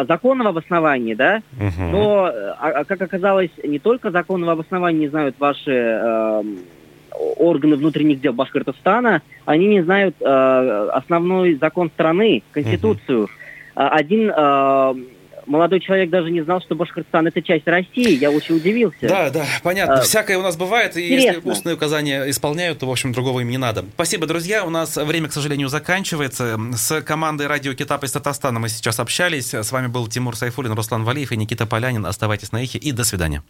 законного 0.07 0.49
обоснования, 0.51 1.15
да, 1.15 1.41
Мгм. 1.57 1.91
но, 1.91 2.25
а, 2.25 2.69
а 2.69 2.84
как 2.86 3.01
оказалось, 3.01 3.49
не 3.63 3.79
только 3.79 4.11
законного 4.11 4.51
обоснования 4.53 4.99
не 4.99 5.07
знают 5.07 5.36
ваши 5.39 5.71
а, 5.71 6.43
органы 7.38 7.75
внутренних 7.75 8.21
дел 8.21 8.34
Башкортостана, 8.34 9.21
они 9.45 9.67
не 9.67 9.82
знают 9.82 10.15
а, 10.21 10.89
основной 10.93 11.55
закон 11.55 11.89
страны, 11.89 12.43
Конституцию. 12.51 13.27
А, 13.75 13.89
Один 13.89 14.32
а, 14.36 14.95
молодой 15.45 15.79
человек 15.79 16.09
даже 16.09 16.29
не 16.31 16.41
знал, 16.41 16.61
что 16.61 16.75
Башкортостан 16.75 17.27
это 17.27 17.41
часть 17.41 17.67
России. 17.67 18.17
Я 18.17 18.31
очень 18.31 18.55
удивился. 18.55 18.97
Да, 19.01 19.29
да, 19.29 19.45
понятно. 19.63 19.95
А, 19.99 20.01
Всякое 20.01 20.37
у 20.37 20.41
нас 20.41 20.57
бывает, 20.57 20.97
и 20.97 21.01
если 21.01 21.29
интересно. 21.29 21.51
устные 21.51 21.75
указания 21.75 22.29
исполняют, 22.29 22.79
то, 22.79 22.85
в 22.87 22.91
общем, 22.91 23.11
другого 23.11 23.41
им 23.41 23.49
не 23.49 23.57
надо. 23.57 23.85
Спасибо, 23.95 24.27
друзья. 24.27 24.63
У 24.65 24.69
нас 24.69 24.97
время, 24.97 25.29
к 25.29 25.33
сожалению, 25.33 25.69
заканчивается. 25.69 26.59
С 26.75 27.01
командой 27.01 27.47
радио 27.47 27.73
Китап 27.73 28.03
из 28.03 28.11
Татарстана 28.11 28.59
мы 28.59 28.69
сейчас 28.69 28.99
общались. 28.99 29.53
С 29.53 29.71
вами 29.71 29.87
был 29.87 30.07
Тимур 30.07 30.35
Сайфулин, 30.35 30.73
Руслан 30.73 31.03
Валиев 31.03 31.31
и 31.31 31.37
Никита 31.37 31.65
Полянин. 31.65 32.05
Оставайтесь 32.05 32.51
на 32.51 32.63
эхе 32.63 32.77
и 32.77 32.91
до 32.91 33.03
свидания. 33.03 33.43